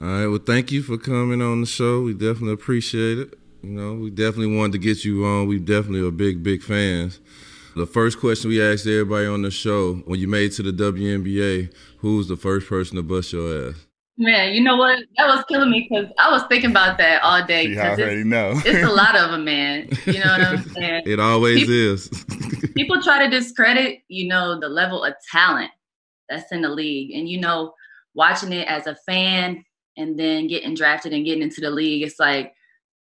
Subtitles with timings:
[0.00, 0.26] All right.
[0.26, 2.00] Well, thank you for coming on the show.
[2.00, 3.38] We definitely appreciate it.
[3.62, 5.46] You know, we definitely wanted to get you on.
[5.46, 7.20] We definitely are big, big fans.
[7.76, 11.72] The first question we asked everybody on the show when you made to the WNBA,
[11.98, 13.86] who's the first person to bust your ass?
[14.16, 15.00] Man, you know what?
[15.18, 17.64] That was killing me because I was thinking about that all day.
[17.64, 18.52] You already know.
[18.64, 19.86] it's a lot of them, man.
[20.06, 21.02] You know what I'm saying?
[21.04, 22.24] It always people, is.
[22.74, 25.70] people try to discredit, you know, the level of talent
[26.30, 27.10] that's in the league.
[27.10, 27.74] And, you know,
[28.14, 29.62] watching it as a fan
[30.00, 32.54] and then getting drafted and getting into the league, it's like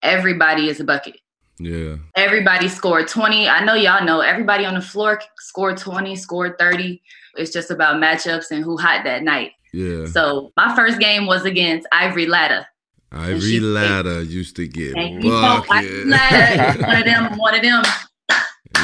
[0.02, 1.18] everybody is a bucket.
[1.60, 1.98] Yeah.
[2.16, 3.48] Everybody scored 20.
[3.48, 7.02] I know y'all know everybody on the floor scored 20, scored 30.
[7.36, 9.52] It's just about matchups and who hot that night.
[9.74, 10.06] Yeah.
[10.06, 12.68] So my first game was against Ivory Latta.
[13.12, 17.84] Ivory Latta used to get Ivory Latta, one of them, one of them.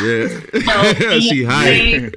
[0.03, 0.27] Yeah,
[0.93, 2.15] so, she hype.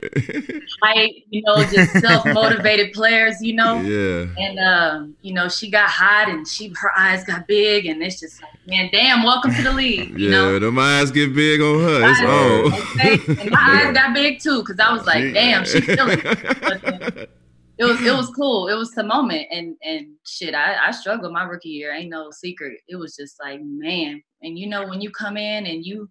[0.83, 3.81] hype, you know, just self motivated players, you know.
[3.81, 4.27] Yeah.
[4.39, 8.21] And um, you know, she got hot and she her eyes got big, and it's
[8.21, 10.19] just like, man, damn, welcome to the league.
[10.19, 10.59] You yeah, know?
[10.59, 12.11] them eyes get big on her.
[12.11, 12.73] It's on.
[12.97, 13.43] Okay?
[13.43, 17.31] And my eyes got big too, because I was like, damn, she's feeling it.
[17.79, 18.69] it was it was cool.
[18.69, 21.93] It was the moment, and and shit, I I struggled my rookie year.
[21.93, 22.81] Ain't no secret.
[22.89, 26.09] It was just like man, and you know when you come in and you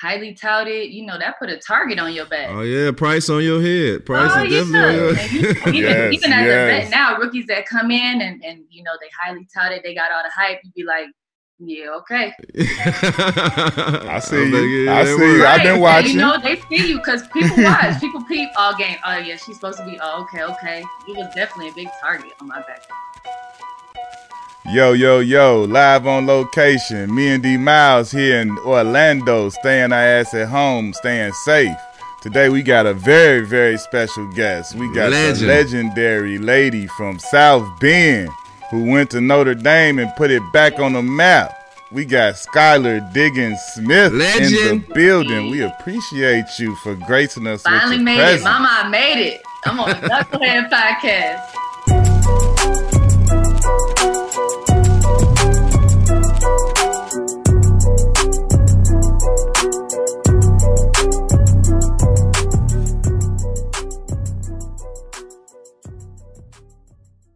[0.00, 2.50] highly touted, you know that put a target on your back.
[2.50, 4.04] Oh yeah, price on your head.
[4.04, 5.74] Price oh, is definitely on your head.
[5.74, 6.48] even yes, even as yes.
[6.48, 9.94] a vet now, rookies that come in and and you know they highly touted, they
[9.94, 10.60] got all the hype.
[10.64, 11.06] You be like,
[11.60, 12.32] yeah, okay.
[12.58, 14.90] I see you.
[14.90, 15.42] I see you.
[15.44, 15.60] Right.
[15.60, 16.06] I've been watching.
[16.06, 18.00] And, you know, they see you because people watch.
[18.00, 18.96] people peep all game.
[19.06, 19.98] Oh yeah, she's supposed to be.
[20.02, 20.84] Oh okay, okay.
[21.08, 22.82] It was definitely a big target on my back.
[24.72, 27.14] Yo, yo, yo, live on location.
[27.14, 31.76] Me and D Miles here in Orlando, staying our ass at home, staying safe.
[32.22, 34.74] Today we got a very, very special guest.
[34.74, 35.36] We got Legend.
[35.42, 38.30] the legendary lady from South Bend
[38.70, 41.54] who went to Notre Dame and put it back on the map.
[41.92, 44.54] We got Skylar Diggins Smith Legend.
[44.54, 45.50] in the building.
[45.50, 48.40] We appreciate you for gracing us Finally with your made presence.
[48.40, 48.44] it.
[48.44, 49.42] Mama, I made it.
[49.66, 50.70] I'm on the Knucklehead
[51.86, 52.73] Podcast.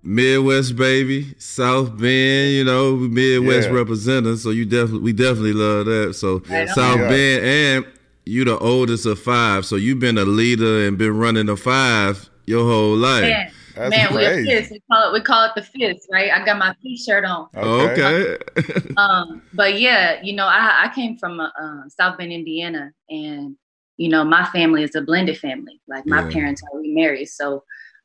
[0.08, 3.74] Midwest baby, South Bend, you know, Midwest yeah.
[3.74, 4.38] representative.
[4.38, 6.14] So you definitely, we definitely love that.
[6.14, 7.08] So South yeah.
[7.08, 7.86] Bend, and
[8.24, 9.66] you the oldest of five.
[9.66, 13.52] So you've been a leader and been running a five your whole life.
[13.76, 14.72] Man, man we a fist.
[14.72, 16.32] We call it, we call it the fist, right?
[16.32, 17.48] I got my t-shirt on.
[17.54, 18.38] Okay.
[18.56, 18.94] okay.
[18.96, 21.50] um, but yeah, you know, I, I came from uh,
[21.88, 23.56] South Bend, Indiana, and
[23.98, 25.82] you know, my family is a blended family.
[25.86, 26.30] Like my yeah.
[26.30, 27.62] parents are remarried, so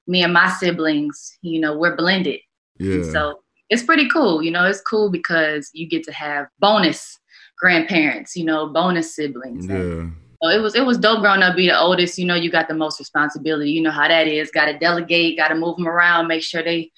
[0.07, 2.39] me and my siblings, you know, we're blended.
[2.77, 2.95] Yeah.
[2.95, 4.43] And so it's pretty cool.
[4.43, 7.19] You know, it's cool because you get to have bonus
[7.59, 9.65] grandparents, you know, bonus siblings.
[9.67, 10.09] Yeah.
[10.41, 12.17] So it was it was dope growing up, be the oldest.
[12.17, 13.71] You know, you got the most responsibility.
[13.71, 14.51] You know how that is.
[14.51, 15.37] Got to delegate.
[15.37, 16.27] Got to move them around.
[16.27, 16.91] Make sure they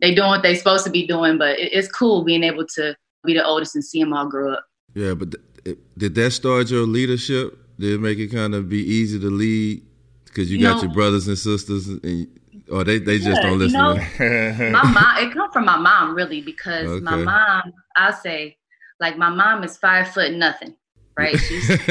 [0.00, 1.38] they doing what they supposed to be doing.
[1.38, 2.94] But it, it's cool being able to
[3.24, 4.66] be the oldest and see them all grow up.
[4.94, 5.34] Yeah, but
[5.64, 7.58] th- did that start your leadership?
[7.78, 9.82] Did it make it kind of be easy to lead
[10.26, 12.28] because you, you, got know, your brothers and sisters and
[12.70, 13.80] or they, they just yeah, don't listen.
[13.80, 17.04] You know, my mom, it come from my mom really because okay.
[17.04, 18.56] my mom, I'll say,
[19.00, 20.76] like my mom is five foot nothing,
[21.16, 21.36] right?
[21.38, 21.66] She's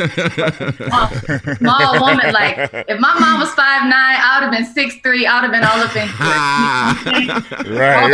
[0.77, 1.07] small,
[1.57, 2.31] small woman.
[2.33, 5.25] Like if my mom was five nine, I would have been six three.
[5.25, 6.07] I would have been all up in
[7.75, 8.11] right.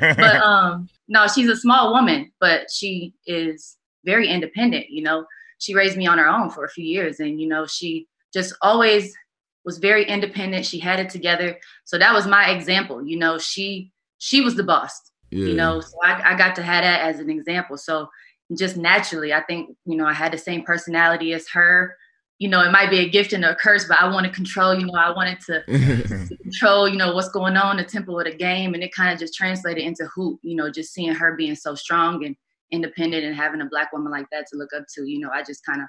[0.00, 0.16] right.
[0.16, 4.86] But um, no, she's a small woman, but she is very independent.
[4.90, 5.26] You know,
[5.58, 8.54] she raised me on her own for a few years, and you know, she just
[8.62, 9.12] always
[9.64, 10.66] was very independent.
[10.66, 11.58] She had it together.
[11.84, 13.04] So that was my example.
[13.04, 15.10] You know, she she was the boss.
[15.30, 15.46] Yeah.
[15.46, 17.76] You know, so I, I got to have that as an example.
[17.76, 18.08] So
[18.56, 21.96] just naturally, I think, you know, I had the same personality as her.
[22.38, 24.74] You know, it might be a gift and a curse, but I want to control,
[24.74, 25.62] you know, I wanted to,
[26.28, 28.74] to control, you know, what's going on, the tempo of the game.
[28.74, 31.74] And it kind of just translated into hoop, you know, just seeing her being so
[31.74, 32.34] strong and
[32.72, 35.42] independent and having a black woman like that to look up to, you know, I
[35.42, 35.88] just kind of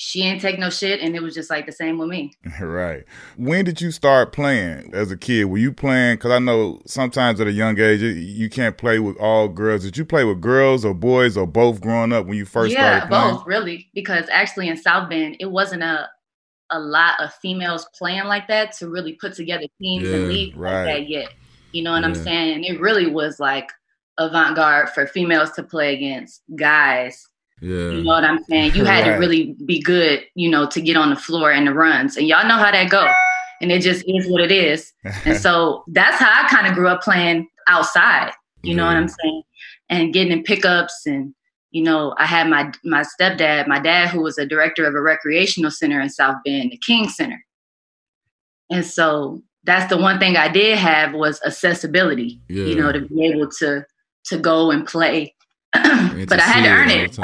[0.00, 3.04] she didn't take no shit and it was just like the same with me right
[3.36, 7.40] when did you start playing as a kid were you playing because i know sometimes
[7.40, 10.84] at a young age you can't play with all girls did you play with girls
[10.84, 13.34] or boys or both growing up when you first yeah, started playing?
[13.34, 16.08] both really because actually in south bend it wasn't a
[16.70, 20.56] a lot of females playing like that to really put together teams yeah, and leagues
[20.56, 20.84] right.
[20.84, 21.30] like that yet
[21.72, 22.06] you know what yeah.
[22.06, 23.72] i'm saying it really was like
[24.18, 27.26] avant-garde for females to play against guys
[27.60, 27.90] yeah.
[27.90, 28.74] You know what I'm saying?
[28.74, 29.14] You had right.
[29.14, 32.16] to really be good, you know, to get on the floor and the runs.
[32.16, 33.10] And y'all know how that go.
[33.60, 34.92] And it just is what it is.
[35.24, 38.32] and so that's how I kind of grew up playing outside.
[38.62, 39.42] You know what I'm saying?
[39.88, 41.34] And getting in pickups and
[41.70, 45.02] you know, I had my my stepdad, my dad, who was a director of a
[45.02, 47.44] recreational center in South Bend, the King Center.
[48.70, 52.40] And so that's the one thing I did have was accessibility.
[52.48, 52.64] Yeah.
[52.64, 53.84] You know, to be able to
[54.26, 55.34] to go and play.
[56.28, 57.18] but I had to earn it.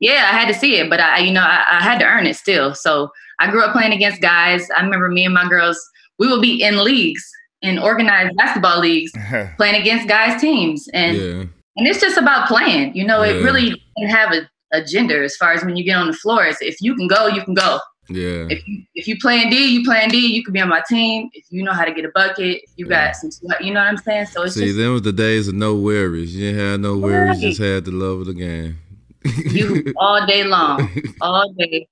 [0.00, 2.26] yeah, I had to see it, but I, you know, I, I had to earn
[2.26, 2.74] it still.
[2.74, 3.10] So
[3.40, 4.68] I grew up playing against guys.
[4.76, 5.78] I remember me and my girls,
[6.18, 7.28] we would be in leagues,
[7.62, 9.12] in organized basketball leagues,
[9.56, 11.44] playing against guys' teams, and yeah.
[11.76, 12.94] and it's just about playing.
[12.94, 13.32] You know, yeah.
[13.32, 16.12] it really didn't have a, a gender as far as when you get on the
[16.12, 16.44] floor.
[16.44, 17.80] It's if you can go, you can go.
[18.08, 18.46] Yeah.
[18.50, 20.18] If you if you playing D, you playing D.
[20.18, 22.62] You could be on my team if you know how to get a bucket.
[22.62, 23.06] If you yeah.
[23.06, 23.30] got some,
[23.60, 24.26] you know what I'm saying.
[24.26, 26.34] So it's see, just, them was the days of no worries.
[26.36, 27.28] You didn't have no worries.
[27.28, 27.40] Right.
[27.40, 28.78] Just had the love of the game.
[29.24, 30.90] you all day long,
[31.20, 31.88] all day.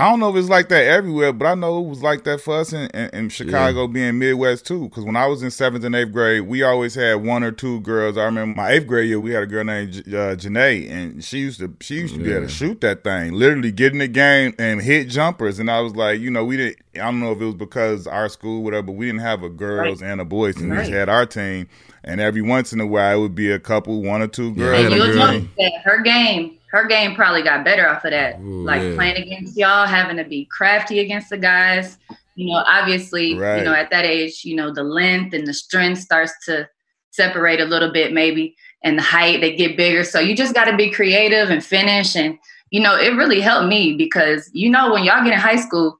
[0.00, 2.40] I don't know if it's like that everywhere, but I know it was like that
[2.40, 3.86] for us in, in, in Chicago, yeah.
[3.88, 4.88] being Midwest too.
[4.88, 7.80] Because when I was in seventh and eighth grade, we always had one or two
[7.80, 8.16] girls.
[8.16, 11.38] I remember my eighth grade year, we had a girl named uh, Janae, and she
[11.38, 12.26] used to she used to yeah.
[12.26, 15.58] be able to shoot that thing, literally get in the game and hit jumpers.
[15.58, 16.78] And I was like, you know, we didn't.
[16.94, 19.48] I don't know if it was because our school, whatever, but we didn't have a
[19.48, 20.10] girls right.
[20.10, 20.78] and a boys and Right.
[20.78, 21.68] We just had our team,
[22.04, 24.84] and every once in a while, it would be a couple, one or two girls.
[24.84, 25.12] And you'll
[25.56, 28.38] that her game her game probably got better off of that.
[28.40, 28.94] Ooh, like yeah.
[28.94, 31.98] playing against y'all, having to be crafty against the guys.
[32.34, 33.58] You know, obviously, right.
[33.58, 36.68] you know, at that age, you know, the length and the strength starts to
[37.10, 38.54] separate a little bit, maybe,
[38.84, 40.04] and the height they get bigger.
[40.04, 42.14] So you just got to be creative and finish.
[42.14, 42.38] And
[42.70, 45.98] you know, it really helped me because you know when y'all get in high school,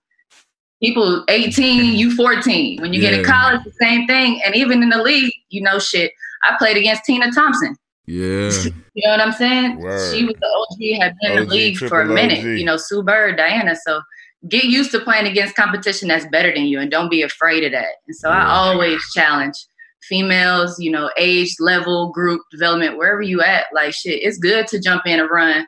[0.82, 2.80] people 18, you 14.
[2.80, 3.10] When you yeah.
[3.10, 4.40] get in college, the same thing.
[4.44, 6.12] And even in the league, you know, shit.
[6.44, 7.76] I played against Tina Thompson.
[8.08, 8.50] Yeah.
[8.94, 9.78] you know what I'm saying?
[9.78, 10.14] Word.
[10.14, 12.38] She was the OG, had been in the league for a minute.
[12.38, 12.58] OG.
[12.58, 13.76] You know, Sue Bird, Diana.
[13.76, 14.00] So
[14.48, 17.72] get used to playing against competition that's better than you and don't be afraid of
[17.72, 17.96] that.
[18.06, 18.46] And so yeah.
[18.46, 19.54] I always challenge
[20.02, 24.80] females, you know, age, level, group development, wherever you at, like shit, it's good to
[24.80, 25.66] jump in and run,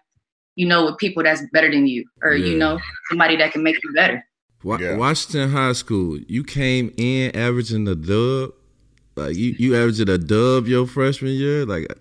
[0.54, 2.46] you know, with people that's better than you or, yeah.
[2.46, 2.78] you know,
[3.08, 4.24] somebody that can make you better.
[4.64, 4.96] yeah.
[4.96, 8.54] Washington High School, you came in averaging the dub.
[9.16, 11.66] Like you, you averaged a dub your freshman year.
[11.66, 11.92] Like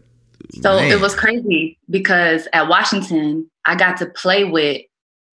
[0.54, 0.92] so Man.
[0.92, 4.82] it was crazy because at Washington, I got to play with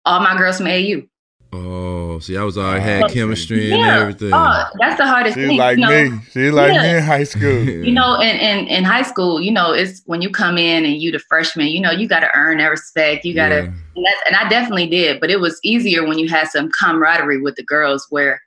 [0.05, 1.03] all my girls from AU.
[1.53, 4.01] Oh, see, I was already had chemistry and yeah.
[4.01, 4.31] everything.
[4.33, 5.59] Oh, that's the hardest she thing.
[5.59, 6.11] like you know?
[6.11, 6.21] me.
[6.33, 6.83] She like yeah.
[6.83, 7.63] me in high school.
[7.65, 10.97] you know, in, in, in high school, you know, it's when you come in and
[10.97, 13.25] you the freshman, you know, you got to earn that respect.
[13.25, 13.65] You got to, yeah.
[13.65, 15.21] and, and I definitely did.
[15.21, 18.41] But it was easier when you had some camaraderie with the girls where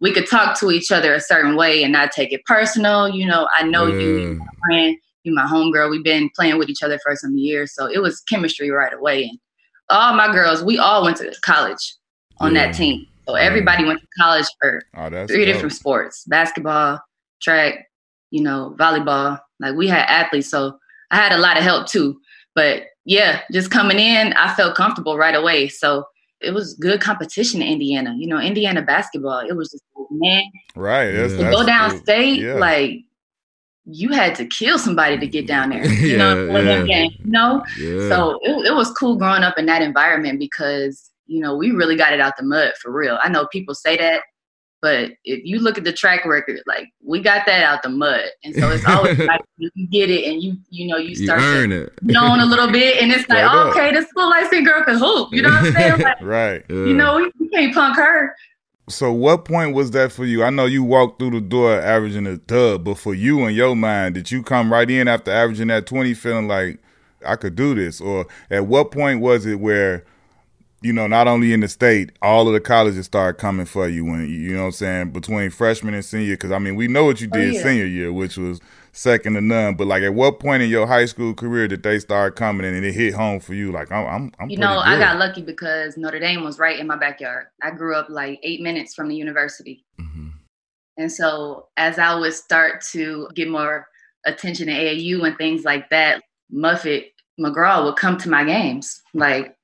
[0.00, 3.08] we could talk to each other a certain way and not take it personal.
[3.08, 5.90] You know, I know you, you friend you my homegirl.
[5.90, 7.74] We've been playing with each other for some years.
[7.74, 9.24] So it was chemistry right away.
[9.24, 9.38] And
[9.90, 11.94] all my girls, we all went to college
[12.38, 12.66] on yeah.
[12.66, 13.06] that team.
[13.28, 15.54] So everybody went to college for oh, three dope.
[15.54, 17.00] different sports basketball,
[17.42, 17.86] track,
[18.30, 19.38] you know, volleyball.
[19.60, 20.48] Like we had athletes.
[20.48, 20.78] So
[21.10, 22.20] I had a lot of help too.
[22.54, 25.68] But yeah, just coming in, I felt comfortable right away.
[25.68, 26.04] So
[26.40, 28.14] it was good competition in Indiana.
[28.16, 30.42] You know, Indiana basketball, it was just man.
[30.74, 31.10] Right.
[31.12, 32.54] That's, to go downstate, yeah.
[32.54, 33.00] like
[33.86, 35.86] you had to kill somebody to get down there.
[35.96, 36.84] You yeah, know, yeah.
[36.84, 37.12] game.
[37.18, 37.64] You know?
[37.78, 38.08] Yeah.
[38.08, 41.96] So it, it was cool growing up in that environment because, you know, we really
[41.96, 43.18] got it out the mud for real.
[43.22, 44.22] I know people say that,
[44.82, 48.24] but if you look at the track record, like we got that out the mud.
[48.44, 51.46] And so it's always like you get it and you, you know, you start you
[51.46, 51.92] earn it.
[52.02, 54.98] knowing a little bit and it's like, oh, okay, this little light skinned girl can
[54.98, 55.32] hoop.
[55.32, 56.00] You know what I'm saying?
[56.02, 56.64] Like, right.
[56.68, 58.34] You know, we, we can't punk her.
[58.88, 60.44] So what point was that for you?
[60.44, 63.74] I know you walked through the door averaging a dub, but for you in your
[63.74, 66.78] mind, did you come right in after averaging that 20 feeling like
[67.26, 68.00] I could do this?
[68.00, 70.04] Or at what point was it where,
[70.82, 74.04] you know, not only in the state, all of the colleges started coming for you
[74.04, 76.34] when, you know what I'm saying, between freshman and senior?
[76.34, 77.62] Because, I mean, we know what you oh, did oh, yeah.
[77.62, 78.60] senior year, which was–
[78.96, 79.74] second to none.
[79.74, 82.74] But like, at what point in your high school career did they start coming in
[82.74, 83.70] and it hit home for you?
[83.72, 84.88] Like, I'm, I'm, I'm you know, good.
[84.88, 87.46] I got lucky because Notre Dame was right in my backyard.
[87.62, 90.28] I grew up like eight minutes from the university, mm-hmm.
[90.96, 93.86] and so as I would start to get more
[94.24, 99.02] attention at AAU and things like that, Muffet McGraw would come to my games.
[99.14, 99.56] Like,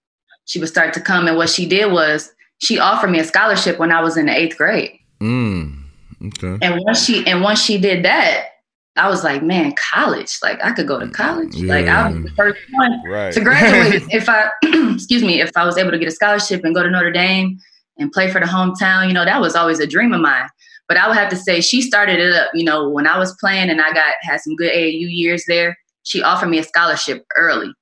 [0.45, 3.79] she would start to come, and what she did was she offered me a scholarship
[3.79, 4.99] when I was in the eighth grade.
[5.21, 5.83] Mm.
[6.25, 6.59] Okay.
[6.63, 8.52] And once she and once she did that,
[8.97, 10.39] I was like, man, college.
[10.43, 11.55] Like I could go to college.
[11.55, 11.75] Yeah.
[11.75, 13.33] Like I was the first one right.
[13.33, 14.03] to graduate.
[14.11, 14.51] if I
[14.95, 17.59] excuse me, if I was able to get a scholarship and go to Notre Dame
[17.99, 20.49] and play for the hometown, you know, that was always a dream of mine.
[20.89, 23.35] But I would have to say she started it up, you know, when I was
[23.41, 27.25] playing and I got had some good AAU years there, she offered me a scholarship
[27.37, 27.73] early.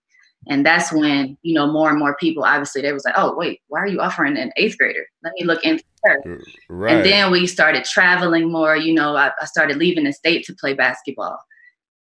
[0.49, 3.61] And that's when, you know, more and more people obviously they was like, oh wait,
[3.68, 5.06] why are you offering an eighth grader?
[5.23, 6.40] Let me look into her.
[6.68, 6.97] Right.
[6.97, 8.76] And then we started traveling more.
[8.76, 11.38] You know, I, I started leaving the state to play basketball.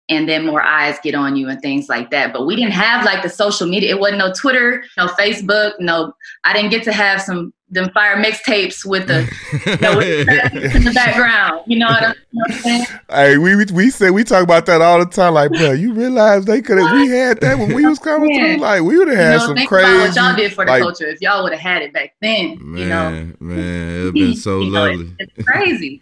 [0.10, 2.32] And then more eyes get on you and things like that.
[2.34, 3.90] But we didn't have like the social media.
[3.90, 6.14] It wasn't no Twitter, no Facebook, no.
[6.44, 9.30] I didn't get to have some them fire mixtapes with the,
[9.66, 11.64] you know, with in the background.
[11.68, 12.86] You know what I'm, you know what I'm saying?
[13.10, 15.34] Hey, we we say we talk about that all the time.
[15.34, 18.54] Like, bro, you realize they could have we had that when we was coming Yeah.
[18.54, 18.62] through.
[18.62, 19.92] Like, we would have had you know, some think crazy.
[19.92, 21.08] about what y'all did for the like, culture.
[21.08, 24.60] If y'all would have had it back then, Man, you know, man, it's been so
[24.62, 25.16] you know, it- lovely.
[25.20, 26.02] it's crazy.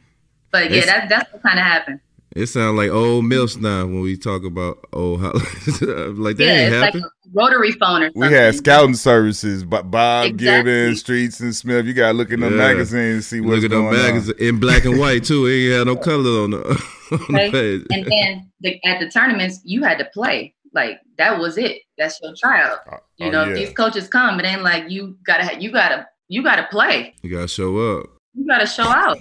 [0.52, 2.00] But yeah, It's- that, that's what kind of happened.
[2.36, 5.36] It sounds like old milfs now when we talk about old house.
[5.82, 7.04] like that yeah, ain't it's happened.
[7.04, 8.22] like rotary phone or something.
[8.30, 10.46] We had scouting services, but Bob Exactly.
[10.72, 11.86] Gibbons, Streets and Smith.
[11.86, 12.58] You gotta look in the Yeah.
[12.58, 14.36] magazines and see what's Look at them going bags on.
[14.40, 15.46] in black and white too.
[15.46, 16.58] It ain't had no color on the,
[17.12, 17.48] on Okay.
[17.48, 17.88] the page.
[17.92, 20.54] and then the, at the tournaments, you had to play.
[20.74, 21.84] Like that was it.
[21.98, 22.80] That's your tryout.
[22.92, 23.54] Uh, you Oh, know, yeah.
[23.54, 27.16] these coaches come, it ain't like you gotta you gotta you gotta play.
[27.24, 28.08] you gotta show up.
[28.34, 29.18] You gotta show out.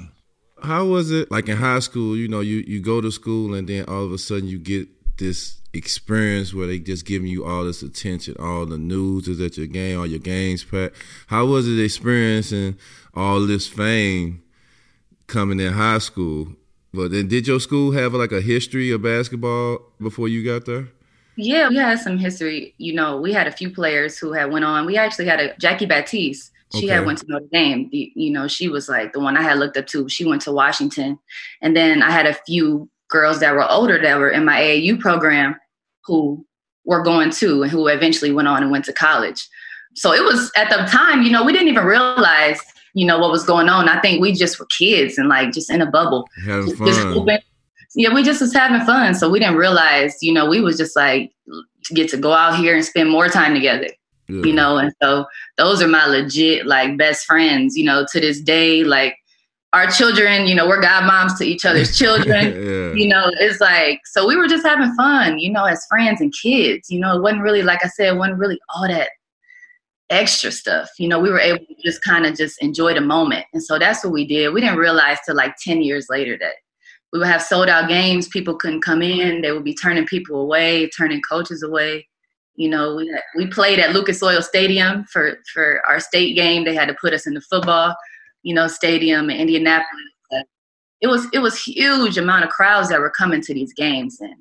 [0.65, 2.17] How was it like in high school?
[2.17, 4.89] You know, you you go to school and then all of a sudden you get
[5.19, 9.57] this experience where they just giving you all this attention, all the news is at
[9.57, 10.97] your game, all your games packed.
[11.27, 12.79] How was it experiencing
[13.15, 14.43] all this fame
[15.27, 16.49] coming in high school?
[16.93, 20.89] But then, did your school have like a history of basketball before you got there?
[21.37, 22.75] Yeah, we had some history.
[22.79, 24.87] You know, we had a few players who had went on.
[24.87, 26.53] We actually had a Jackie Batteast.
[26.75, 27.07] She had Okay.
[27.07, 27.89] went to Notre Dame.
[27.91, 30.09] The, you know, she was like the one I had looked up to.
[30.09, 31.19] She went to Washington,
[31.63, 34.99] and then I had a few girls that were older that were in my AAU
[35.01, 35.55] program
[36.05, 36.45] who
[36.85, 39.47] were going to and who eventually went on and went to college.
[39.95, 42.59] So it was at the time, you know, we didn't even realize,
[42.95, 43.89] you know, what was going on.
[43.89, 47.17] I think we just were kids and like just in a bubble Having fun.
[47.17, 47.39] open-
[47.95, 49.15] yeah, we just was having fun.
[49.15, 51.31] So we didn't realize, you know, we was just like
[51.95, 53.87] get to go out here and spend more time together,
[54.29, 54.43] Yeah.
[54.45, 54.79] you know.
[54.79, 55.27] And so
[55.57, 58.85] those are my legit like best friends, you know, to this day.
[58.85, 59.17] Like
[59.73, 62.47] our children, you know, we're godmoms to each other's children.
[62.55, 62.93] yeah.
[62.95, 66.33] you know, it's like so we were just having fun, you know, as friends and
[66.41, 66.91] kids.
[66.91, 69.11] You know, it wasn't really like I said, it wasn't really all that
[70.11, 70.91] extra stuff.
[70.99, 73.47] You know, we were able to just kind of just enjoy the moment.
[73.53, 74.53] And so that's what we did.
[74.53, 76.55] We didn't realize till like 10 years later that
[77.13, 80.41] we would have sold out games, people couldn't come in, they would be turning people
[80.41, 82.09] away, turning coaches away.
[82.57, 86.65] You know, we had, we played at Lucas Oil Stadium for for our state game.
[86.65, 87.95] They had to put us in the football,
[88.43, 89.89] you know, stadium in Indianapolis.
[91.01, 94.35] It was it was huge amount of crowds that were coming to these games and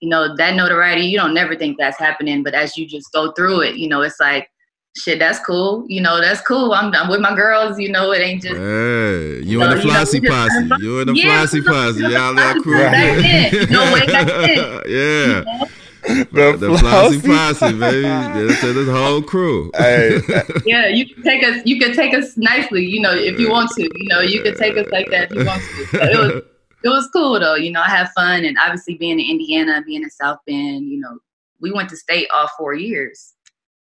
[0.00, 3.32] you know that notoriety you don't never think that's happening but as you just go
[3.32, 4.48] through it you know it's like
[4.96, 8.18] shit that's cool you know that's cool i'm, I'm with my girls you know it
[8.18, 10.82] ain't just Hey, you No, in the you know, flossy just posse.
[10.82, 12.00] You in the Yeah, flossy posse.
[12.00, 12.62] Y'all that fun.
[12.62, 12.78] crew.
[12.78, 13.70] Back then.
[13.70, 14.82] No way back then.
[14.88, 15.68] yeah.
[16.32, 18.02] The, The flossy posse, baby.
[18.48, 19.70] That's this whole crew.
[19.76, 20.20] Hey,
[20.66, 23.70] yeah you can take us you can take us nicely you know if you want
[23.72, 25.86] to you know you can take us like that if you want to.
[25.86, 26.42] So it was
[26.84, 30.02] it was cool though you know i had fun and obviously being in indiana being
[30.02, 31.18] in south bend you know
[31.60, 33.34] we went to state all four years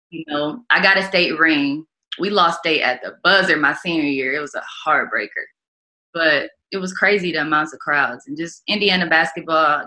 [0.10, 0.64] you know.
[0.70, 1.86] I got a state ring.
[2.20, 4.34] We lost state at the buzzer my senior year.
[4.34, 5.46] It was a heartbreaker.
[6.14, 9.86] But it was crazy the amounts of crowds and just indiana basketball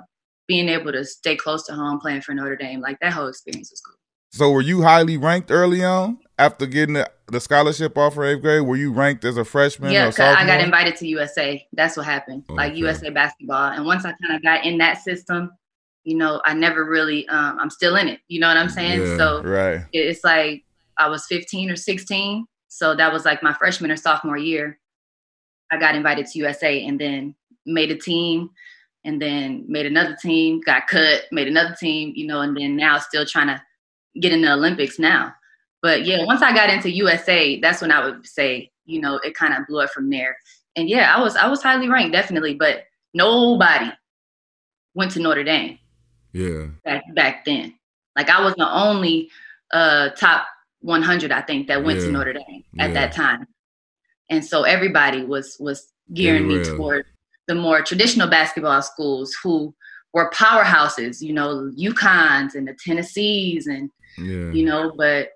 [0.50, 3.70] being able to stay close to home playing for notre dame like that whole experience
[3.70, 3.94] was cool
[4.32, 8.62] so were you highly ranked early on after getting the, the scholarship offer eighth grade?
[8.62, 10.36] Were you ranked as a freshman Yeah, or 'cause sophomore?
[10.38, 11.66] I got invited to USA.
[11.72, 12.44] That's what happened.
[12.48, 13.72] Like USA basketball.
[13.72, 15.50] And once I kind of got in that system,
[16.04, 18.20] you know, I never really um I'm still in it.
[18.28, 19.00] You know what I'm saying?
[19.00, 19.16] Yeah.
[19.16, 19.80] So Right.
[19.92, 20.62] it's like
[20.96, 22.46] I was 15 or 16.
[22.68, 24.78] So that was like my freshman or sophomore year.
[25.72, 27.34] I got invited to USA and then
[27.66, 28.50] made a team
[29.04, 32.98] and then made another team, got cut, made another team, you know, and then now
[32.98, 33.60] still trying to
[34.20, 35.34] get in the Olympics now.
[35.82, 39.34] But yeah, once I got into USA, that's when I would say, you know, it
[39.34, 40.36] kind of blew up from there.
[40.76, 43.90] And yeah, I was I was highly ranked, definitely, but nobody
[44.94, 45.78] went to Notre Dame
[46.32, 46.66] Yeah.
[46.84, 47.74] back back then.
[48.16, 49.30] Like I was the only
[49.72, 50.46] uh top
[50.80, 52.06] 100 I think that went Yeah.
[52.06, 52.94] to Notre Dame at Yeah.
[52.94, 53.46] that time.
[54.28, 57.06] And so everybody was was gearing me toward
[57.50, 59.74] the more traditional basketball schools who
[60.14, 64.52] were powerhouses, you know, UConns and the Tennessees and Yeah.
[64.52, 65.30] you know, but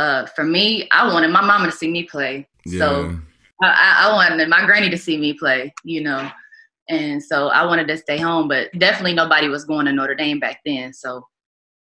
[0.00, 2.48] uh for me, I wanted my mama to see me play.
[2.66, 2.78] yeah.
[2.80, 2.86] So
[3.62, 6.22] I, I I wanted my granny to see me play, you know.
[6.88, 10.40] And so I wanted to stay home, but definitely nobody was going to Notre Dame
[10.40, 10.92] back then.
[10.92, 11.24] So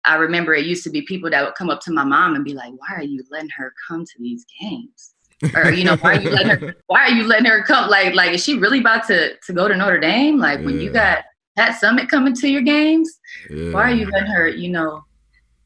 [0.05, 2.45] I remember it used to be people that would come up to my mom and
[2.45, 5.14] be like, "Why are you letting her come to these games?"
[5.55, 6.75] Or you know, "Why are you letting her?
[6.87, 7.89] Why are you letting her come?
[7.89, 10.37] Like, like is she really about to to go to Notre Dame?
[10.39, 11.23] Like when you got
[11.57, 13.13] Pat Summitt coming to your games,
[13.49, 13.71] yeah.
[13.71, 14.47] why are you letting her?
[14.47, 15.03] You know,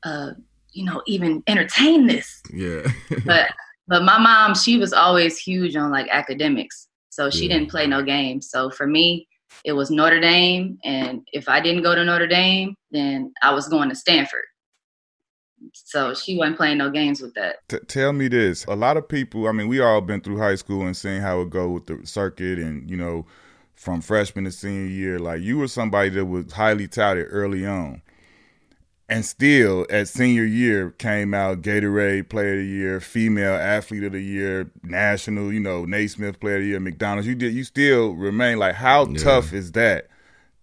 [0.03, 0.31] uh,
[0.71, 2.81] you know, even entertain this?" Yeah.
[3.25, 3.51] but
[3.87, 7.55] but my mom she was always huge on like academics so she Yeah.
[7.57, 9.27] didn't play no games so for me
[9.65, 13.67] it was Notre Dame, and if I didn't go to Notre Dame, then I was
[13.67, 14.43] going to Stanford.
[15.73, 17.67] So she wasn't playing no games with that.
[17.67, 19.47] T- tell me this: a lot of people.
[19.47, 22.05] I mean, we all been through high school and seeing how it go with the
[22.05, 23.25] circuit, and you know,
[23.75, 25.19] from freshman to senior year.
[25.19, 28.01] Like you were somebody that was highly touted early on.
[29.11, 34.11] And still, at senior year, came out Gatorade Player of the Year, Female Athlete of
[34.11, 37.27] the Year, National, you know, Naismith Player of the Year, McDonald's.
[37.27, 39.17] You did, you still remain like, how yeah.
[39.17, 40.09] tough is that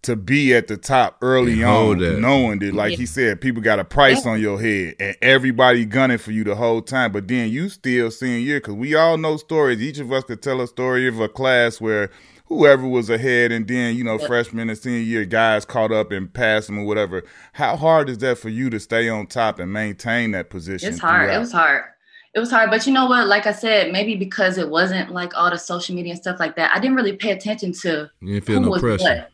[0.06, 2.20] to be at the top early on, that.
[2.20, 2.98] knowing that, like yeah.
[2.98, 4.32] he said, people got a price yeah.
[4.32, 7.10] on your head and everybody gunning for you the whole time.
[7.10, 9.82] But then you still senior year, because we all know stories.
[9.82, 12.10] Each of us could tell a story of a class where
[12.46, 14.26] whoever was ahead, and then you know yeah.
[14.28, 17.25] freshman and senior year guys caught up and passed them or whatever.
[17.52, 20.88] How hard is that for you to stay on top and maintain that position?
[20.88, 21.26] It's hard.
[21.26, 21.36] Throughout?
[21.36, 21.84] It was hard.
[22.32, 23.26] It was hard, but you know what?
[23.26, 26.54] Like I said, maybe because it wasn't like all the social media and stuff like
[26.56, 29.04] that, I didn't really pay attention to you who no was pressure.
[29.04, 29.32] what.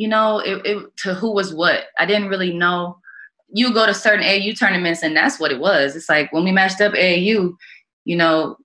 [0.00, 1.82] You know, it, it to who was what.
[1.98, 2.96] I didn't really know.
[3.52, 5.94] You go to certain AU tournaments, and that's what it was.
[5.94, 7.54] It's like when we matched up AU,
[8.06, 8.56] you know,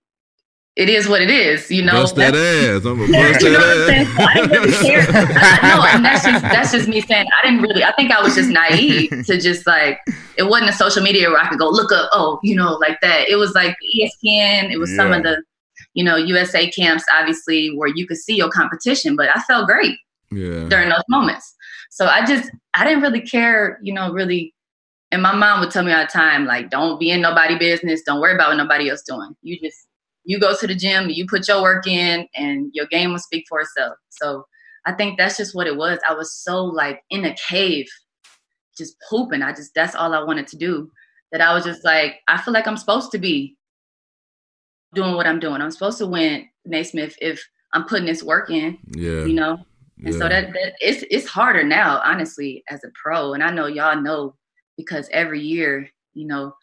[0.78, 1.92] it is what it is, you know.
[1.92, 2.86] Bust that ass.
[2.86, 4.16] I'm gonna bust that ass.
[4.18, 5.12] I didn't really care.
[5.12, 7.84] no, and that's just that's just me saying I didn't really.
[7.84, 10.00] I think I was just naive to just like
[10.38, 12.10] it wasn't a social media where I could go look up.
[12.14, 13.28] Oh, you know, like that.
[13.28, 14.72] It was like ESPN.
[14.72, 14.96] It was yeah.
[14.96, 15.44] some of the,
[15.96, 19.18] you know, USA camps, obviously, where you could see your competition.
[19.18, 19.98] But I felt great
[20.32, 20.68] yeah.
[20.70, 21.56] during those moments.
[21.90, 24.54] So I just I didn't really care, you know, really.
[25.12, 28.02] And my mom would tell me all the time, like, don't be in nobody business.
[28.02, 29.36] Don't worry about what nobody else doing.
[29.44, 29.88] You just
[30.26, 33.46] you go to the gym, you put your work in, and your game will speak
[33.48, 33.96] for itself.
[34.10, 34.46] So
[34.86, 36.00] I think that's just what it was.
[36.08, 37.88] I was so like in a cave,
[38.78, 39.42] just pooping.
[39.42, 40.92] I just that's all I wanted to do.
[41.32, 43.58] That I was just like, I feel like I'm supposed to be
[44.94, 45.62] doing what I'm doing.
[45.62, 48.78] I'm supposed to win Naismith if I'm putting this work in.
[48.96, 49.26] Yeah.
[49.26, 49.66] You know?
[49.98, 50.20] And yeah.
[50.20, 53.34] so that, that it's it's harder now, honestly, as a pro.
[53.34, 54.36] And I know y'all know
[54.78, 56.54] because every year, you know,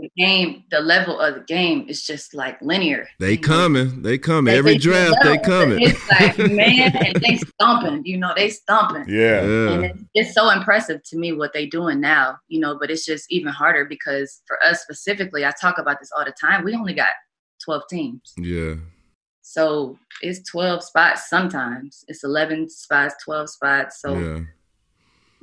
[0.00, 3.06] the game, the level of the game is just like linear.
[3.18, 4.52] They coming, they coming.
[4.52, 5.80] They, Every they draft, they coming.
[5.80, 8.02] It's like man, and they stomping.
[8.04, 9.04] You know, they stomping.
[9.08, 9.70] Yeah, yeah.
[9.70, 12.38] And it's, it's so impressive to me what they doing now.
[12.48, 16.10] You know, but it's just even harder because for us specifically, I talk about this
[16.16, 16.64] all the time.
[16.64, 17.10] We only got
[17.64, 18.32] twelve teams.
[18.36, 18.74] Yeah.
[19.52, 21.28] So it's twelve spots.
[21.28, 24.00] Sometimes it's eleven spots, twelve spots.
[24.00, 24.18] So.
[24.18, 24.40] Yeah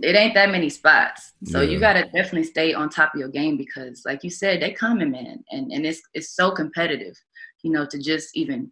[0.02, 1.34] it ain't that many spots.
[1.46, 1.70] So yeah.
[1.72, 5.12] you gotta definitely stay on top of your game because, like you said, they coming,
[5.12, 7.16] man, and and it's it's so competitive,
[7.64, 8.72] you know, to just even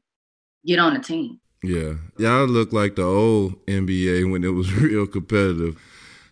[0.66, 1.40] get on a team.
[1.64, 5.78] Yeah, y'all look like the old NBA when it was real competitive.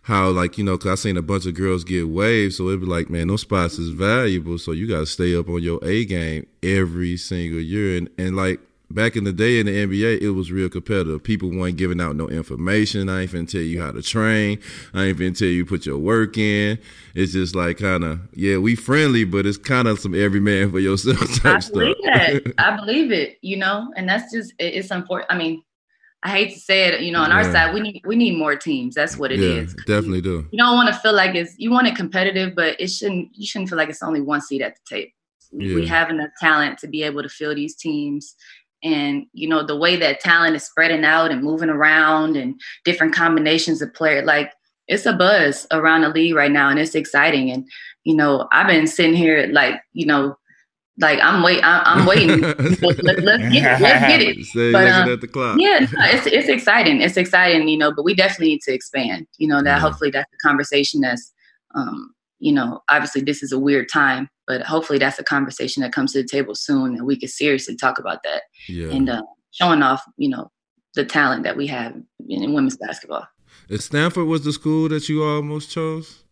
[0.02, 2.80] How like you know, cause I seen a bunch of girls get waived, so it'd
[2.80, 5.82] be like, man, those spots is valuable, so you got to stay up on your
[5.82, 10.20] A game every single year, and and like back in the day in the NBA,
[10.20, 11.22] it was real competitive.
[11.22, 13.08] People weren't giving out no information.
[13.08, 14.58] I ain't finna tell you how to train.
[14.92, 16.78] I ain't finna tell you put your work in.
[17.14, 20.70] It's just like kind of yeah, we friendly, but it's kind of some every man
[20.70, 22.44] for yourself type I believe stuff.
[22.44, 22.54] that.
[22.58, 23.38] I believe it.
[23.42, 25.32] You know, and that's just it's unfortunate.
[25.32, 25.62] I mean.
[26.26, 27.36] I hate to say it, you know, on yeah.
[27.36, 28.94] our side, we need we need more teams.
[28.94, 29.74] That's what it yeah, is.
[29.86, 30.48] Definitely do.
[30.52, 33.46] You don't want to feel like it's you want it competitive, but it shouldn't you
[33.46, 35.10] shouldn't feel like it's only one seat at the table.
[35.52, 35.74] Yeah.
[35.74, 38.36] We have enough talent to be able to fill these teams
[38.84, 43.14] and you know the way that talent is spreading out and moving around and different
[43.14, 44.52] combinations of players like
[44.86, 47.66] it's a buzz around the league right now and it's exciting and
[48.04, 50.36] you know i've been sitting here like you know
[50.98, 52.40] like I'm wait, I'm, I'm waiting.
[52.40, 53.80] Let, us get it.
[53.80, 54.36] Let's get it.
[54.72, 55.56] But, um, at the clock.
[55.58, 57.00] yeah, it's it's exciting.
[57.00, 57.92] It's exciting, you know.
[57.92, 59.26] But we definitely need to expand.
[59.38, 59.78] You know that yeah.
[59.80, 61.32] hopefully that's the conversation that's,
[61.74, 65.92] um, you know, obviously this is a weird time, but hopefully that's a conversation that
[65.92, 68.88] comes to the table soon and we can seriously talk about that yeah.
[68.88, 70.50] and uh, showing off you know
[70.94, 71.94] the talent that we have
[72.28, 73.26] in, women's basketball
[73.68, 76.24] Is stanford was the school that you almost chose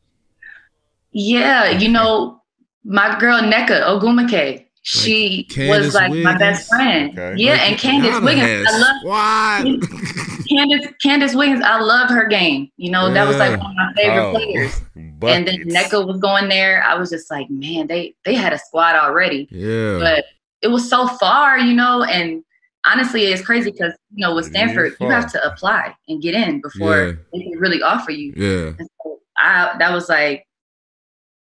[1.12, 2.40] yeah you know
[2.84, 6.24] my girl Nneka Ogwumike she was like Wiggins.
[6.24, 7.16] my best friend.
[7.16, 7.40] Okay.
[7.40, 8.66] Yeah, like, and Candice Wiggins.
[8.68, 10.28] I love what?
[10.56, 11.62] Candice Candice Wiggins.
[11.64, 12.70] I love her game.
[12.76, 14.80] You know, that was like one of my favorite oh, players.
[15.24, 16.82] And then Nneka was going there.
[16.82, 19.48] I was just like, man, they they had a squad already.
[19.52, 19.98] Yeah.
[20.00, 20.24] But
[20.62, 22.42] it was so far, you know, and
[22.84, 26.60] honestly, it's crazy because you know with Stanford, you have to apply and get in
[26.60, 27.12] before yeah.
[27.32, 28.32] they can really offer you.
[28.36, 28.72] Yeah.
[28.78, 30.44] And so I that was like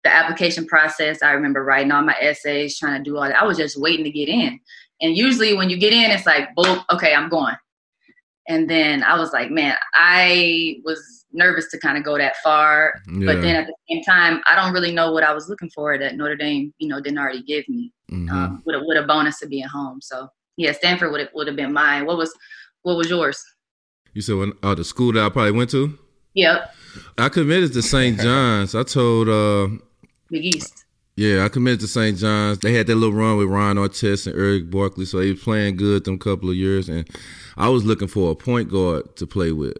[0.04, 1.22] the application process.
[1.22, 3.40] I remember writing all my essays, trying to do all that.
[3.40, 4.60] I was just waiting to get in.
[5.02, 7.56] And usually when you get in, it's like, boom, okay, I'm going.
[8.48, 12.94] And then I was like, man, I was nervous to kind of go that far.
[13.08, 13.26] Yeah.
[13.26, 15.98] But then at the same time, I don't really know what I was looking for
[15.98, 18.30] that Notre Dame, you know, didn't already give me mm-hmm.
[18.30, 20.00] um, with, a, with a bonus to being home.
[20.02, 22.06] So yeah, Stanford would would have been mine.
[22.06, 22.34] What was
[22.82, 23.42] what was yours?
[24.14, 25.98] You said when oh the school that I probably went to?
[26.34, 26.74] Yep.
[27.18, 28.20] I committed to St.
[28.20, 28.76] John's.
[28.76, 29.68] I told uh
[30.30, 30.86] Big East.
[31.18, 32.16] Yeah, I committed to St.
[32.16, 32.60] John's.
[32.60, 35.76] They had that little run with Ron Artest and Erick Barkley, so he was playing
[35.76, 37.10] good them couple of years and
[37.58, 39.78] I was looking for a point guard to play with.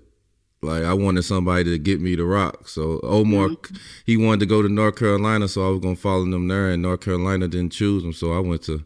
[0.64, 2.68] Like I wanted somebody to get me to rock.
[2.68, 3.76] So Omar, mm-hmm.
[4.08, 6.72] he wanted to go to North Carolina, so I was gonna follow them there.
[6.72, 8.84] And North Carolina didn't choose him, so I went to.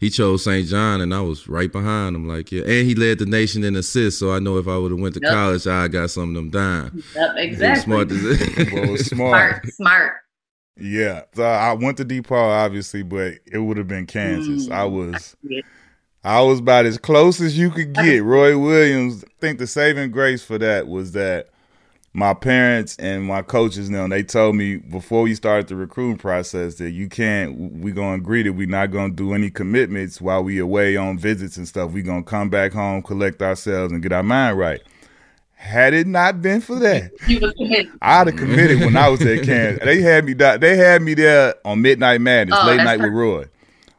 [0.00, 0.66] He chose St.
[0.66, 2.26] John, and I was right behind him.
[2.26, 4.18] Like yeah, and he led the nation in assists.
[4.18, 5.32] So I know if I would have went to yep.
[5.32, 7.04] college, I got some of them dime.
[7.14, 7.82] Yep, exactly.
[7.84, 9.06] Smart, well, smart.
[9.06, 10.14] smart, smart.
[10.76, 14.68] Yeah, so I went to DePaul, obviously, but it would have been Kansas.
[14.68, 15.36] Mm, I was.
[16.24, 18.22] I was about as close as you could get.
[18.22, 21.48] Roy Williams, I think the saving grace for that was that
[22.14, 26.74] my parents and my coaches now they told me before we started the recruiting process
[26.74, 30.58] that you can't We're gonna agree that we're not gonna do any commitments while we
[30.58, 31.92] away on visits and stuff.
[31.92, 34.82] We're gonna come back home, collect ourselves and get our mind right.
[35.62, 37.12] Had it not been for that,
[38.02, 39.84] I'd have committed when I was at Kansas.
[39.84, 43.46] They had me they had me there on Midnight Madness, oh, late night with Roy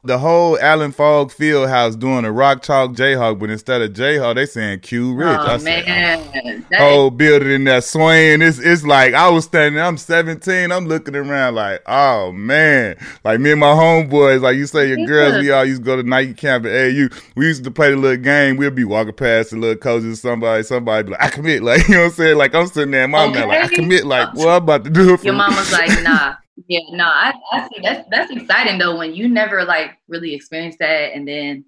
[0.06, 4.36] the whole Allen Phog Field House doing a rock chalk Jayhawk, but instead of Jayhawk,
[4.36, 5.28] they saying Q Rich.
[5.28, 8.42] Oh I man, said, oh, whole building in that swaying.
[8.42, 9.82] It's it's like I was standing.
[9.82, 10.72] I'm 17.
[10.74, 14.42] I'm looking around like, oh man, like me and my homeboys.
[14.42, 15.42] Like you say, your girls.
[15.42, 17.08] We all used to go to night camp at AU.
[17.36, 18.58] We used to play the little game.
[18.58, 20.20] We'd be walking past the little coaches.
[20.20, 21.64] Somebody, somebody be like, I commit.
[21.74, 22.38] Like you know what I'm saying.
[22.38, 23.40] Like I'm sitting there, my okay.
[23.40, 24.06] man, like I commit.
[24.06, 25.18] Like what I'm about to do it.
[25.18, 26.36] For your mama's like, nah.
[26.68, 30.80] Yeah, no, I, I see that's that's exciting though when you never like really experienced
[30.80, 31.66] that and then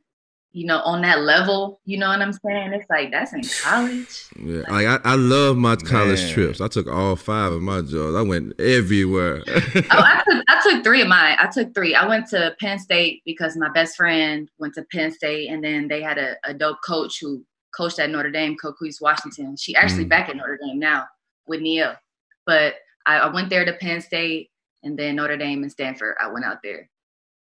[0.51, 2.71] you know on that level, you know what I'm saying?
[2.73, 4.25] It's like that's in college.
[4.39, 6.33] Yeah, like, I, I love my college Man.
[6.33, 6.61] trips.
[6.61, 8.15] I took all five of my jobs.
[8.15, 9.43] I went everywhere.
[9.47, 11.35] oh, I took I took three of mine.
[11.39, 11.95] I took three.
[11.95, 15.87] I went to Penn State because my best friend went to Penn State, and then
[15.87, 17.43] they had a, a dope coach who
[17.75, 19.57] coached at Notre Dame, Coquese Washington.
[19.57, 20.09] She actually mm.
[20.09, 21.05] back at Notre Dame now
[21.47, 21.97] with Niele.
[22.45, 24.51] But I, I went there to Penn State
[24.85, 26.15] and then Notre Dame and Stanford.
[26.21, 26.89] I went out there.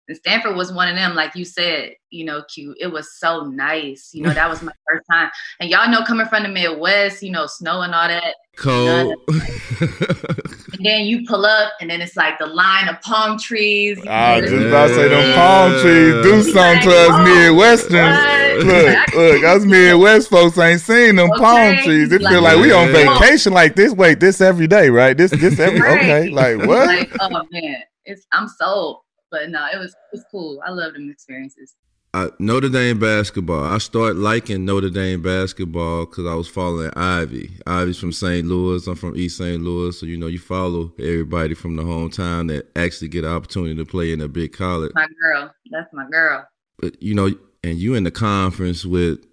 [0.08, 2.76] And Stanford was one of them, like you said, you know, cute.
[2.80, 4.10] It was so nice.
[4.12, 5.30] You know, that was my first time.
[5.60, 8.34] And y'all know coming from the Midwest, you know, snow and all that.
[8.56, 9.14] Cold.
[9.28, 14.04] and then you pull up and then it's like the line of palm trees.
[14.06, 18.64] I was just about to say them palm trees do something to us oh, Midwesterns.
[18.64, 21.40] Look, look, us Midwest folks ain't seen them okay.
[21.40, 22.12] palm trees.
[22.12, 23.92] It like, feel like we on vacation like this.
[23.92, 25.16] Wait, this every day, right?
[25.16, 25.98] This this every right.
[25.98, 26.28] okay.
[26.28, 26.88] Like what?
[26.88, 27.76] Like, oh man.
[28.04, 29.02] It's I'm sold.
[29.32, 30.60] But no, it was it was cool.
[30.64, 31.74] I love them experiences.
[32.14, 33.64] Uh, Notre Dame basketball.
[33.64, 37.52] I started liking Notre Dame basketball because I was following Ivey.
[37.66, 38.46] Ivey's from St.
[38.46, 38.86] Louis.
[38.86, 39.62] I'm from East St.
[39.62, 43.74] Louis, so you know you follow everybody from the hometown that actually get an opportunity
[43.74, 44.92] to play in a big college.
[44.94, 46.46] My girl, that's my girl.
[46.78, 47.30] But you know,
[47.64, 49.24] and you in the conference with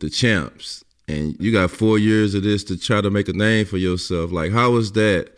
[0.00, 3.66] the champs, and you got four years of this to try to make a name
[3.66, 4.32] for yourself.
[4.32, 5.36] Like, how was that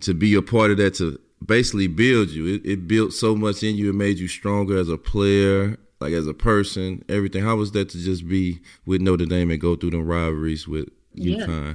[0.00, 0.94] to be a part of that?
[0.94, 2.54] To basically build you.
[2.54, 3.90] It, it built so much in you.
[3.90, 7.42] It made you stronger as a player, like as a person, everything.
[7.42, 10.88] How was that to just be with Notre Dame and go through the rivalries with
[11.16, 11.66] UConn?
[11.66, 11.74] Yeah.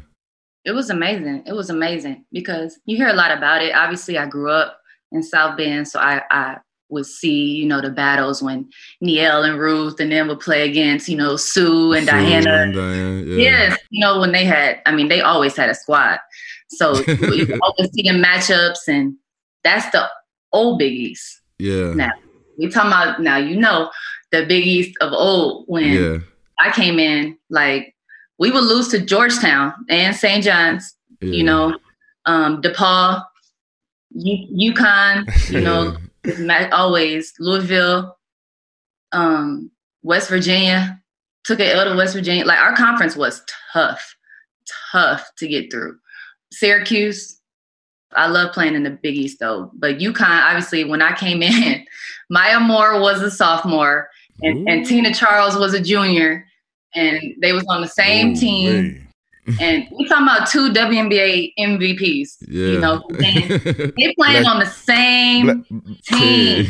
[0.63, 1.43] It was amazing.
[1.47, 3.73] It was amazing because you hear a lot about it.
[3.73, 4.79] Obviously, I grew up
[5.11, 6.57] in South Bend, so I, I
[6.89, 8.69] would see, you know, the battles when
[9.03, 12.51] Niele and Ruth and then would play against, you know, Sue and Sue Diana.
[12.51, 13.37] And Diana yeah.
[13.37, 16.19] Yes, you know, when they had, I mean, they always had a squad.
[16.69, 19.15] So you always see them matchups and
[19.63, 20.07] that's the
[20.53, 21.41] old Big East.
[21.59, 21.93] Yeah.
[21.93, 22.11] Now
[22.57, 23.37] we talking about now.
[23.37, 23.91] You know
[24.31, 26.17] the Big East of old when yeah.
[26.59, 27.37] I came in.
[27.49, 27.95] Like
[28.39, 30.43] we would lose to Georgetown and St.
[30.43, 30.95] John's.
[31.21, 31.31] Yeah.
[31.31, 31.77] You know,
[32.25, 33.23] um, DePaul,
[34.11, 35.51] U- UConn.
[35.51, 35.61] You
[36.57, 38.17] know, always Louisville,
[39.11, 39.71] um,
[40.03, 40.97] West Virginia.
[41.43, 42.45] Took an L to West Virginia.
[42.45, 43.41] Like our conference was
[43.73, 44.15] tough,
[44.91, 45.97] tough to get through.
[46.51, 47.40] Syracuse,
[48.13, 49.71] I love playing in the Big East though.
[49.73, 51.85] But UConn, obviously, when I came in,
[52.29, 54.09] Maya Moore was a sophomore
[54.41, 56.45] and, and Tina Charles was a junior.
[56.93, 59.07] And they was on the same Ooh, team.
[59.59, 62.37] and we talking about two WNBA MVPs.
[62.47, 62.65] Yeah.
[62.65, 65.65] You know, they playing on the same
[66.03, 66.67] team.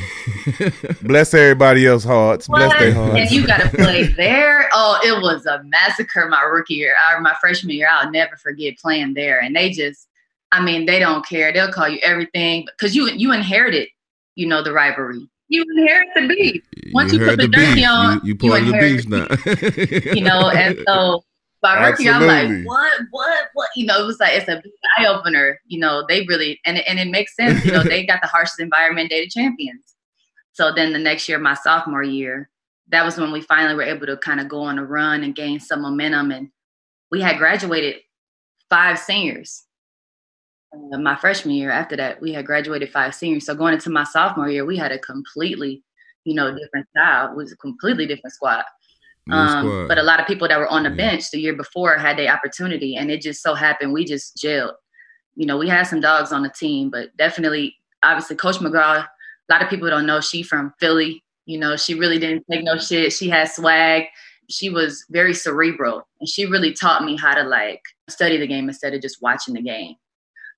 [1.01, 2.47] Bless everybody else hearts.
[2.47, 3.17] Bless their hearts.
[3.17, 4.69] And you got to play there.
[4.73, 7.87] Oh, it was a massacre my rookie year or my freshman year.
[7.91, 9.41] I'll never forget playing there.
[9.41, 10.07] And they just
[10.51, 11.53] I mean, they don't care.
[11.53, 13.87] They'll call you everything because you you inherited,
[14.35, 15.27] you know, the rivalry.
[15.47, 16.63] You inherit the beef.
[16.93, 20.13] Once you, you put the, the on, you, you, the beef now.
[20.13, 21.23] you know, and so
[21.61, 23.69] by rookie, I'm like, what, what, what?
[23.75, 24.61] You know, it was like it's a
[24.97, 25.59] eye opener.
[25.67, 27.65] You know, they really and and it makes sense.
[27.65, 29.09] You know, they got the harshest environment.
[29.09, 29.83] They the champions.
[30.53, 32.49] So then the next year, my sophomore year,
[32.89, 35.35] that was when we finally were able to kind of go on a run and
[35.35, 36.49] gain some momentum and
[37.11, 37.97] we had graduated
[38.69, 39.63] five seniors.
[40.73, 43.45] Uh, my freshman year, after that, we had graduated five seniors.
[43.45, 45.83] So going into my sophomore year, we had a completely,
[46.23, 47.31] you know, different style.
[47.31, 48.63] It was a completely different squad.
[49.29, 50.95] Um, but a lot of people that were on the yeah.
[50.95, 54.73] bench the year before had the opportunity, and it just so happened we just gelled.
[55.35, 59.05] You know, we had some dogs on the team, but definitely, obviously, Coach McGraw.
[59.05, 61.23] A lot of people don't know she from Philly.
[61.45, 63.13] You know, she really didn't take no shit.
[63.13, 64.05] She had swag.
[64.49, 68.69] She was very cerebral, and she really taught me how to like study the game
[68.69, 69.95] instead of just watching the game.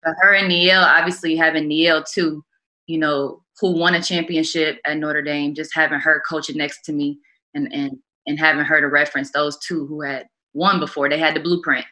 [0.03, 2.43] But her and Niele, obviously having Niele too,
[2.87, 6.93] you know, who won a championship at Notre Dame, just having her coaching next to
[6.93, 7.19] me
[7.53, 11.09] and and and having her to reference those two who had won before.
[11.09, 11.85] They had the blueprint.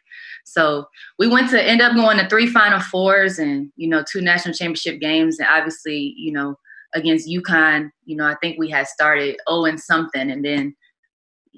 [0.44, 0.86] So
[1.20, 4.54] we went to end up going to three Final Fours and you know two national
[4.54, 6.56] championship games, and obviously you know
[6.94, 10.76] against UConn, you know I think we had started oh and something, and then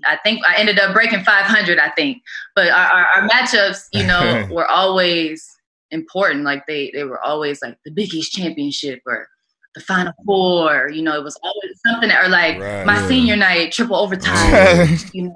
[0.06, 1.80] I think I ended up breaking 500.
[1.80, 2.22] I think,
[2.56, 5.53] but our, our, our matchups, you know, were always
[5.94, 6.44] important.
[6.44, 9.28] Like they they were always like the Big East championship or
[9.76, 10.90] the Final Four.
[10.90, 14.98] You know, it was always something that, or like right, my senior night, triple overtime.
[15.14, 15.36] you know,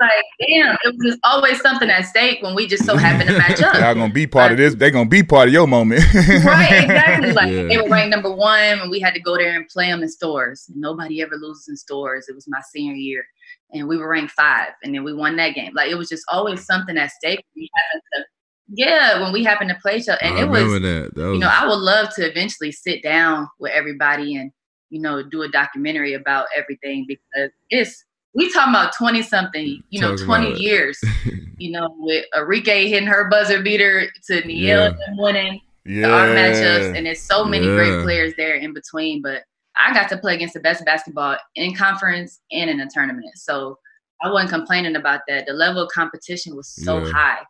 [0.00, 3.38] like damn, it was just always something at stake when we just so happened to
[3.38, 3.74] match up.
[3.80, 4.74] Y'all gonna be part of this.
[4.74, 6.02] They gonna be part of your moment.
[6.14, 7.32] right, exactly.
[7.32, 7.64] Like yeah.
[7.64, 10.08] they were ranked number one, and we had to go there and play them in
[10.08, 10.70] Storrs.
[10.74, 12.28] Nobody ever loses in Storrs.
[12.28, 13.24] It was my senior year,
[13.72, 15.72] and we were ranked five, and then we won that game.
[15.74, 17.44] Like it was just always something at stake.
[17.56, 18.24] We happened to
[18.70, 21.10] yeah, when we happened to play each other, and I it was, that.
[21.14, 24.52] that was, you know, I would love to eventually sit down with everybody and
[24.90, 28.04] you know do a documentary about everything because it's
[28.34, 31.00] we talking about twenty something, you know, twenty years,
[31.58, 34.92] you know, with Arike hitting her buzzer beater to Niele yeah.
[35.16, 36.08] winning yeah.
[36.08, 37.74] our matchups, and there's so many yeah.
[37.74, 39.22] great players there in between.
[39.22, 39.44] But
[39.76, 43.78] I got to play against the best basketball in conference and in a tournament, so
[44.22, 45.46] I wasn't complaining about that.
[45.46, 47.12] The level of competition was so yeah.
[47.12, 47.42] high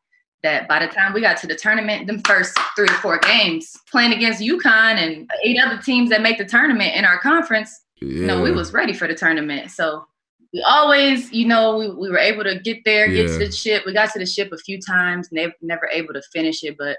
[0.42, 3.76] that by the time we got to the tournament, them first three to four games,
[3.90, 8.08] playing against UConn and eight other teams that make the tournament in our conference, yeah.
[8.08, 9.70] you know, we was ready for the tournament.
[9.70, 10.06] So
[10.52, 13.82] we always, you know, we, we were able to get there, get to the ship.
[13.84, 16.76] We got to the ship a few times, never never able to finish it.
[16.78, 16.98] But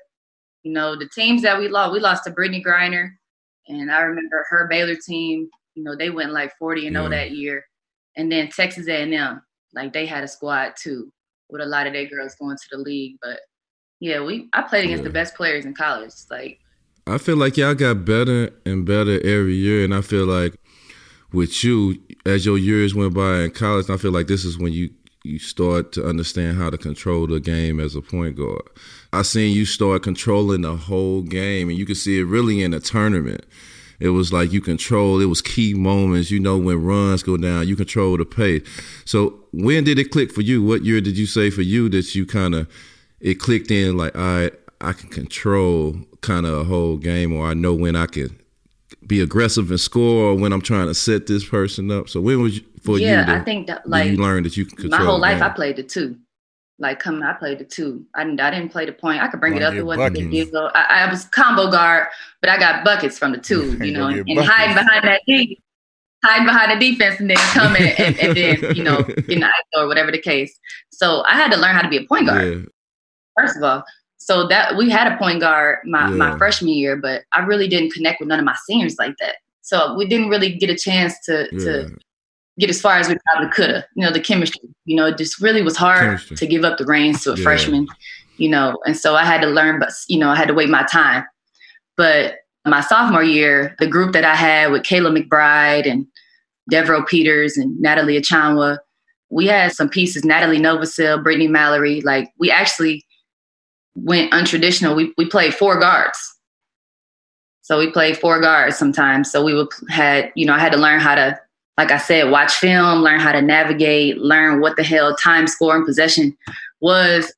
[0.63, 3.10] you know, the teams that we lost, we lost to Brittney Griner,
[3.67, 5.49] and I remember her Baylor team.
[5.75, 7.65] You know, they went like forty and oh that year,
[8.17, 9.41] and then Texas A&M,
[9.73, 11.12] like they had a squad too
[11.49, 13.17] with a lot of their girls going to the league.
[13.21, 13.39] But
[13.99, 15.09] yeah, we I played against yeah.
[15.09, 16.13] the best players in college.
[16.29, 16.59] Like
[17.07, 20.55] I feel like y'all got better and better every year, and I feel like
[21.31, 24.73] with you as your years went by in college, I feel like this is when
[24.73, 24.89] you
[25.25, 28.62] you start to understand how to control the game as a point guard.
[29.12, 32.73] I seen you start controlling the whole game, and you can see it really in
[32.73, 33.45] a tournament.
[33.99, 35.19] It was like you control.
[35.21, 36.31] It was key moments.
[36.31, 38.62] You know when runs go down, you control the pace.
[39.05, 40.63] So when did it click for you?
[40.63, 42.67] What year did you say for you that you kind of
[43.19, 43.97] it clicked in?
[43.97, 48.05] Like I I can control kind of a whole game, or I know when I
[48.05, 48.39] can
[49.05, 52.09] be aggressive and score, or when I'm trying to set this person up.
[52.09, 53.33] So when was you, for yeah, you?
[53.33, 54.99] Yeah, I think that like you learned that you can control.
[54.99, 56.17] My whole life, I played it too
[56.79, 58.05] like coming, I played the two.
[58.15, 59.21] I didn't, I didn't play the point.
[59.21, 59.73] I could bring it up.
[59.73, 60.71] It wasn't a big deal.
[60.73, 62.07] I, I, was combo guard,
[62.41, 65.59] but I got buckets from the two, you know, and, and hiding behind that D,
[66.23, 69.43] hiding behind the defense, and then coming and, and, then you know getting
[69.75, 70.57] or whatever the case.
[70.91, 72.47] So I had to learn how to be a point guard.
[72.47, 72.65] Yeah.
[73.37, 73.83] First of all,
[74.17, 76.15] so that we had a point guard my, yeah.
[76.15, 79.35] my freshman year, but I really didn't connect with none of my seniors like that.
[79.61, 81.59] So we didn't really get a chance to yeah.
[81.59, 81.97] to
[82.59, 83.85] get as far as we probably could have.
[83.95, 84.69] You know, the chemistry.
[84.85, 86.37] You know, it just really was hard chemistry.
[86.37, 87.43] to give up the reins to a yeah.
[87.43, 87.87] freshman.
[88.37, 90.69] You know, and so I had to learn, but you know, I had to wait
[90.69, 91.25] my time.
[91.97, 96.05] But my sophomore year, the group that I had with Kayla McBride and
[96.69, 98.77] Devereaux Peters and Natalie Achonwa,
[99.29, 100.23] we had some pieces.
[100.23, 102.01] Natalie Novosel, Brittany Mallory.
[102.01, 103.05] Like we actually
[103.95, 104.95] went untraditional.
[104.95, 106.17] We we played four guards.
[107.61, 109.31] So we played four guards sometimes.
[109.31, 111.39] So we would had, you know, I had to learn how to
[111.79, 115.77] like I said, watch film, learn how to navigate, learn what the hell time, score,
[115.77, 116.35] and possession
[116.81, 117.33] was,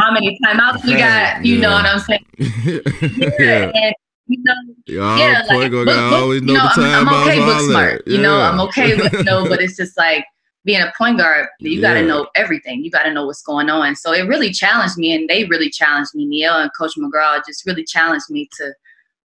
[0.00, 1.44] how many timeouts we got.
[1.44, 1.60] You yeah.
[1.60, 2.24] know what I'm saying?
[2.38, 3.30] yeah.
[3.38, 3.70] yeah.
[3.74, 3.94] And,
[4.26, 4.54] you know,
[4.86, 7.60] Y'all yeah, like, book, book, always know, you know the time I'm, I'm okay book
[7.60, 8.02] smart.
[8.06, 8.16] Yeah.
[8.16, 10.24] You know, I'm okay with you know, but it's just like
[10.64, 12.82] being a point guard, you got to know everything.
[12.82, 13.96] You got to know what's going on.
[13.96, 16.26] So it really challenged me, and they really challenged me.
[16.26, 18.72] Niele and Coach McGraw just really challenged me to,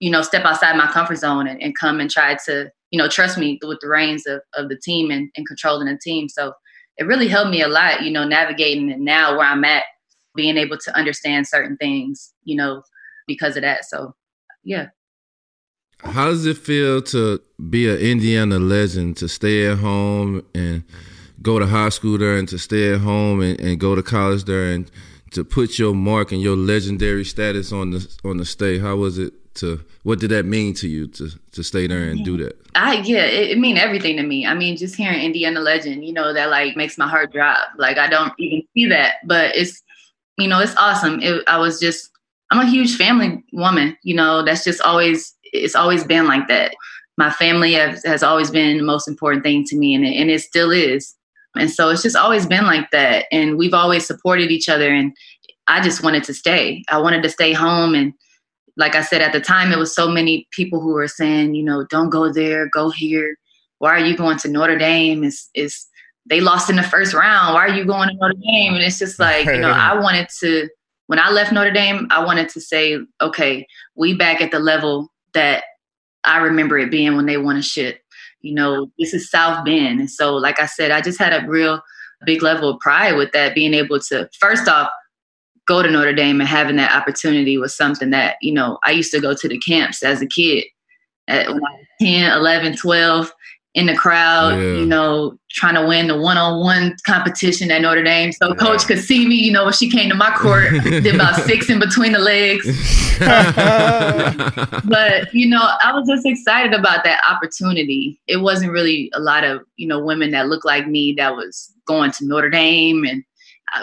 [0.01, 3.09] you know, step outside my comfort zone and, and come and try to you know,
[3.09, 6.29] trust me with the reins of, of the team and, and controlling the team.
[6.29, 6.53] So
[6.97, 9.85] it really helped me a lot, you know, navigating and now where I'm at,
[10.35, 12.83] being able to understand certain things, you know,
[13.27, 13.85] because of that.
[13.85, 14.15] So
[14.65, 14.89] yeah.
[16.01, 20.85] How does it feel to be an Indiana legend, to stay at home and
[21.43, 24.45] go to high school there and to stay at home and, and go to college
[24.45, 24.91] there and
[25.33, 28.81] to put your mark and your legendary status on the on the state?
[28.81, 32.25] How was it to what did that mean to you to to stay there and
[32.25, 32.57] do that?
[32.75, 34.47] I yeah, it, it mean everything to me.
[34.47, 37.69] I mean, just hearing Indiana legend, you know, that like makes my heart drop.
[37.77, 39.83] Like I don't even see that, but it's
[40.37, 41.21] you know, it's awesome.
[41.21, 42.11] It, I was just
[42.51, 43.97] I'm a huge family woman.
[44.03, 46.75] You know, that's just always it's always been like that.
[47.17, 50.31] My family has, has always been the most important thing to me, and it, and
[50.31, 51.17] it still is.
[51.57, 53.27] And so it's just always been like that.
[53.33, 54.93] And we've always supported each other.
[54.93, 55.13] And
[55.67, 56.85] I just wanted to stay.
[56.89, 58.13] I wanted to stay home and
[58.79, 61.65] like I said at the time, it was so many people who were saying, you
[61.65, 63.37] know, don't go there, go here.
[63.79, 65.25] Why are you going to Notre Dame?
[65.25, 65.87] Is is
[66.27, 67.55] they lost in the first round?
[67.55, 68.75] Why are you going to Notre Dame?
[68.75, 70.69] And it's just like, you know, I wanted to
[71.09, 75.09] when I left Notre Dame, I wanted to say, okay, we back at the level
[75.35, 75.65] that
[76.25, 78.01] I remember it being when they won a shit.
[78.43, 79.99] You know, this is South Bend.
[80.01, 81.81] And so, like I said, I just had a real
[82.27, 84.91] big level of pride with that, being able to, first off,
[85.69, 89.13] go to Notre Dame and having that opportunity was something that, you know, I used
[89.13, 90.65] to go to the camps as a kid
[91.29, 93.33] at when I was 10, 11, 12
[93.75, 94.79] in the crowd, yeah.
[94.79, 98.33] you know, trying to win the one-on-one competition at Notre Dame.
[98.33, 98.55] So yeah.
[98.55, 101.69] coach could see me, you know, when she came to my court, did about six
[101.69, 102.67] in between the legs.
[104.89, 108.19] but, you know, I was just excited about that opportunity.
[108.27, 111.73] It wasn't really a lot of, you know, women that looked like me that was
[111.87, 113.23] going to Notre Dame and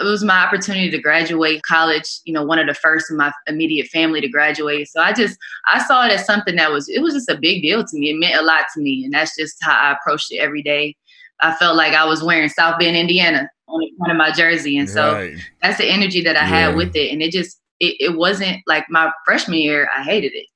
[0.00, 3.32] it was my opportunity to graduate college you know one of the first in my
[3.46, 7.00] immediate family to graduate so i just i saw it as something that was it
[7.00, 9.36] was just a big deal to me it meant a lot to me and that's
[9.36, 10.94] just how i approached it every day
[11.40, 14.88] i felt like i was wearing south bend indiana on one of my jersey and
[14.88, 15.36] so right.
[15.62, 16.68] that's the energy that i yeah.
[16.68, 20.32] had with it and it just it, it wasn't like my freshman year i hated
[20.34, 20.46] it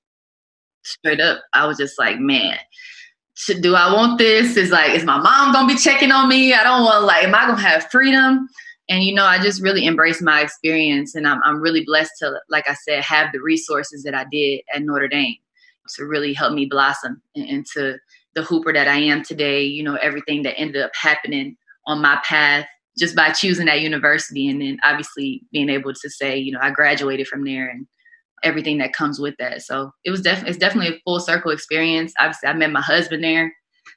[0.83, 2.59] straight up i was just like man
[3.61, 4.59] do I want this?
[4.59, 6.53] Is like, is my mom gonna be checking on me?
[6.53, 8.47] I don't want like, am I gonna have freedom?
[8.91, 12.39] And you know i just really embraced my experience and I'm, I'm really blessed to
[12.51, 15.37] like i said have the resources that i did at notre dame
[15.97, 17.97] to really help me blossom into
[18.35, 19.65] the hooper that i am today.
[19.65, 22.67] You know everything that ended up happening on my path
[22.99, 26.71] just by choosing that university and then obviously being able to say you know i
[26.71, 27.87] graduated from there and
[28.43, 29.61] everything that comes with that.
[29.61, 32.13] So it was definitely it's definitely a full circle experience.
[32.19, 33.53] Obviously i met my husband there.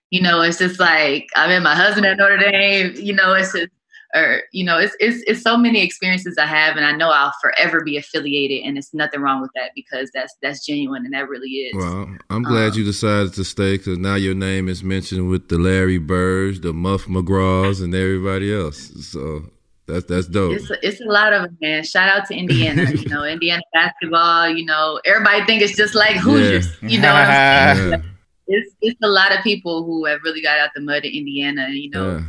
[0.09, 2.93] You know it's just like i met my husband at notre dame.
[2.95, 3.69] You know it's just
[4.15, 7.33] or you know it's, it's it's so many experiences i have and i know i'll
[7.41, 11.27] forever be affiliated and it's nothing wrong with that because that's that's genuine and that
[11.27, 14.83] really is well i'm glad um, you decided to stay because now your name is
[14.83, 19.43] mentioned with the larry birds the muff mcgraws and everybody else so
[19.85, 20.53] that's that's dope.
[20.53, 21.83] It's a, it's a lot of man.
[21.83, 22.89] Shout out to Indiana.
[22.89, 24.47] you know, Indiana basketball.
[24.47, 26.69] You know, everybody think it's just like Hoosiers.
[26.81, 26.87] Yeah.
[26.87, 28.01] You know, yeah.
[28.47, 31.67] it's it's a lot of people who have really got out the mud in Indiana.
[31.67, 32.23] You know, yeah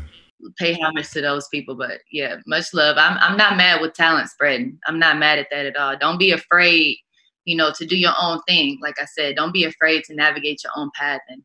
[0.58, 1.74] pay homage to those people.
[1.74, 2.96] But yeah, much love.
[2.98, 4.78] I'm I'm not mad with talent spreading.
[4.86, 5.96] I'm not mad at that at all.
[5.96, 6.98] Don't be afraid,
[7.44, 8.78] you know, to do your own thing.
[8.82, 11.20] Like I said, don't be afraid to navigate your own path.
[11.28, 11.42] And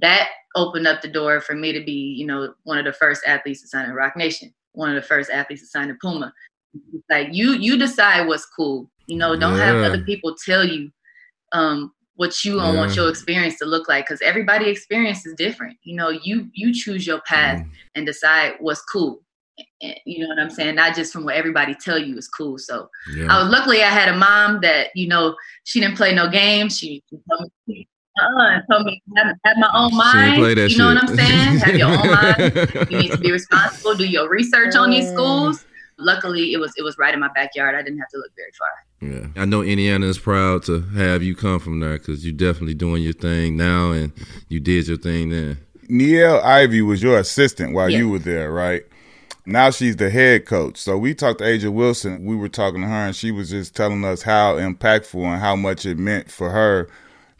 [0.00, 3.22] that opened up the door for me to be, you know, one of the first
[3.26, 6.32] athletes to sign in Roc Nation, one of the first athletes to sign in Puma.
[7.10, 8.90] Like you, you decide what's cool.
[9.06, 9.66] You know, don't yeah.
[9.66, 10.90] have other people tell you
[11.52, 12.74] um, what you yeah.
[12.74, 15.76] want your experience to look like because everybody experience is different.
[15.82, 17.70] You know you you choose your path mm.
[17.94, 19.20] and decide what's cool.
[19.80, 20.76] You know what i'm saying?
[20.76, 22.58] Not just from what everybody tell you is cool.
[22.58, 23.26] So yeah.
[23.30, 26.78] i was luckily i had a mom that you know she didn't play no games.
[26.78, 27.88] She told me,
[28.20, 30.36] uh, told me have, have my own mind.
[30.36, 30.78] you know shit.
[30.78, 31.58] what i'm saying?
[31.58, 32.90] Have your own mind.
[32.90, 33.94] You need to be responsible.
[33.94, 35.64] Do your research on these schools
[36.02, 38.50] luckily it was it was right in my backyard i didn't have to look very
[38.58, 38.68] far
[39.02, 42.74] yeah, I know Indiana is proud to have you come from there because you're definitely
[42.74, 44.12] doing your thing now, and
[44.48, 45.58] you did your thing then.
[45.90, 47.98] Niele Ivey was your assistant while yeah.
[47.98, 48.84] you were there, right?
[49.44, 50.78] Now she's the head coach.
[50.78, 52.24] So we talked to A'ja Wilson.
[52.24, 55.56] We were talking to her, and she was just telling us how impactful and how
[55.56, 56.88] much it meant for her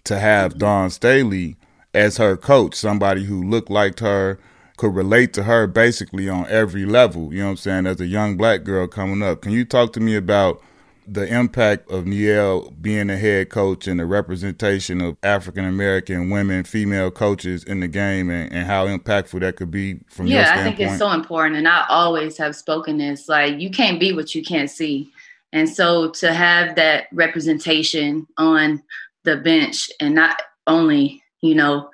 [0.04, 1.56] to have Dawn Staley
[1.94, 4.40] as her coach, somebody who looked like her,
[4.76, 7.32] could relate to her basically on every level.
[7.32, 7.86] You know what I'm saying?
[7.86, 10.62] As a young black girl coming up, can you talk to me about?
[11.06, 16.64] the impact of Niele being a head coach and the representation of African American women,
[16.64, 20.44] female coaches in the game, and, and, how impactful that could be from yeah, your
[20.44, 20.66] standpoint?
[20.66, 24.12] I think it's so important, and I always have spoken this: like you can't be
[24.12, 25.10] what you can't see,
[25.52, 28.82] and so to have that representation on
[29.24, 31.90] the bench, and not only you know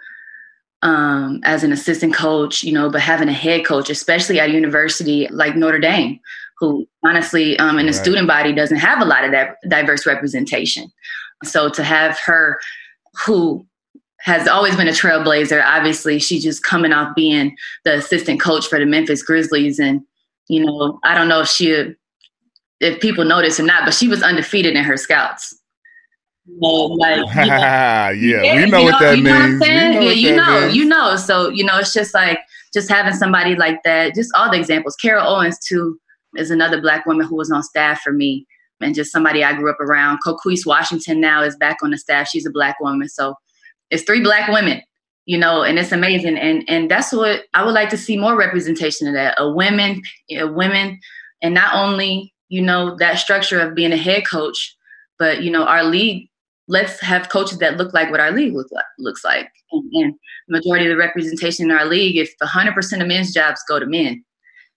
[0.83, 4.53] um, as an assistant coach, you know, but having a head coach, especially at a
[4.53, 6.20] university like Notre Dame,
[6.59, 8.01] who honestly um, in the right.
[8.01, 10.91] student body doesn't have a lot of that diverse representation.
[11.45, 12.61] So to have her
[13.24, 13.64] who
[14.20, 18.79] has always been a trailblazer, obviously she's just coming off being the assistant coach for
[18.79, 19.79] the Memphis Grizzlies.
[19.79, 20.03] And,
[20.49, 21.95] you know, I don't know if she
[22.81, 25.58] if people notice or not, but she was undefeated in her scouts.
[26.62, 29.61] Um, like, you know, yeah, we know, know what that you means.
[29.64, 30.76] Yeah, you know, means.
[30.76, 31.16] you know.
[31.16, 32.40] So you know, it's just like
[32.72, 34.14] just having somebody like that.
[34.14, 34.96] Just all the examples.
[34.96, 35.99] Carol Owens too
[36.36, 38.46] is another black woman who was on staff for me,
[38.80, 40.18] and just somebody I grew up around.
[40.24, 42.28] Coquese Washington now is back on the staff.
[42.28, 43.09] She's a black woman.
[43.09, 43.34] So
[43.90, 44.82] it's three black women
[45.28, 46.38] you know, and it's amazing.
[46.38, 49.34] And and that's what I would like to see more representation of that.
[49.36, 50.99] A women, a women,
[51.42, 54.74] and not only you know that structure of being a head coach,
[55.18, 56.30] but you know our league.
[56.69, 59.49] Let's have coaches that look like what our league look like, looks like.
[59.73, 60.14] And, and
[60.49, 63.87] the majority of the representation in our league, if 100% of men's jobs go to
[63.87, 64.25] men,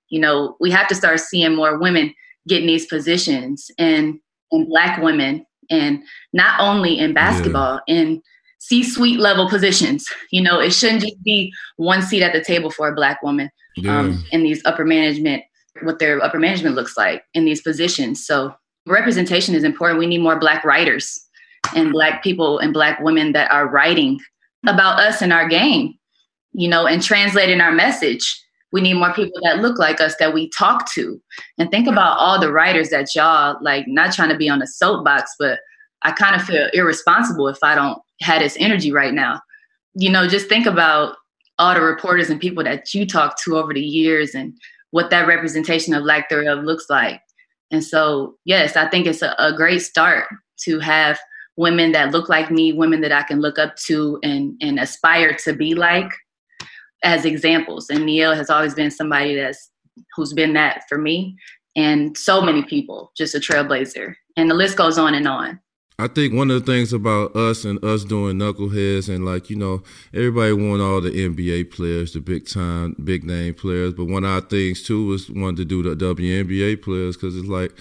[0.09, 2.13] you know, we have to start seeing more women
[2.47, 4.19] getting these positions and
[4.51, 7.95] and black women and not only in basketball yeah.
[7.95, 8.21] in
[8.59, 10.05] C-suite level positions.
[10.31, 13.49] You know, it shouldn't just be one seat at the table for a black woman
[13.79, 13.99] um, yeah.
[13.99, 15.43] um, in these upper management,
[15.81, 18.25] what their upper management looks like in these positions.
[18.25, 18.53] So
[18.85, 19.99] representation is important.
[19.99, 21.27] We need more black writers
[21.75, 24.19] and black people and black women that are writing
[24.67, 25.93] about us and our game,
[26.53, 28.39] you know, and translating our message.
[28.71, 31.21] We need more people that look like us that we talk to.
[31.57, 34.67] And think about all the writers that y'all like not trying to be on a
[34.67, 35.59] soapbox, but
[36.03, 39.41] I kind of feel irresponsible if I don't had this energy right now.
[39.93, 41.17] You know, just think about
[41.59, 44.57] all the reporters and people that you talk to over the years and
[44.91, 47.21] what that representation of lack thereof looks like.
[47.71, 50.27] And so, yes, I think it's a, a great start
[50.63, 51.19] to have
[51.57, 55.33] women that look like me, women that I can look up to and, and aspire
[55.43, 56.11] to be like
[57.03, 57.89] as examples.
[57.89, 59.69] And Niele has always been somebody that's
[60.15, 61.35] who's been that for me
[61.75, 64.15] and so many people, just a trailblazer.
[64.37, 65.59] And the list goes on and on.
[65.99, 69.55] I think one of the things about us and us doing knuckleheads and like you
[69.55, 69.83] know
[70.15, 74.31] everybody want all the NBA players, the big time, big name players, but one of
[74.31, 77.77] our things too was wanted to do the WNBA players because it's like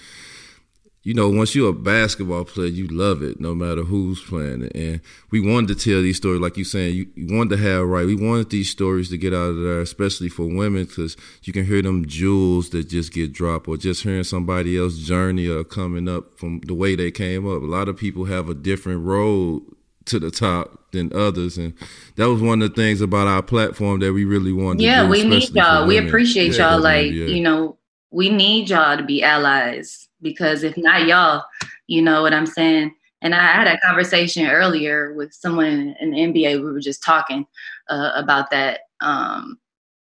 [1.03, 4.75] you know, once you're a basketball player, you love it no matter who's playing it.
[4.75, 7.87] And we wanted to tell these stories, like you're saying, you, you wanted to have
[7.87, 8.05] right.
[8.05, 11.65] We wanted these stories to get out of there, especially for women, because you can
[11.65, 16.07] hear them jewels that just get dropped, or just hearing somebody else's journey or coming
[16.07, 17.63] up from the way they came up.
[17.63, 19.63] A lot of people have a different road
[20.05, 21.73] to the top than others, and
[22.15, 24.83] that was one of the things about our platform that we really wanted.
[24.83, 25.87] Yeah, do, we need y'all.
[25.87, 26.79] We appreciate yeah, y'all.
[26.79, 27.25] Like yeah.
[27.25, 27.79] you know,
[28.11, 31.43] we need y'all to be allies because if not y'all,
[31.87, 32.93] you know what I'm saying?
[33.21, 36.63] And I had a conversation earlier with someone in the NBA.
[36.63, 37.45] We were just talking
[37.89, 38.81] uh, about that.
[39.01, 39.59] Um,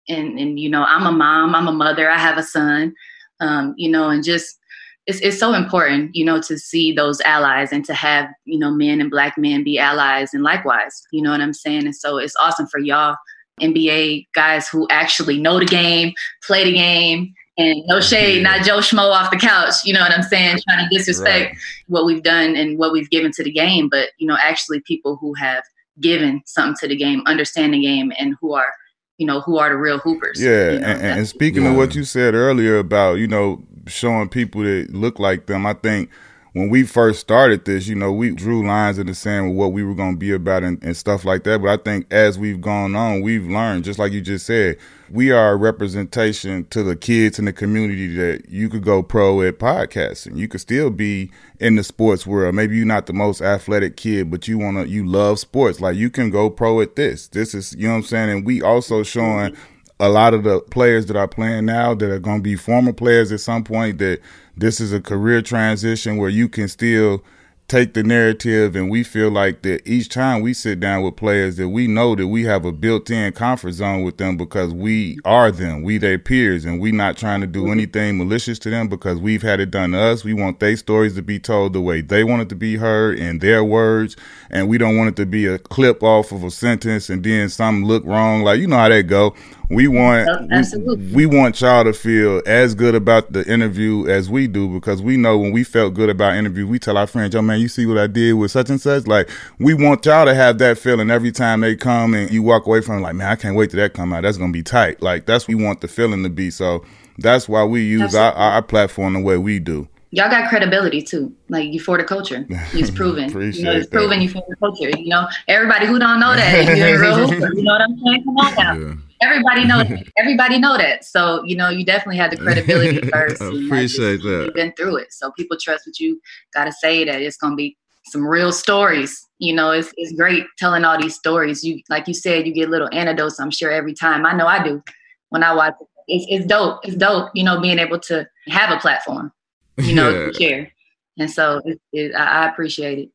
[0.08, 2.94] and, and, you know, I'm a mom, I'm a mother, I have a son,
[3.40, 4.58] um, you know, and just
[5.06, 8.72] it's, it's so important, you know, to see those allies and to have, you know,
[8.72, 11.86] men and black men be allies and likewise, you know what I'm saying?
[11.86, 13.16] And so it's awesome for y'all
[13.62, 16.14] NBA guys who actually know the game,
[16.44, 19.74] play the game, and no shade, not Joe Schmo off the couch.
[19.84, 20.60] You know what I'm saying?
[20.68, 21.58] Trying to disrespect right.
[21.88, 25.18] what we've done and what we've given to the game, but you know, actually people
[25.18, 25.64] who have
[26.00, 28.74] given something to the game, understand the game, and who are
[29.18, 30.42] you know who are the real hoopers.
[30.42, 31.72] Yeah, you know, and, and, speaking yeah.
[31.72, 35.74] of what you said earlier about you know showing people that look like them, I
[35.74, 36.10] think
[36.54, 39.74] when we first started this, you know, we drew lines in the sand with what
[39.74, 41.62] we were going to be about and, and, stuff like that.
[41.62, 44.78] But I think as we've gone on, we've learned, just like you just said,
[45.12, 49.42] we are a representation to the kids in the community that you could go pro
[49.42, 50.38] at podcasting.
[50.38, 52.56] You could still be in the sports world.
[52.56, 55.80] Maybe you're not the most athletic kid, but you want to, you love sports.
[55.80, 57.28] Like you can go pro at this.
[57.28, 58.30] This is, you know what I'm saying?
[58.30, 59.56] And we also showing
[60.00, 62.94] a lot of the players that are playing now that are going to be former
[62.94, 64.20] players at some point that
[64.56, 67.24] this is a career transition where you can still
[67.70, 71.58] take the narrative and we feel like that each time we sit down with players
[71.58, 75.52] that we know that we have a built-in comfort zone with them because we are
[75.52, 75.84] them.
[75.84, 77.74] We their peers and we not trying to do mm-hmm.
[77.74, 80.24] anything malicious to them because we've had it done to us.
[80.24, 83.20] We want their stories to be told the way they want it to be heard
[83.20, 84.18] in their words.
[84.50, 87.50] And we don't want it to be a clip off of a sentence and then
[87.50, 88.42] something look wrong.
[88.42, 89.36] Like you know how that go
[89.70, 94.28] we want oh, we, we, want y'all to feel as good about the interview as
[94.28, 97.36] we do because we know when we felt good about interview, we tell our friends,
[97.36, 100.26] "Yo, man, you see what I did with such and such." Like we want y'all
[100.26, 103.16] to have that feeling every time they come and you walk away from it, like,
[103.16, 104.24] man, I can't wait till that come out.
[104.24, 105.04] That's gonna be tight.
[105.04, 106.50] Like that's we want the feeling to be.
[106.50, 106.84] So
[107.20, 111.32] that's why we use our, our platform the way we do y'all got credibility too.
[111.50, 112.48] Like you for the culture.
[112.74, 113.30] It's proven.
[113.30, 114.90] you know, it's proven you for the culture.
[114.90, 116.66] You know, everybody who don't know that.
[117.56, 118.24] You know what I'm saying?
[118.24, 118.74] Come on now.
[118.74, 118.94] Yeah.
[119.22, 119.88] Everybody knows.
[120.18, 121.06] everybody know that.
[121.06, 123.42] So you know, you definitely had the credibility first.
[123.42, 124.44] I appreciate that.
[124.46, 126.20] You've been through it, so people trust what you
[126.54, 127.04] got to say.
[127.06, 129.26] That it's gonna be some real stories.
[129.40, 131.64] You know, it's it's great telling all these stories.
[131.64, 133.40] You like you said, you get little anecdotes.
[133.40, 134.26] I'm sure every time.
[134.26, 134.84] I know I do
[135.30, 135.74] when I watch.
[136.08, 136.80] It's, it's dope.
[136.84, 137.30] It's dope.
[137.36, 139.32] You know, being able to have a platform
[139.80, 140.26] you know, yeah.
[140.26, 140.72] to share.
[141.18, 143.10] And so it, it, I appreciate it.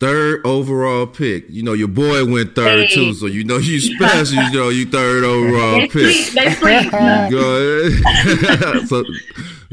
[0.00, 1.44] Third overall pick.
[1.50, 2.94] You know, your boy went third hey.
[2.94, 4.42] too, so you know you special.
[4.42, 6.16] you know, you third overall they pick.
[6.16, 6.90] Sleep, they sleep.
[7.30, 7.90] Go
[8.86, 9.04] so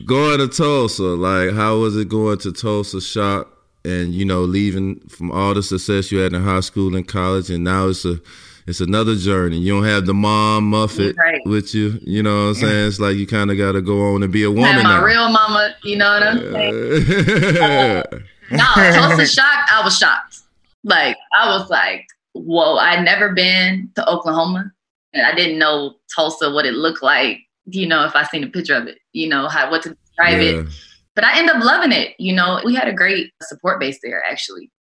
[0.06, 3.48] going to Tulsa, like how was it going to Tulsa Shock
[3.86, 7.50] and you know leaving from all the success you had in high school and college,
[7.50, 8.20] and now it's a
[8.68, 9.60] it's another journey.
[9.60, 11.42] You don't have the mom Muffet right.
[11.46, 12.00] with you.
[12.02, 12.88] You know what I'm saying?
[12.88, 14.74] It's like you kind of got to go on and be a woman.
[14.74, 15.06] Have my now.
[15.06, 15.74] real mama.
[15.84, 18.24] You know what I'm saying?
[18.52, 19.72] no, Tulsa shocked.
[19.72, 20.40] I was shocked.
[20.84, 22.76] Like I was like, whoa!
[22.76, 24.72] I'd never been to Oklahoma,
[25.14, 27.40] and I didn't know Tulsa what it looked like.
[27.66, 30.42] You know, if I seen a picture of it, you know how what to describe
[30.42, 30.62] yeah.
[30.62, 30.68] it.
[31.16, 32.16] But I end up loving it.
[32.20, 34.72] You know, we had a great support base there actually.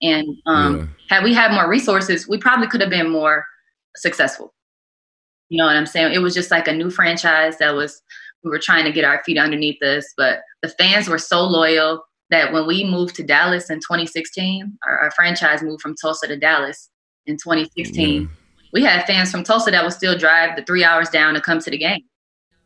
[0.00, 1.16] And um, yeah.
[1.16, 3.44] had we had more resources, we probably could have been more
[3.96, 4.54] successful.
[5.48, 6.12] You know what I'm saying?
[6.12, 8.02] It was just like a new franchise that was,
[8.44, 12.04] we were trying to get our feet underneath us, but the fans were so loyal
[12.30, 16.36] that when we moved to Dallas in 2016, our, our franchise moved from Tulsa to
[16.36, 16.90] Dallas
[17.26, 18.22] in 2016.
[18.22, 18.26] Yeah.
[18.26, 18.30] Mm.
[18.72, 21.58] We had fans from Tulsa that would still drive the three hours down to come
[21.60, 22.02] to the game.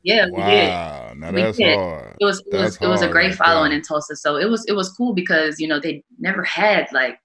[0.02, 0.46] Yeah, wow.
[0.46, 1.20] we did.
[1.20, 1.76] Now we did.
[1.76, 2.16] hard.
[2.20, 4.16] It was it was it was a great following in Tulsa.
[4.16, 7.18] So it was it was cool because you know they never had like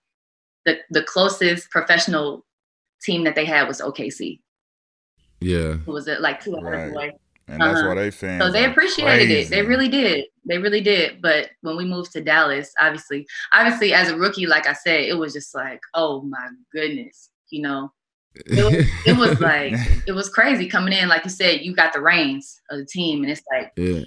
[0.65, 2.45] the the closest professional
[3.01, 4.39] team that they had was OKC.
[5.39, 5.77] Yeah.
[5.85, 6.91] Was it like two hours right.
[6.91, 7.13] away?
[7.47, 7.87] And that's uh-huh.
[7.89, 8.43] why they fans.
[8.43, 9.41] So they appreciated crazy.
[9.41, 9.49] it.
[9.49, 10.25] They really did.
[10.45, 11.21] They really did.
[11.21, 15.17] But when we moved to Dallas, obviously, obviously as a rookie, like I said, it
[15.17, 17.91] was just like, oh my goodness, you know.
[18.45, 19.73] It was, it was like
[20.05, 21.09] it was crazy coming in.
[21.09, 24.03] Like you said, you got the reins of the team, and it's like yeah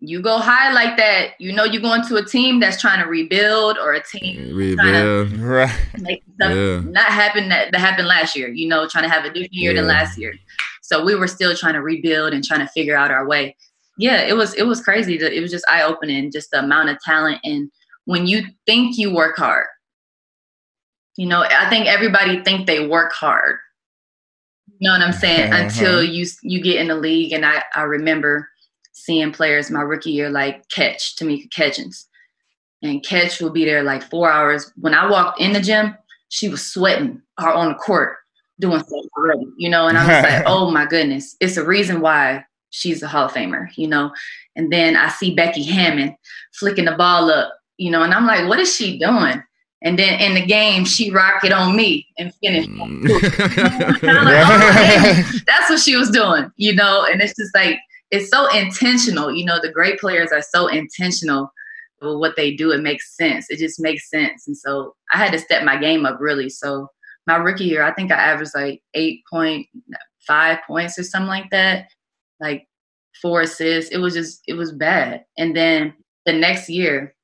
[0.00, 3.08] you go high like that, you know you're going to a team that's trying to
[3.08, 5.32] rebuild or a team rebuild.
[5.36, 5.70] right.
[5.98, 6.80] make stuff yeah.
[6.90, 9.72] not happen that, that happened last year, you know, trying to have a different year
[9.72, 9.80] yeah.
[9.80, 10.34] than last year.
[10.90, 13.56] So we were still trying to rebuild and trying to figure out our way.
[13.96, 15.16] Yeah, it was it was crazy.
[15.16, 17.70] It was just eye opening, just the amount of talent and
[18.06, 19.66] when you think you work hard.
[21.16, 23.56] You know, I think everybody think they work hard.
[24.78, 25.52] You know what I'm saying?
[25.52, 25.64] Uh-huh.
[25.64, 28.48] Until you you get in the league and I I remember
[28.92, 32.08] seeing players my rookie year like Catch, Tamika Catchings.
[32.82, 34.72] And Catch will be there like four hours.
[34.76, 35.94] When I walked in the gym,
[36.30, 38.16] she was sweating or on the court
[38.60, 42.00] doing stuff already, you know, and I was like, oh my goodness, it's a reason
[42.00, 44.12] why she's a Hall of Famer, you know.
[44.56, 46.16] And then I see Becky Hammon
[46.54, 49.42] flicking the ball up, you know, and I'm like, what is she doing?
[49.82, 52.68] And then in the game, she rocked it on me and finished.
[52.68, 53.08] Mm.
[54.02, 57.06] like, oh, that's what she was doing, you know.
[57.10, 57.78] And it's just like
[58.10, 59.32] it's so intentional.
[59.32, 61.50] You know, the great players are so intentional
[62.02, 62.72] with what they do.
[62.72, 63.46] It makes sense.
[63.48, 64.46] It just makes sense.
[64.46, 66.50] And so I had to step my game up really.
[66.50, 66.88] So
[67.26, 69.66] my rookie year, I think I averaged like eight point
[70.26, 71.88] five points or something like that.
[72.40, 72.66] Like
[73.20, 73.90] four assists.
[73.90, 75.24] It was just it was bad.
[75.38, 75.94] And then
[76.26, 77.14] the next year,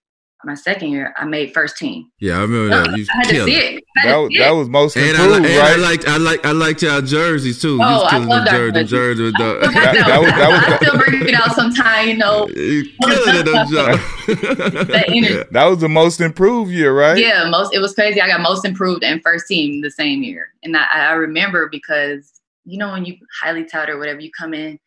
[0.46, 2.10] my second year, I made first team.
[2.20, 2.96] Yeah, I remember that.
[2.96, 3.84] You I had to see it.
[4.04, 5.72] That, that was most and improved, I, and right?
[5.72, 7.78] I liked, I like, I liked y'all jerseys too.
[7.82, 8.84] Oh, I love that jersey.
[8.84, 9.72] jersey with the, that,
[10.06, 12.46] that, was, that was, I still bring it out sometime, you know.
[12.54, 13.44] killing it,
[14.26, 17.18] that, that was the most improved year, right?
[17.18, 17.74] Yeah, most.
[17.74, 18.20] It was crazy.
[18.20, 22.40] I got most improved and first team the same year, and I, I remember because
[22.64, 24.78] you know when you highly tout or whatever, you come in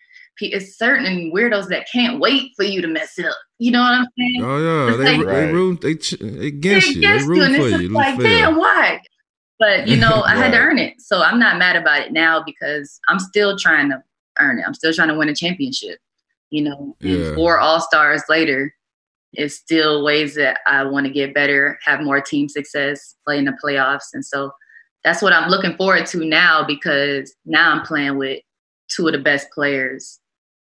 [0.48, 3.36] it's certain weirdos that can't wait for you to mess up.
[3.58, 4.44] You know what I'm saying?
[4.44, 7.02] Oh yeah, they, they, they room they, they against you.
[7.02, 7.90] They room for you.
[7.90, 9.02] Like damn, why?
[9.60, 12.44] But you know, I had to earn it, so I'm not mad about it now
[12.44, 14.02] because I'm still trying to
[14.40, 14.64] earn it.
[14.66, 16.00] I'm still trying to win a championship.
[16.50, 17.36] You know, yeah.
[17.36, 18.74] four All Stars later,
[19.34, 23.46] it's still ways that I want to get better, have more team success, play in
[23.46, 24.52] the playoffs, and so
[25.04, 28.42] that's what I'm looking forward to now because now I'm playing with
[28.90, 30.20] two of the best players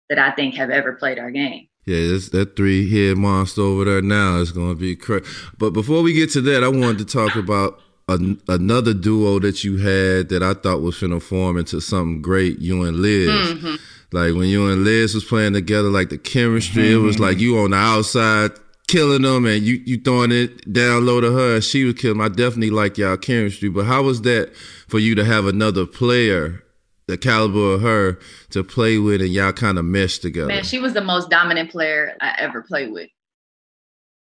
[0.09, 1.67] that I think have ever played our game.
[1.85, 5.25] Yeah, that three head monster over there now is going to be crazy.
[5.57, 7.79] But before we get to that, I wanted to talk about
[8.09, 12.21] an, another duo that you had that I thought was going to form into something
[12.21, 12.59] great.
[12.59, 13.29] You and Liz.
[13.29, 13.75] Mm-hmm.
[14.11, 17.01] Like when you and Liz was playing together, like the chemistry, mm-hmm.
[17.01, 18.51] it was like you on the outside
[18.87, 21.55] killing them and you you throwing it down low to her.
[21.55, 22.21] and She was killing.
[22.21, 23.69] I definitely like y'all chemistry.
[23.69, 24.55] But how was that
[24.87, 26.63] for you to have another player
[27.07, 28.19] the caliber of her
[28.51, 30.47] to play with and y'all kind of mesh together.
[30.47, 33.09] Man, she was the most dominant player I ever played with.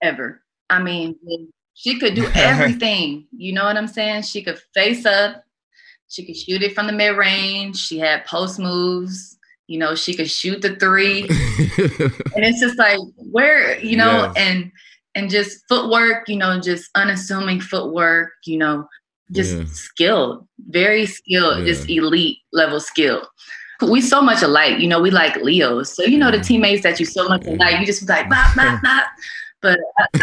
[0.03, 0.43] Ever.
[0.69, 1.17] I mean,
[1.73, 3.27] she could do everything.
[3.33, 4.23] you know what I'm saying?
[4.23, 5.45] She could face up.
[6.09, 7.77] She could shoot it from the mid range.
[7.77, 9.39] She had post moves.
[9.67, 11.23] You know, she could shoot the three.
[11.23, 14.35] and it's just like where, you know, yes.
[14.37, 14.73] and
[15.15, 18.87] and just footwork, you know, just unassuming footwork, you know,
[19.35, 19.65] just yeah.
[19.67, 21.65] skilled, very skilled, yeah.
[21.65, 23.27] just elite level skill.
[23.83, 24.79] we so much alike.
[24.79, 25.95] You know, we like Leos.
[25.95, 28.83] So you know the teammates that you so much alike, you just like bop, bop,
[28.83, 29.07] bop.
[29.61, 29.79] But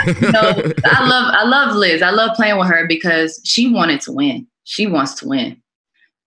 [0.06, 0.54] you know,
[0.86, 2.02] I love I love Liz.
[2.02, 4.48] I love playing with her because she wanted to win.
[4.64, 5.62] She wants to win.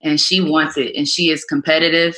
[0.03, 0.95] And she wants it.
[0.97, 2.14] And she is competitive.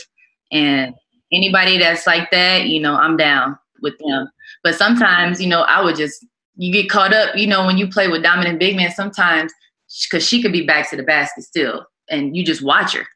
[0.50, 0.94] And
[1.30, 4.28] anybody that's like that, you know, I'm down with them.
[4.64, 7.86] But sometimes, you know, I would just you get caught up, you know, when you
[7.86, 9.52] play with dominant big men, sometimes
[10.10, 13.06] because she could be back to the basket still, and you just watch her.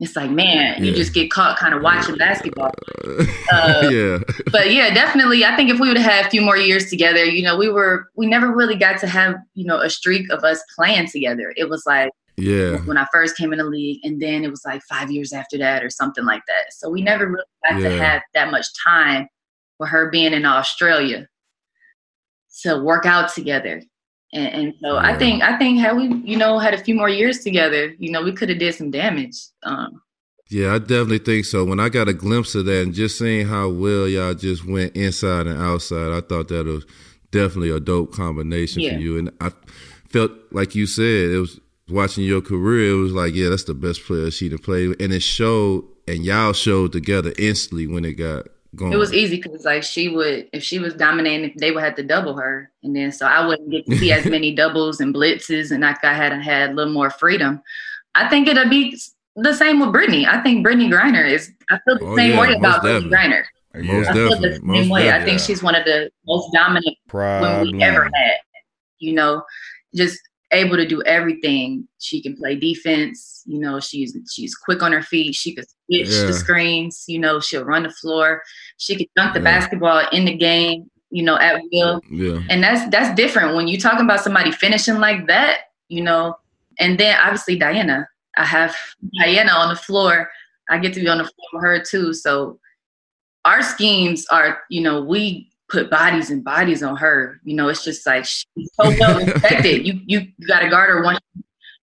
[0.00, 0.84] It's like, man, yeah.
[0.84, 2.72] you just get caught kind of watching basketball.
[3.52, 4.18] Uh, yeah.
[4.52, 5.44] but yeah, definitely.
[5.44, 7.68] I think if we would have had a few more years together, you know, we
[7.68, 11.52] were, we never really got to have, you know, a streak of us playing together.
[11.56, 14.62] It was like, yeah, when I first came in the league, and then it was
[14.64, 16.72] like five years after that or something like that.
[16.72, 17.88] So we never really got yeah.
[17.88, 19.26] to have that much time
[19.80, 21.26] with her being in Australia
[22.62, 23.82] to work out together.
[24.32, 25.00] And, and so yeah.
[25.00, 28.10] I think I think had we you know had a few more years together, you
[28.10, 29.36] know, we could have did some damage.
[29.62, 30.00] Um,
[30.50, 31.64] yeah, I definitely think so.
[31.64, 34.96] When I got a glimpse of that and just seeing how well y'all just went
[34.96, 36.84] inside and outside, I thought that was
[37.30, 38.94] definitely a dope combination yeah.
[38.94, 39.18] for you.
[39.18, 39.52] And I
[40.08, 42.92] felt like you said it was watching your career.
[42.92, 45.84] It was like, yeah, that's the best player she to play, and it showed.
[46.08, 48.92] And y'all showed together instantly when it got Going.
[48.92, 52.04] It was easy because like she would, if she was dominating, they would have to
[52.04, 55.72] double her, and then so I wouldn't get to see as many doubles and blitzes,
[55.72, 57.60] and like I had had a little more freedom.
[58.14, 58.96] I think it'll be
[59.34, 60.26] the same with Brittney.
[60.26, 61.52] I think Brittney Griner is.
[61.68, 63.42] I feel the oh, same yeah, way about Brittney Griner.
[63.74, 65.10] Most I feel the same way.
[65.10, 68.36] I think she's one of the most dominant women we ever had.
[68.98, 69.42] You know,
[69.94, 70.18] just
[70.52, 71.88] able to do everything.
[71.98, 73.42] She can play defense.
[73.46, 75.34] You know, she's she's quick on her feet.
[75.34, 76.26] She could switch yeah.
[76.26, 77.04] the screens.
[77.08, 78.42] You know, she'll run the floor.
[78.76, 79.44] She could dunk the yeah.
[79.44, 80.90] basketball in the game.
[81.10, 82.00] You know, at will.
[82.08, 82.40] Yeah.
[82.48, 85.62] And that's that's different when you're talking about somebody finishing like that.
[85.88, 86.36] You know,
[86.78, 88.08] and then obviously Diana.
[88.36, 88.76] I have
[89.18, 90.30] Diana on the floor.
[90.70, 92.14] I get to be on the floor with her too.
[92.14, 92.60] So
[93.44, 97.40] our schemes are, you know, we put bodies and bodies on her.
[97.44, 99.86] You know, it's just like she's so well respected.
[99.86, 101.18] you you you got to guard her once.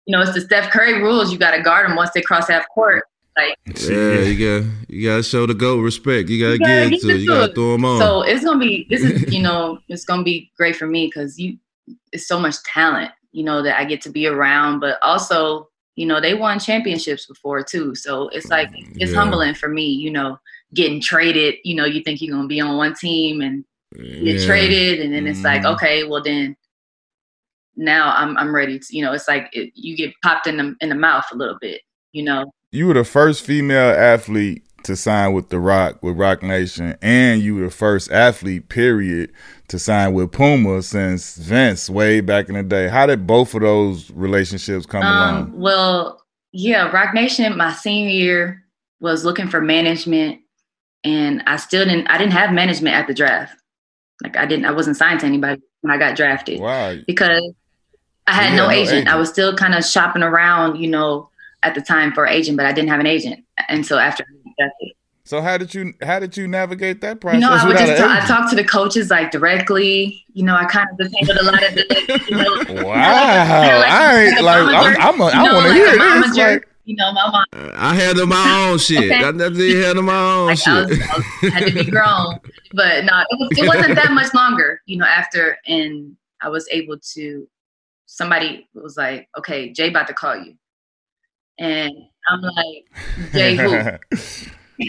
[0.06, 1.34] You know, it's the Steph Curry rules.
[1.34, 3.04] You got to guard them once they cross half court.
[3.38, 3.56] Like,
[3.88, 6.28] yeah, you got you got to show the goat respect.
[6.30, 7.22] You got to get into it.
[7.22, 8.00] You got to throw them on.
[8.00, 11.38] So it's gonna be this is you know it's gonna be great for me because
[11.38, 11.58] you
[12.12, 16.08] it's so much talent you know that I get to be around, but also you
[16.08, 17.94] know they won championships before too.
[17.94, 19.18] So it's like it's yeah.
[19.18, 19.86] humbling for me.
[19.86, 20.40] You know,
[20.74, 21.56] getting traded.
[21.64, 23.64] You know, you think you're gonna be on one team and
[23.94, 24.46] get yeah.
[24.46, 25.76] traded, and then it's like, mm-hmm.
[25.76, 26.58] okay, well then
[27.76, 30.76] now I'm I'm ready to, you know, it's like it, you get popped in the
[30.82, 31.82] in the mouth a little bit,
[32.14, 32.52] you know.
[32.72, 37.42] You were the first female athlete to sign with the Rock with Roc Nation, and
[37.42, 39.32] you were the first athlete, period,
[39.70, 42.90] to sign with Puma since Vince way back in the day.
[42.90, 45.60] How did both of those relationships come um, along?
[45.60, 48.64] Well, yeah, Roc Nation, my senior year
[49.00, 50.42] was looking for management,
[51.06, 52.08] and I still didn't.
[52.08, 53.56] I didn't have management at the draft.
[54.24, 56.60] Like I didn't, I wasn't signed to anybody when I got drafted.
[56.60, 56.98] Wow.
[57.06, 57.50] Because
[58.26, 58.94] I had no, no agent.
[58.94, 59.08] agent.
[59.08, 61.30] I was still kind of shopping around, you know,
[61.64, 64.26] at the time for an agent, but I didn't have an agent until after
[65.26, 67.42] So how did you how did you navigate that process?
[67.42, 70.24] You know, I would just talk, I talked to the coaches like directly.
[70.34, 72.26] You know, I kind of just handled a lot of the.
[72.30, 76.38] You know, wow, like, I ain't like I'm, I'm a, i want to hear this.
[76.38, 77.46] Like, you know, my mom.
[77.52, 79.12] Uh, I handled my own shit.
[79.12, 79.16] okay.
[79.16, 80.68] I definitely handled my own like, shit.
[80.68, 82.40] I, was, I was, had to be grown,
[82.74, 84.82] but no, it, was, it wasn't that much longer.
[84.86, 87.48] You know, after and I was able to.
[88.10, 90.56] Somebody was like, "Okay, Jay about to call you,"
[91.60, 91.92] and
[92.30, 92.86] I'm like,
[93.34, 93.74] "Jay who?"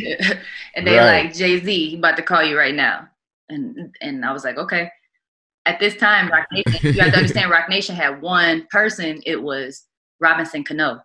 [0.74, 1.24] and they right.
[1.24, 3.08] like, "Jay Z, he about to call you right now,"
[3.48, 4.90] and and I was like, "Okay."
[5.66, 9.20] At this time, Roc Nation, you have to understand, Roc Nation had one person.
[9.26, 9.84] It was
[10.18, 11.02] Robinson Cano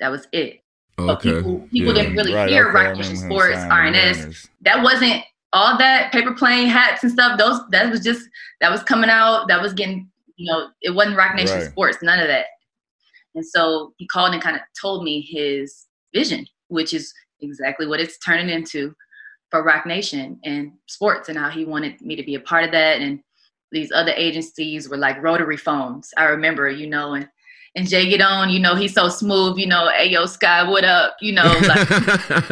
[0.00, 0.60] that was it.
[0.98, 1.32] Okay.
[1.32, 2.02] people, people yeah.
[2.02, 4.48] didn't really right, hear Roc Nation Sports, RNS.
[4.60, 7.38] That wasn't all that paper plane hats and stuff.
[7.38, 8.28] Those that was just
[8.60, 9.48] that was coming out.
[9.48, 11.70] That was getting you know it wasn't Rock Nation right.
[11.70, 11.98] Sports.
[12.02, 12.46] None of that.
[13.34, 18.00] And so he called and kind of told me his vision, which is exactly what
[18.00, 18.94] it's turning into
[19.50, 22.72] for Roc Nation and sports, and how he wanted me to be a part of
[22.72, 23.00] that.
[23.00, 23.20] And
[23.72, 26.10] these other agencies were like rotary phones.
[26.16, 27.28] I remember, you know, and
[27.76, 30.84] and Jay get on, you know, he's so smooth, you know, hey yo Sky, what
[30.84, 31.16] up?
[31.20, 31.90] You know, like,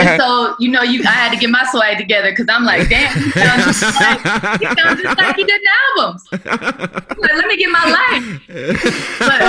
[0.00, 2.88] and so, you know, you I had to get my swag together because I'm like,
[2.88, 4.20] damn, he sounds just like
[4.60, 5.68] he sounds just like he did the
[5.98, 6.24] albums.
[6.32, 8.24] Like, let me get my life.
[9.18, 9.40] but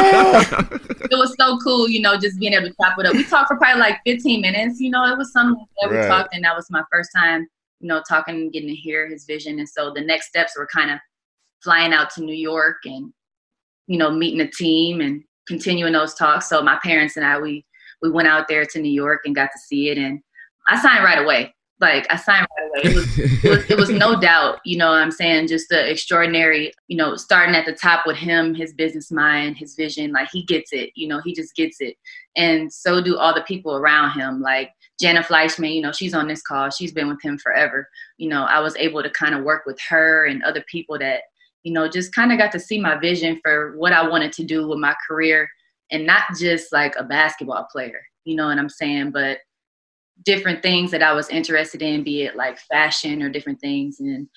[1.12, 3.14] it was so cool, you know, just being able to chop it up.
[3.14, 6.08] We talked for probably like 15 minutes, you know, it was something that we right.
[6.08, 7.48] talked, and that was my first time,
[7.80, 9.60] you know, talking and getting to hear his vision.
[9.60, 11.00] And so the next steps were kind of
[11.64, 13.14] flying out to New York and
[13.88, 16.50] you know, meeting a team and continuing those talks.
[16.50, 17.66] So my parents and I, we
[18.02, 20.22] we went out there to New York and got to see it, and
[20.68, 21.54] I signed right away.
[21.82, 22.92] Like I signed right away.
[22.92, 25.90] It was, it was, it was no doubt, you know what I'm saying, just the
[25.90, 30.30] extraordinary, you know, starting at the top with him, his business mind, his vision, like
[30.32, 31.96] he gets it, you know, he just gets it.
[32.38, 34.42] And so do all the people around him.
[34.42, 34.72] Like
[35.02, 36.70] Jana Fleishman, you know, she's on this call.
[36.70, 37.90] She's been with him forever.
[38.18, 41.24] You know, I was able to kind of work with her and other people that,
[41.66, 44.43] you know, just kind of got to see my vision for what I wanted to
[44.43, 45.49] do with my career
[45.91, 49.39] and not just like a basketball player, you know what I'm saying, but
[50.24, 54.30] different things that I was interested in, be it like fashion or different things and,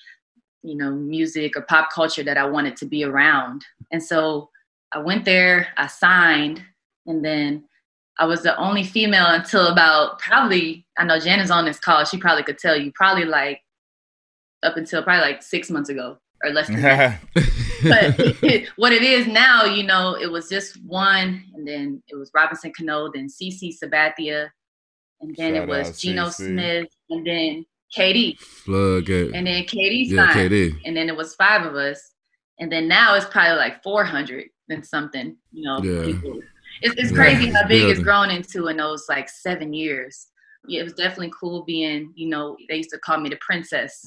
[0.63, 3.63] you know, music or pop culture that I wanted to be around.
[3.91, 4.49] And so
[4.91, 6.63] I went there, I signed,
[7.05, 7.63] and then
[8.17, 12.03] I was the only female until about probably, I know Jen is on this call,
[12.05, 13.61] she probably could tell you, probably like
[14.63, 17.19] up until probably like six months ago or less than that.
[17.83, 22.31] but what it is now, you know, it was just one, and then it was
[22.33, 24.49] Robinson Cano, then CC Sabathia,
[25.21, 26.47] and then Shout it was Geno CC.
[26.47, 27.65] Smith, and then
[27.95, 28.37] KD.
[28.65, 29.33] Plug it.
[29.33, 30.51] And then KD yeah, signed.
[30.51, 30.81] KD.
[30.85, 32.13] And then it was five of us.
[32.59, 36.05] And then now it's probably like 400 and something, you know, yeah.
[36.05, 36.39] people.
[36.81, 37.61] It's, it's crazy yeah.
[37.61, 40.27] how big it's grown into in those like seven years.
[40.67, 44.03] Yeah, it was definitely cool being, you know, they used to call me the princess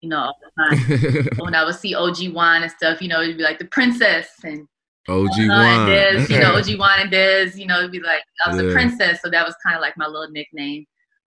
[0.00, 1.28] you know, all the time.
[1.38, 4.28] when I would see OG Juan and stuff, you know, it'd be like the princess
[4.44, 4.66] and
[5.08, 5.88] OG uh, Juan.
[5.88, 8.68] Des, you know, OG Juan and Des, you know, it'd be like I was yeah.
[8.68, 10.86] a princess, so that was kind of like my little nickname.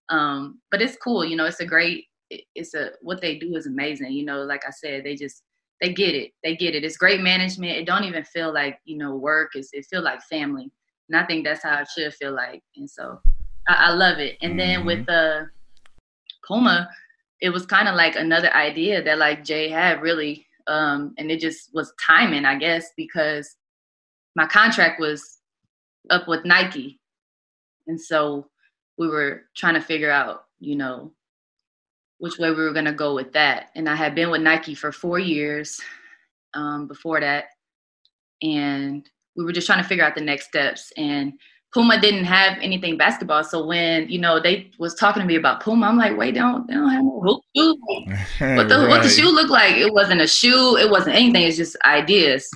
[0.10, 2.06] Um, but it's cool, you know, it's a great
[2.56, 4.12] it's a what they do is amazing.
[4.12, 5.44] You know, like I said, they just
[5.82, 6.32] they get it.
[6.44, 6.84] They get it.
[6.84, 7.78] It's great management.
[7.78, 9.52] It don't even feel like, you know, work.
[9.54, 10.72] It's, it feel like family.
[11.10, 12.64] And I think that's how it should feel like.
[12.78, 13.20] And so
[13.68, 14.38] I, I love it.
[14.42, 14.60] And mm-hmm.
[14.60, 15.48] then with the
[16.48, 16.90] Puma,
[17.44, 21.42] it was kind of like another idea that like Jay had really, um, and it
[21.42, 23.58] just was timing, I guess, because
[24.38, 25.40] my contract was
[26.10, 27.02] up with Nike,
[27.86, 28.48] and so
[28.98, 31.12] we were trying to figure out, you know,
[32.20, 33.72] which way we were gonna go with that.
[33.76, 35.82] And I had been with Nike for four years
[36.54, 37.48] um, before that,
[38.42, 40.94] and we were just trying to figure out the next steps.
[40.96, 41.34] And
[41.74, 43.44] Puma didn't have anything basketball.
[43.44, 46.40] So when you know they was talking to me about Puma, I'm like, wait, they
[46.40, 47.78] don't they don't have no hoop shoe.
[48.56, 48.90] what the right.
[48.90, 49.76] what the shoe look like?
[49.76, 50.78] It wasn't a shoe.
[50.78, 51.44] It wasn't anything.
[51.44, 52.48] It's just ideas.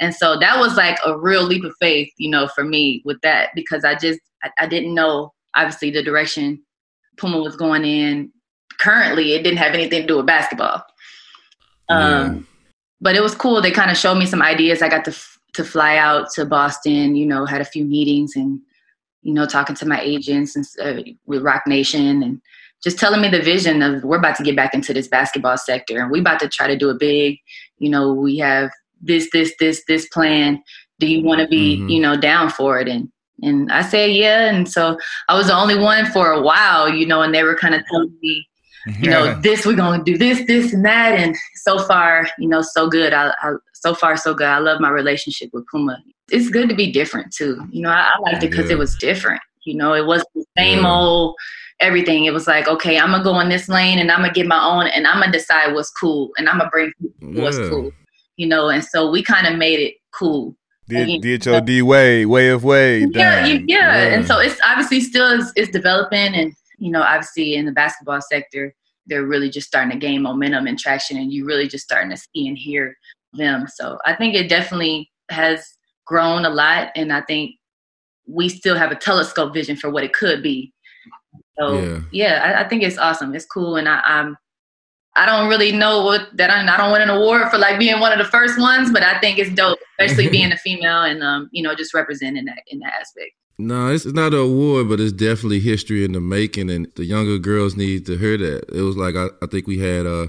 [0.00, 3.20] And so that was like a real leap of faith, you know, for me with
[3.22, 6.62] that because I just I, I didn't know obviously the direction
[7.16, 8.32] Puma was going in.
[8.78, 10.84] Currently, it didn't have anything to do with basketball.
[11.88, 12.46] Um.
[13.00, 13.60] But it was cool.
[13.60, 14.80] They kind of showed me some ideas.
[14.80, 15.12] I got to
[15.54, 18.60] to fly out to Boston, you know, had a few meetings and,
[19.22, 22.40] you know, talking to my agents and uh, with Roc Nation and
[22.82, 26.00] just telling me the vision of we're about to get back into this basketball sector
[26.00, 27.38] and we're about to try to do it big.
[27.78, 30.62] You know, we have this, this, this, this plan.
[30.98, 31.88] Do you want to be, mm-hmm.
[31.88, 32.88] you know, down for it?
[32.88, 33.10] And
[33.42, 34.50] and I said yeah.
[34.52, 34.96] And so
[35.28, 37.82] I was the only one for a while, you know, and they were kind of
[37.90, 38.46] telling me,
[38.86, 41.18] you know, this we're gonna do this, this, and that.
[41.18, 43.12] And so far, you know, so good.
[43.12, 44.46] I, I so far so good.
[44.46, 45.98] I love my relationship with Puma.
[46.30, 47.66] It's good to be different too.
[47.70, 48.76] You know, I, I liked it because yeah.
[48.76, 49.40] it was different.
[49.64, 50.90] You know, it wasn't the same yeah.
[50.90, 51.36] old
[51.80, 52.24] everything.
[52.24, 54.64] It was like, okay, I'm gonna go in this lane and I'm gonna get my
[54.64, 57.92] own and I'm gonna decide what's cool and I'm gonna bring what's cool.
[58.36, 60.56] You know, and so we kind of made it cool.
[60.88, 63.06] Did, did your D way, way of way.
[63.10, 66.52] Yeah, yeah, yeah, And so it's obviously still is, is developing and
[66.82, 68.74] you know, obviously in the basketball sector,
[69.06, 72.16] they're really just starting to gain momentum and traction and you're really just starting to
[72.16, 72.96] see and hear
[73.32, 73.66] them.
[73.72, 75.64] So I think it definitely has
[76.06, 77.52] grown a lot, and I think
[78.26, 80.72] we still have a telescope vision for what it could be.
[81.58, 83.34] So yeah, yeah I, I, think it's awesome.
[83.34, 84.36] It's cool, and I, I'm.
[85.14, 88.00] I don't really know what that I, I don't win an award for like being
[88.00, 91.22] one of the first ones, but I think it's dope, especially being a female and
[91.22, 93.32] um, you know, just representing that in that aspect.
[93.58, 97.38] No, it's not an award, but it's definitely history in the making, and the younger
[97.38, 98.64] girls need to hear that.
[98.74, 100.28] It was like I, I think we had uh,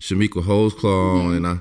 [0.00, 1.36] Chamique Holdsclaw mm-hmm.
[1.36, 1.60] and I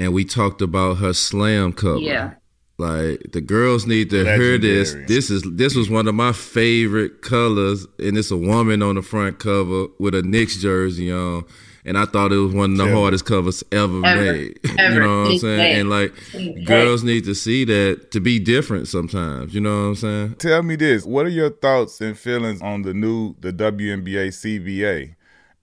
[0.00, 1.98] and we talked about her slam cover.
[1.98, 2.34] Yeah.
[2.78, 4.44] Like the girls need to Legendary.
[4.44, 4.96] hear this.
[5.06, 9.02] This is this was one of my favorite colors, and it's a woman on the
[9.02, 11.44] front cover with a Knicks jersey on.
[11.84, 14.60] And I thought it was one of the hardest covers ever, ever made.
[14.78, 14.94] Ever.
[14.94, 15.80] you know what I'm saying?
[15.80, 16.12] And like
[16.64, 19.54] girls need to see that to be different sometimes.
[19.54, 20.34] You know what I'm saying?
[20.34, 21.04] Tell me this.
[21.04, 25.14] What are your thoughts and feelings on the new the WNBA CBA?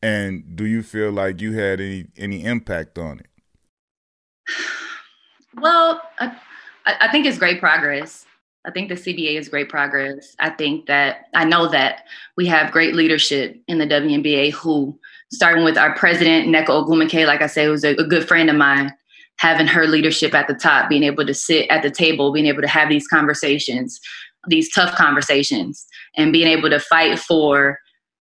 [0.01, 3.27] And do you feel like you had any any impact on it?
[5.59, 6.37] Well, I,
[6.85, 8.27] I think it's great progress.
[8.67, 10.35] I think the CBA is great progress.
[10.39, 12.03] I think that I know that
[12.35, 14.99] we have great leadership in the WNBA who,
[15.31, 18.55] starting with our president, Nneka Ogwumike, like I said, was a, a good friend of
[18.55, 18.93] mine,
[19.37, 22.61] having her leadership at the top, being able to sit at the table, being able
[22.61, 23.99] to have these conversations,
[24.47, 27.79] these tough conversations and being able to fight for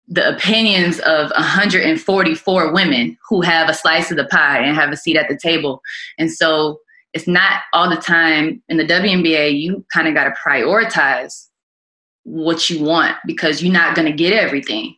[0.09, 4.97] the opinions of 144 women who have a slice of the pie and have a
[4.97, 5.83] seat at the table.
[6.19, 6.81] And so
[7.13, 11.47] it's not all the time in the WNBA, you kind of got to prioritize
[12.25, 14.95] what you want because you're not going to get everything.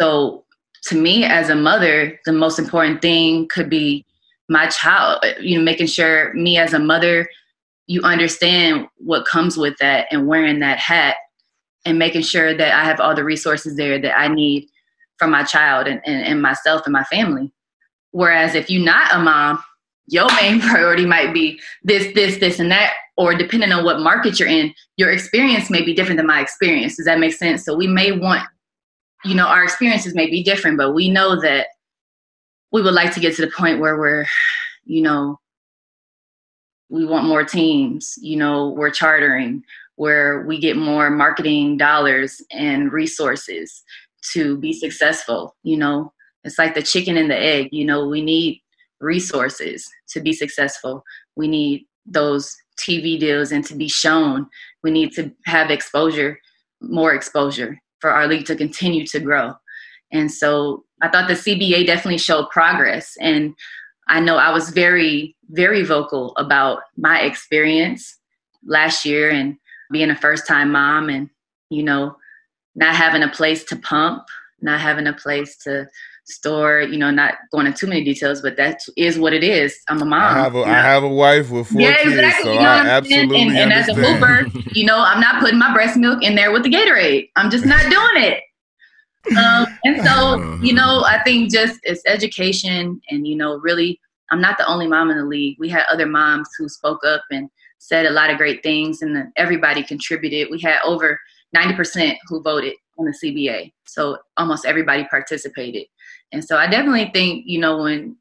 [0.00, 0.44] So
[0.84, 4.04] to me as a mother, the most important thing could be
[4.48, 7.28] my child, you know, making sure me as a mother,
[7.86, 11.16] you understand what comes with that and wearing that hat
[11.84, 14.68] and making sure that I have all the resources there that I need
[15.18, 17.52] for my child and, and, and myself and my family.
[18.12, 19.62] Whereas if you're not a mom,
[20.06, 24.38] your main priority might be this, this, this, and that, or depending on what market
[24.38, 26.96] you're in, your experience may be different than my experience.
[26.96, 27.64] Does that make sense?
[27.64, 28.46] So we may want,
[29.24, 31.68] you know, our experiences may be different, but we know that
[32.72, 34.26] we would like to get to the point where we're,
[34.84, 35.38] you know,
[36.88, 39.62] we want more teams, you know, we're chartering,
[39.96, 43.82] where we get more marketing dollars and resources
[44.32, 45.56] to be successful.
[45.64, 46.12] You know,
[46.44, 48.62] it's like the chicken and the egg, you know, we need
[49.00, 51.04] resources to be successful.
[51.36, 54.46] We need those TV deals and to be shown.
[54.82, 56.40] We need to have exposure,
[56.80, 59.54] more exposure for our league to continue to grow.
[60.12, 63.16] And so I thought the CBA definitely showed progress.
[63.20, 63.54] And
[64.08, 68.16] I know I was very, very vocal about my experience
[68.64, 69.56] last year and
[69.92, 71.28] being a first time mom and,
[71.70, 72.16] you know,
[72.74, 74.24] not having a place to pump,
[74.60, 75.88] not having a place to
[76.28, 79.76] store, you know, not going into too many details, but that is what it is.
[79.88, 80.20] I'm a mom.
[80.20, 82.44] I have a, I have a wife with four yeah, kids, exactly.
[82.44, 85.58] so you know I absolutely and, and as a hooper, you know, I'm not putting
[85.58, 87.30] my breast milk in there with the Gatorade.
[87.36, 88.42] I'm just not doing it.
[89.36, 94.00] Um, and so, you know, I think just it's education and, you know, really,
[94.30, 95.56] I'm not the only mom in the league.
[95.58, 97.48] We had other moms who spoke up and
[97.78, 100.48] said a lot of great things, and everybody contributed.
[100.50, 101.18] We had over
[101.56, 105.86] 90% who voted on the CBA, so almost everybody participated.
[106.32, 108.16] And so I definitely think, you know, when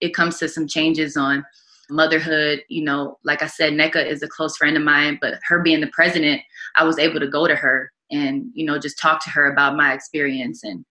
[0.00, 1.44] it comes to some changes on
[1.90, 5.62] motherhood, you know, like I said, Nneka is a close friend of mine, but her
[5.62, 6.40] being the president,
[6.76, 9.76] I was able to go to her and, you know, just talk to her about
[9.76, 10.64] my experience.
[10.64, 10.84] And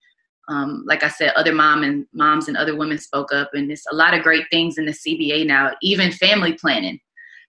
[0.50, 3.86] um, like I said, other mom and moms and other women spoke up, and there's
[3.92, 7.00] a lot of great things in the CBA now, even family planning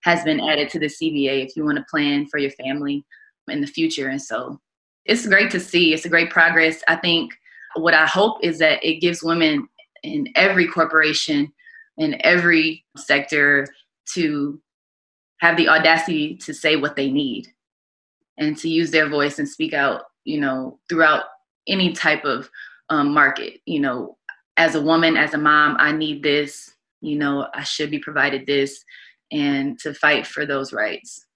[0.02, 3.04] has been added to the CBA if you want to plan for your family
[3.48, 4.08] in the future.
[4.08, 4.60] And so
[5.06, 5.92] it's great to see.
[5.92, 6.82] It's a great progress.
[6.88, 7.32] I think
[7.76, 9.68] what I hope is that it gives women
[10.02, 11.52] in every corporation,
[11.98, 13.66] in every sector,
[14.14, 14.60] to
[15.40, 17.48] have the audacity to say what they need
[18.38, 21.24] and to use their voice and speak out, you know, throughout
[21.68, 22.50] any type of
[22.90, 23.60] um, market.
[23.66, 24.16] You know,
[24.56, 26.72] as a woman, as a mom, I need this.
[27.00, 28.82] You know, I should be provided this
[29.30, 31.26] and to fight for those rights.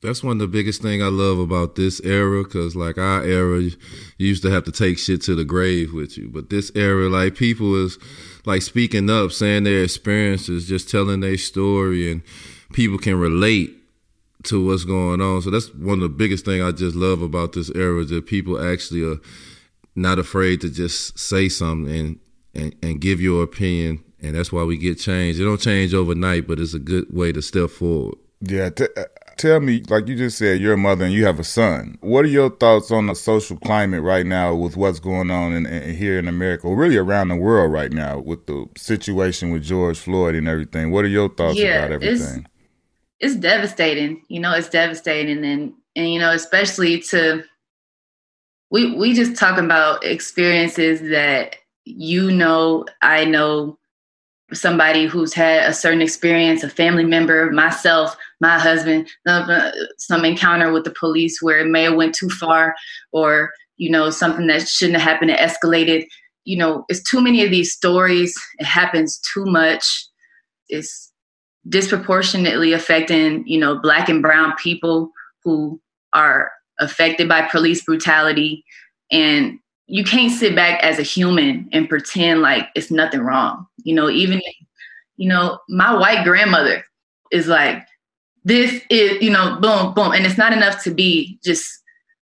[0.00, 3.60] That's one of the biggest thing I love about this era, cause like our era,
[3.60, 3.72] you
[4.16, 7.34] used to have to take shit to the grave with you, but this era, like
[7.34, 7.98] people is
[8.44, 12.22] like speaking up, saying their experiences, just telling their story, and
[12.72, 13.72] people can relate
[14.44, 15.42] to what's going on.
[15.42, 18.26] So that's one of the biggest thing I just love about this era is that
[18.26, 19.18] people actually are
[19.96, 22.20] not afraid to just say something and
[22.54, 25.38] and, and give your opinion and that's why we get change.
[25.38, 28.16] It don't change overnight, but it's a good way to step forward.
[28.40, 28.86] Yeah, t-
[29.38, 31.96] tell me, like you just said, you're a mother and you have a son.
[32.00, 35.66] What are your thoughts on the social climate right now with what's going on in,
[35.66, 39.62] in, here in America, or really around the world right now with the situation with
[39.62, 40.90] George Floyd and everything?
[40.90, 42.46] What are your thoughts yeah, about everything?
[43.20, 44.22] It's, it's devastating.
[44.28, 47.44] You know, it's devastating, and and you know, especially to
[48.70, 53.78] we we just talking about experiences that you know, I know
[54.52, 60.24] somebody who's had a certain experience, a family member, myself, my husband, uh, uh, some
[60.24, 62.74] encounter with the police where it may have went too far
[63.12, 66.06] or, you know, something that shouldn't have happened, it escalated.
[66.44, 68.34] You know, it's too many of these stories.
[68.58, 69.84] It happens too much.
[70.68, 71.12] It's
[71.68, 75.10] disproportionately affecting, you know, black and brown people
[75.44, 75.80] who
[76.14, 78.64] are affected by police brutality.
[79.10, 83.66] And you can't sit back as a human and pretend like it's nothing wrong.
[83.84, 84.40] You know, even
[85.18, 86.84] you know, my white grandmother
[87.30, 87.84] is like,
[88.48, 90.12] this is, you know, boom, boom.
[90.12, 91.82] And it's not enough to be just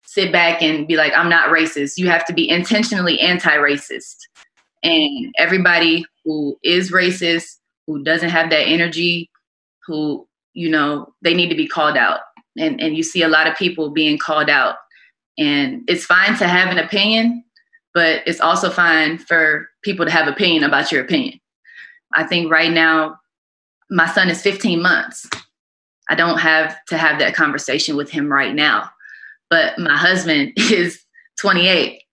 [0.06, 1.98] sit back and be like, I'm not racist.
[1.98, 4.18] You have to be intentionally anti-racist.
[4.84, 7.58] And everybody who is racist,
[7.88, 9.32] who doesn't have that energy,
[9.88, 12.20] who, you know, they need to be called out.
[12.56, 14.76] And and you see a lot of people being called out.
[15.40, 17.44] And it's fine to have an opinion,
[17.96, 21.40] but it's also fine for people to have opinion about your opinion.
[22.14, 23.18] I think right now,
[23.90, 25.28] my son is 15 months.
[26.12, 28.90] I don't have to have that conversation with him right now.
[29.50, 31.02] But my husband is
[31.40, 32.04] 28.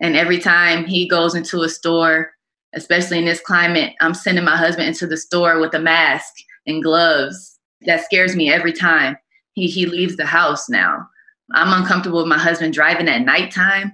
[0.00, 2.30] And every time he goes into a store,
[2.74, 6.32] especially in this climate, I'm sending my husband into the store with a mask
[6.66, 7.58] and gloves.
[7.82, 9.18] That scares me every time
[9.52, 11.06] he, he leaves the house now.
[11.52, 13.92] I'm uncomfortable with my husband driving at nighttime.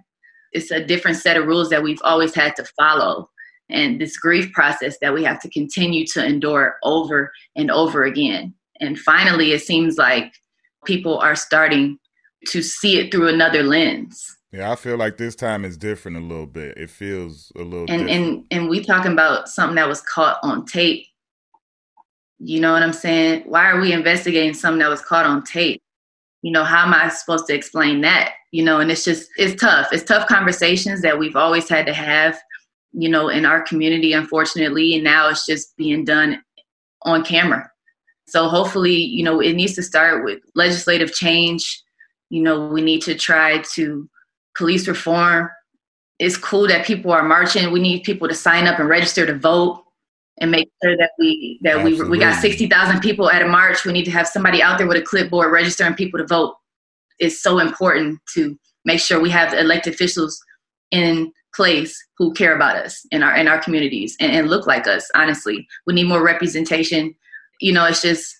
[0.53, 3.29] It's a different set of rules that we've always had to follow.
[3.69, 8.55] And this grief process that we have to continue to endure over and over again.
[8.81, 10.33] And finally, it seems like
[10.85, 11.99] people are starting
[12.49, 14.37] to see it through another lens.
[14.53, 16.76] Yeah, I feel like this time is different a little bit.
[16.76, 18.11] It feels a little and different.
[18.11, 21.07] and and we talking about something that was caught on tape.
[22.41, 23.45] You know what I'm saying?
[23.47, 25.81] Why are we investigating something that was caught on tape?
[26.43, 28.33] You know, how am I supposed to explain that?
[28.51, 29.93] You know, and it's just it's tough.
[29.93, 32.41] It's tough conversations that we've always had to have,
[32.93, 36.43] you know, in our community, unfortunately, and now it's just being done
[37.03, 37.70] on camera.
[38.31, 41.83] So hopefully, you know, it needs to start with legislative change.
[42.28, 44.09] You know, we need to try to
[44.57, 45.51] police reform.
[46.20, 47.72] It's cool that people are marching.
[47.72, 49.85] We need people to sign up and register to vote
[50.41, 52.05] and make sure that we that Absolutely.
[52.05, 53.85] we we got 60,000 people at a march.
[53.85, 56.55] We need to have somebody out there with a clipboard registering people to vote.
[57.18, 60.41] It's so important to make sure we have elected officials
[60.91, 64.87] in place who care about us in our in our communities and, and look like
[64.87, 65.09] us.
[65.14, 67.14] Honestly, we need more representation.
[67.61, 68.37] You know, it's just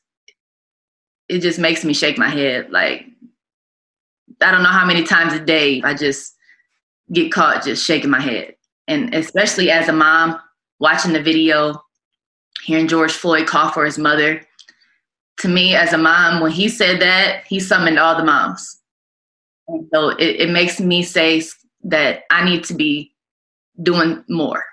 [1.29, 2.71] it just makes me shake my head.
[2.71, 3.07] Like
[4.41, 6.35] I don't know how many times a day I just
[7.13, 8.55] get caught just shaking my head.
[8.89, 10.41] And especially as a mom,
[10.81, 11.81] watching the video,
[12.65, 14.43] hearing George Floyd call for his mother.
[15.39, 18.81] To me, as a mom, when he said that, he summoned all the moms.
[19.69, 21.43] And so it, it makes me say
[21.85, 23.15] that I need to be
[23.83, 24.65] doing more.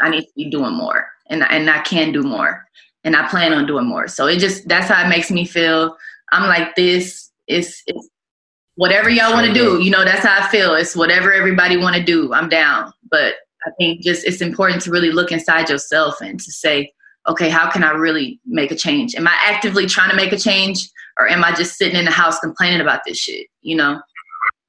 [0.00, 1.06] I need to be doing more.
[1.30, 2.67] And, and I can do more.
[3.08, 4.06] And I plan on doing more.
[4.06, 5.96] So it just, that's how it makes me feel.
[6.30, 7.30] I'm like this.
[7.46, 8.06] It's, it's
[8.74, 9.82] whatever y'all want to do.
[9.82, 10.74] You know, that's how I feel.
[10.74, 12.34] It's whatever everybody want to do.
[12.34, 12.92] I'm down.
[13.10, 13.36] But
[13.66, 16.92] I think just it's important to really look inside yourself and to say,
[17.26, 19.14] okay, how can I really make a change?
[19.14, 22.10] Am I actively trying to make a change or am I just sitting in the
[22.10, 23.46] house complaining about this shit?
[23.62, 24.02] You know?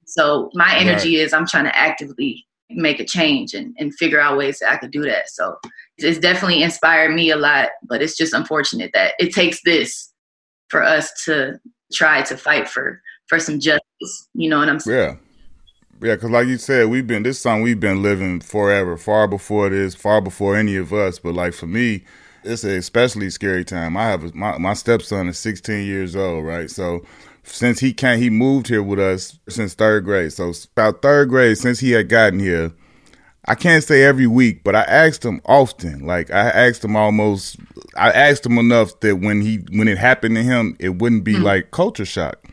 [0.06, 1.26] So my energy right.
[1.26, 4.78] is I'm trying to actively make a change and, and figure out ways that I
[4.78, 5.30] could do that.
[5.30, 5.58] So
[6.04, 10.12] it's definitely inspired me a lot, but it's just unfortunate that it takes this
[10.70, 11.60] for us to
[11.94, 14.28] try to fight for for some justice.
[14.34, 15.00] You know what I'm saying?
[15.00, 15.16] Yeah.
[16.02, 19.70] Yeah, because like you said, we've been this song we've been living forever, far before
[19.70, 21.20] this, far before any of us.
[21.20, 22.06] But like for me,
[22.46, 23.98] it's an especially scary time.
[23.98, 26.70] I have a, my my stepson is 16 years old, right?
[26.70, 27.06] So
[27.44, 30.32] since he can't, he moved here with us since third grade.
[30.32, 32.72] So about third grade, since he had gotten here,
[33.46, 36.06] I can't say every week, but I asked him often.
[36.06, 37.58] Like I asked him almost,
[37.96, 41.36] I asked him enough that when he when it happened to him, it wouldn't be
[41.36, 41.44] mm-hmm.
[41.44, 42.46] like culture shock.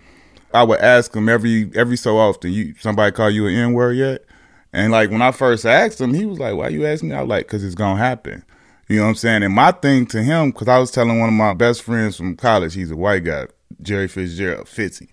[0.55, 3.97] I would ask him every every so often, you somebody call you an N word
[3.97, 4.25] yet?
[4.73, 7.23] And like when I first asked him, he was like, "Why you asking me?" I
[7.23, 8.45] was like, "Cause it's gonna happen."
[8.89, 9.43] You know what I'm saying?
[9.43, 12.37] And my thing to him, cause I was telling one of my best friends from
[12.37, 13.47] college, he's a white guy,
[13.83, 15.09] Jerry Fitzgerald, Fitzy.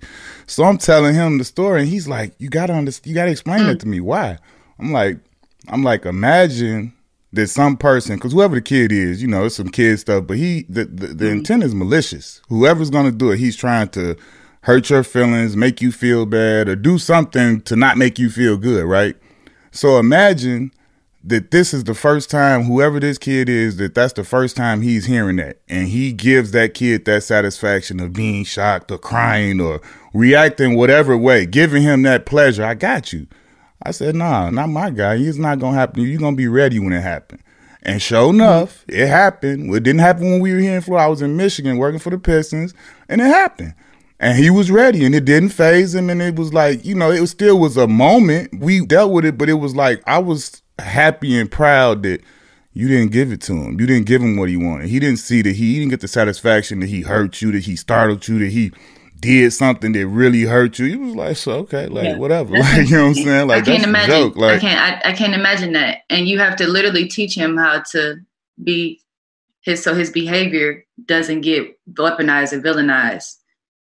[0.45, 3.09] So I'm telling him the story, and he's like, "You gotta understand.
[3.09, 3.67] You gotta explain mm.
[3.67, 3.99] that to me.
[3.99, 4.37] Why?"
[4.79, 5.17] I'm like,
[5.69, 6.93] I'm like, imagine
[7.31, 10.37] that some person, because whoever the kid is, you know, it's some kid stuff, but
[10.37, 11.31] he, the the, the mm.
[11.31, 12.41] intent is malicious.
[12.49, 14.15] Whoever's gonna do it, he's trying to
[14.61, 18.55] hurt your feelings, make you feel bad, or do something to not make you feel
[18.57, 19.15] good, right?
[19.71, 20.71] So imagine
[21.23, 24.81] that this is the first time, whoever this kid is, that that's the first time
[24.81, 25.57] he's hearing that.
[25.69, 29.81] And he gives that kid that satisfaction of being shocked or crying or
[30.13, 32.63] reacting whatever way, giving him that pleasure.
[32.63, 33.27] I got you.
[33.83, 35.15] I said, nah, not my guy.
[35.15, 36.03] It's not to happen.
[36.03, 37.41] You're to be ready when it happens.
[37.81, 39.01] And sure enough, mm-hmm.
[39.01, 39.69] it happened.
[39.69, 41.05] Well, it didn't happen when we were here in Florida.
[41.05, 42.73] I was in Michigan working for the Pistons,
[43.09, 43.73] and it happened
[44.23, 47.11] and he was ready and it didn't faze him and it was like you know
[47.11, 50.17] it was still was a moment we dealt with it but it was like i
[50.17, 52.21] was happy and proud that
[52.71, 55.19] you didn't give it to him you didn't give him what he wanted he didn't
[55.19, 58.25] see that he, he didn't get the satisfaction that he hurt you that he startled
[58.27, 58.71] you that he
[59.23, 62.17] did something that really hurt you you was like so okay like yeah.
[62.17, 64.35] whatever like you know what i'm saying like i can't imagine joke.
[64.35, 67.57] like i can't I, I can't imagine that and you have to literally teach him
[67.57, 68.17] how to
[68.63, 69.01] be
[69.61, 73.37] his so his behavior doesn't get weaponized or villainized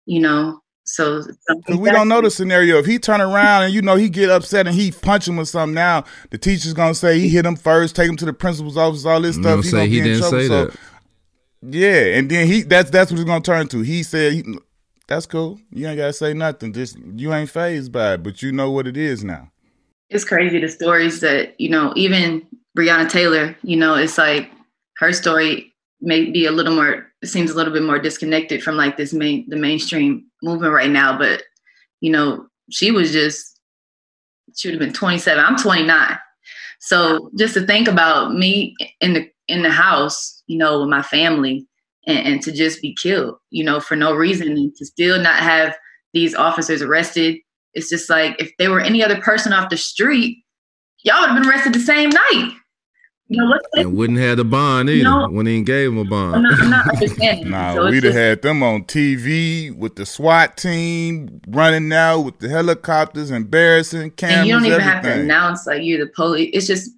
[0.05, 0.61] you know.
[0.83, 1.23] So
[1.69, 2.77] we don't know the scenario.
[2.79, 5.45] If he turn around and you know he get upset and he punch him or
[5.45, 8.77] something, now the teacher's gonna say he hit him first, take him to the principal's
[8.77, 9.63] office, all this stuff.
[9.63, 10.77] He, say he didn't say so, that.
[11.61, 13.81] Yeah, and then he that's that's what he's gonna turn to.
[13.81, 14.43] He said he,
[15.11, 15.59] that's cool.
[15.71, 16.71] You ain't gotta say nothing.
[16.71, 19.51] Just you ain't fazed by it, but you know what it is now.
[20.09, 21.91] It's crazy the stories that you know.
[21.97, 22.47] Even
[22.77, 24.49] Breonna Taylor, you know, it's like
[24.99, 28.95] her story may be a little more seems a little bit more disconnected from like
[28.95, 31.43] this main the mainstream movement right now but
[31.99, 33.59] you know she was just
[34.55, 36.17] she would have been 27 i'm 29
[36.79, 41.03] so just to think about me in the in the house you know with my
[41.03, 41.67] family
[42.07, 45.37] and, and to just be killed you know for no reason and to still not
[45.37, 45.75] have
[46.13, 47.37] these officers arrested
[47.73, 50.43] it's just like if they were any other person off the street
[51.03, 52.53] y'all would have been arrested the same night
[53.31, 54.97] you know, and wouldn't have the bond either.
[54.97, 56.35] You know, when he gave him a bond.
[56.35, 57.49] I'm not, I'm not understanding.
[57.49, 62.39] nah, so we'd have had them on TV with the SWAT team running out with
[62.39, 64.39] the helicopters, embarrassing cameras.
[64.39, 64.93] And you don't even everything.
[64.93, 66.49] have to announce like you're the police.
[66.53, 66.91] It's just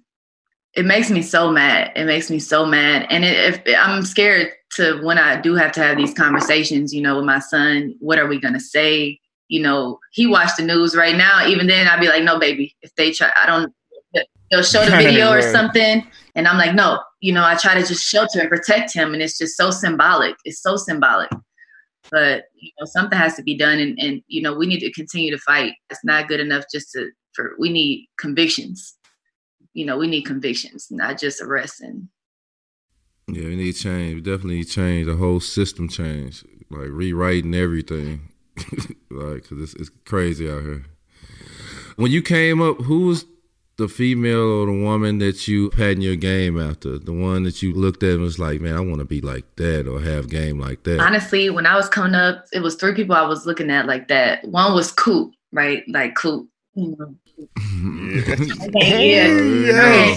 [0.74, 1.92] it makes me so mad.
[1.94, 5.72] It makes me so mad, and it, if I'm scared to when I do have
[5.72, 7.94] to have these conversations, you know, with my son.
[8.00, 9.18] What are we gonna say?
[9.48, 11.46] You know, he watched the news right now.
[11.46, 12.74] Even then, I'd be like, no, baby.
[12.82, 13.72] If they try, I don't
[14.50, 17.86] they'll show the video or something and i'm like no you know i try to
[17.86, 21.30] just shelter and protect him and it's just so symbolic it's so symbolic
[22.10, 24.92] but you know something has to be done and, and you know we need to
[24.92, 28.96] continue to fight it's not good enough just to for we need convictions
[29.72, 32.08] you know we need convictions not just arrests and
[33.28, 38.28] yeah we need change we definitely need change the whole system change like rewriting everything
[39.10, 40.84] like because it's, it's crazy out here
[41.96, 43.24] when you came up who was
[43.76, 46.98] the female or the woman that you had in your game after?
[46.98, 49.44] The one that you looked at and was like, man, I want to be like
[49.56, 51.00] that or have game like that?
[51.00, 54.08] Honestly, when I was coming up, it was three people I was looking at like
[54.08, 54.44] that.
[54.44, 55.82] One was Coop, right?
[55.88, 56.48] Like Coop.
[56.76, 56.98] yeah,
[59.26, 60.16] yeah.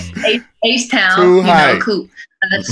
[0.64, 2.10] H Town, you know, Coop.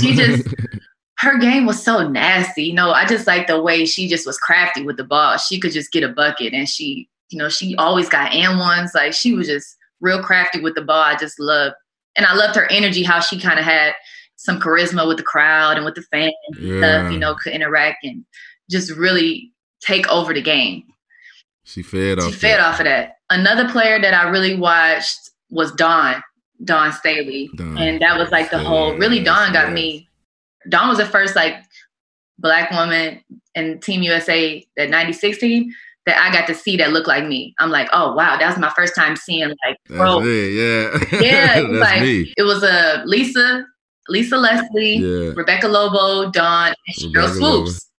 [0.00, 0.48] She just
[1.18, 2.64] her game was so nasty.
[2.64, 5.38] You know, I just like the way she just was crafty with the ball.
[5.38, 8.92] She could just get a bucket and she, you know, she always got and ones.
[8.94, 11.02] Like she was just real crafty with the ball.
[11.02, 11.74] I just loved,
[12.16, 13.94] and I loved her energy, how she kind of had
[14.36, 16.72] some charisma with the crowd and with the fans yeah.
[16.72, 18.24] and stuff, you know, could interact and
[18.70, 20.84] just really take over the game.
[21.64, 22.26] She fed off.
[22.26, 23.16] She fed off of that.
[23.30, 26.22] Another player that I really watched was Dawn,
[26.64, 27.78] Dawn Staley, Dawn.
[27.78, 28.94] and that was like the whole.
[28.96, 30.08] Really, Dawn got me.
[30.68, 31.54] Dawn was the first like
[32.38, 33.20] black woman
[33.54, 35.72] in Team USA that '96 team
[36.06, 37.54] that I got to see that looked like me.
[37.58, 41.68] I'm like, oh wow, that was my first time seeing like, bro, yeah, yeah, it
[41.68, 42.32] was like me.
[42.36, 43.66] it was a uh, Lisa,
[44.08, 45.32] Lisa Leslie, yeah.
[45.34, 47.90] Rebecca Lobo, Dawn, and Sheryl Swoopes.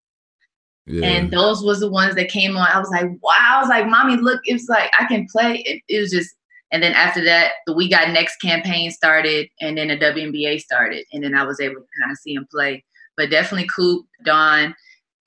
[0.87, 1.05] Yeah.
[1.05, 2.65] And those was the ones that came on.
[2.65, 3.33] I was like, wow.
[3.37, 5.57] I was like, mommy, look, it's like I can play.
[5.65, 6.33] It, it was just,
[6.71, 11.05] and then after that, the We Got Next campaign started, and then the WNBA started,
[11.13, 12.83] and then I was able to kind of see him play.
[13.15, 14.75] But definitely Coop, Dawn,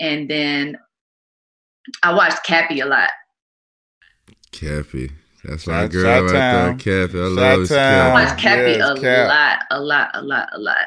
[0.01, 0.78] and then
[2.03, 3.11] I watched Cappie a lot.
[4.53, 5.11] Cappie.
[5.45, 7.18] That's my girl right there, Cappie.
[7.18, 7.74] I love Cappie.
[7.74, 9.28] I watched Cappie yes, a Cap.
[9.28, 10.86] lot, a lot, a lot, a lot.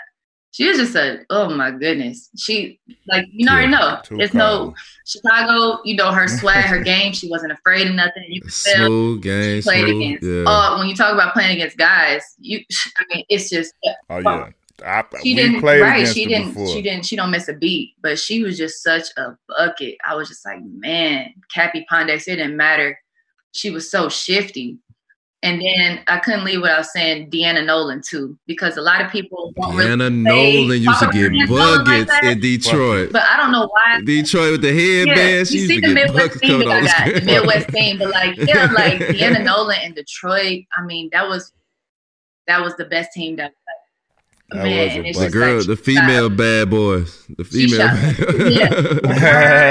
[0.53, 2.29] She was just a oh my goodness.
[2.37, 3.99] She like you already know.
[4.11, 5.81] There's no Chicago.
[5.83, 7.11] You know her swag, her game.
[7.11, 8.25] She wasn't afraid of nothing.
[8.27, 9.61] You could smooth game.
[9.61, 10.23] She played smooth, against.
[10.23, 10.43] Yeah.
[10.45, 12.59] Oh, when you talk about playing against guys, you.
[12.97, 13.73] I mean, it's just.
[13.83, 14.49] Uh, oh yeah.
[14.85, 16.07] I, she didn't right.
[16.07, 16.49] She didn't.
[16.49, 16.67] Before.
[16.67, 17.05] She didn't.
[17.07, 17.95] She don't miss a beat.
[18.03, 19.95] But she was just such a bucket.
[20.05, 22.27] I was just like, man, Cappie Pondex.
[22.27, 22.99] It didn't matter.
[23.53, 24.77] She was so shifty.
[25.43, 29.53] And then I couldn't leave without saying Deanna Nolan too, because a lot of people
[29.57, 33.11] Deanna really Nolan used to get buckets like in Detroit.
[33.11, 33.99] But I don't know why.
[34.05, 37.25] Detroit with the headband, yeah, she used to get Midwest team that I got, the
[37.25, 37.97] Midwest team.
[37.97, 40.63] But like, yeah, like Deanna Nolan in Detroit.
[40.77, 41.51] I mean, that was
[42.47, 43.51] that was the best team that
[44.53, 47.79] man, the girl, like the female bad boys, the female.
[48.49, 48.73] yeah,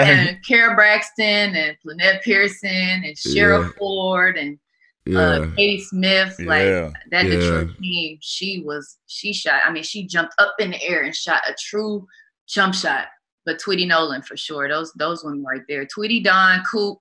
[0.08, 3.70] and Kara Braxton and Plenette Pierson and Cheryl yeah.
[3.78, 4.58] Ford and
[5.06, 5.18] yeah.
[5.18, 6.90] uh, Katie Smith, like yeah.
[7.10, 8.18] that Detroit team.
[8.20, 9.62] She was she shot.
[9.64, 12.06] I mean, she jumped up in the air and shot a true
[12.48, 13.06] jump shot.
[13.44, 14.68] But Tweety Nolan for sure.
[14.68, 15.86] Those those women right there.
[15.86, 16.98] Tweety Dawn, Coop,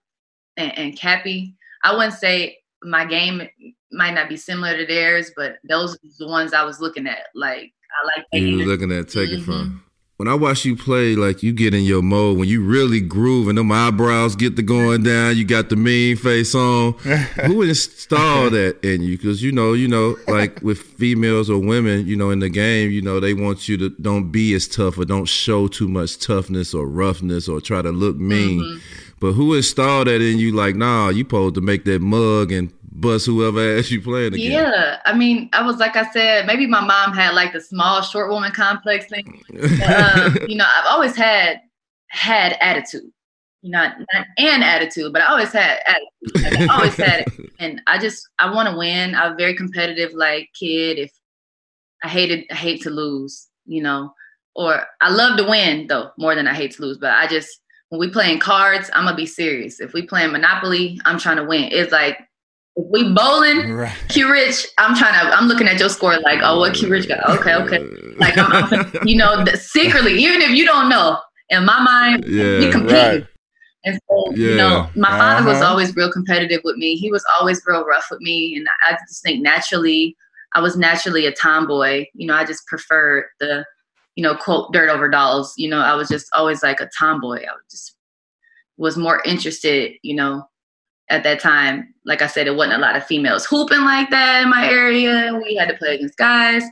[0.58, 1.56] and, and Cappie.
[1.84, 3.48] I wouldn't say my game
[3.92, 7.28] might not be similar to theirs, but those are the ones I was looking at.
[7.36, 9.46] Like I like you were looking at taking mm-hmm.
[9.46, 9.84] from.
[10.22, 13.48] When I watch you play, like you get in your mode when you really groove
[13.48, 16.94] and them eyebrows get the going down, you got the mean face on.
[17.48, 19.18] Who installed that in you?
[19.18, 22.92] Because you know, you know, like with females or women, you know, in the game,
[22.92, 26.20] you know, they want you to don't be as tough or don't show too much
[26.20, 28.62] toughness or roughness or try to look mean.
[28.62, 28.80] Mm-hmm.
[29.20, 30.52] But who installed that in you?
[30.52, 32.72] Like, nah, you supposed to make that mug and
[33.02, 34.52] bust whoever asked you playing again.
[34.52, 38.02] Yeah, I mean, I was like I said, maybe my mom had like the small
[38.02, 39.44] short woman complex thing.
[39.54, 41.62] um, you know, I've always had
[42.08, 43.12] had attitude.
[43.64, 46.44] Not not an attitude, but I always had attitude.
[46.44, 49.14] Like, I always had it, and I just I want to win.
[49.14, 50.98] I'm a very competitive like kid.
[50.98, 51.12] If
[52.04, 54.14] I hated I hate to lose, you know.
[54.56, 56.98] or I love to win though more than I hate to lose.
[56.98, 59.80] But I just when we playing cards, I'm gonna be serious.
[59.80, 61.70] If we playing Monopoly, I'm trying to win.
[61.72, 62.18] It's like
[62.76, 63.96] we bowling, right.
[64.10, 65.36] Q Rich, I'm trying to.
[65.36, 67.30] I'm looking at your score like, oh, what Q Rich got?
[67.30, 67.80] Okay, okay.
[68.18, 71.20] Like, I'm, I'm, you know, the, secretly, even if you don't know,
[71.50, 72.92] in my mind, yeah, we compete.
[72.92, 73.28] Right.
[73.84, 74.48] And so, yeah.
[74.48, 75.18] you know, my uh-huh.
[75.18, 75.72] father was uh-huh.
[75.72, 76.96] always real competitive with me.
[76.96, 80.16] He was always real rough with me, and I just think naturally,
[80.54, 82.06] I was naturally a tomboy.
[82.14, 83.66] You know, I just preferred the,
[84.16, 85.54] you know, quote dirt over dolls.
[85.58, 87.40] You know, I was just always like a tomboy.
[87.40, 87.96] I was just
[88.78, 90.44] was more interested, you know,
[91.12, 94.44] at that time, like I said, it wasn't a lot of females hooping like that
[94.44, 95.40] in my area.
[95.44, 96.64] We had to play against guys.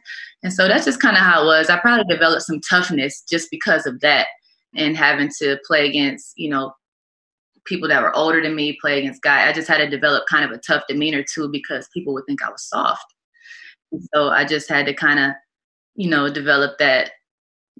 [0.42, 1.70] And so that's just kind of how it was.
[1.70, 4.28] I probably developed some toughness just because of that
[4.76, 6.74] and having to play against, you know,
[7.66, 9.48] people that were older than me, play against guys.
[9.48, 12.42] I just had to develop kind of a tough demeanor too because people would think
[12.42, 13.06] I was soft.
[14.14, 15.32] So I just had to kind of,
[15.96, 17.12] you know, develop that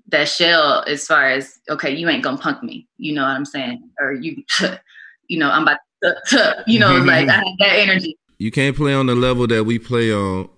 [0.08, 2.88] that shell as far as okay, you ain't gonna punk me.
[2.98, 3.90] You know what I'm saying?
[4.00, 4.44] Or you
[5.28, 5.78] you know, I'm about
[6.68, 8.18] you know, like I have that energy.
[8.38, 10.50] You can't play on the level that we play on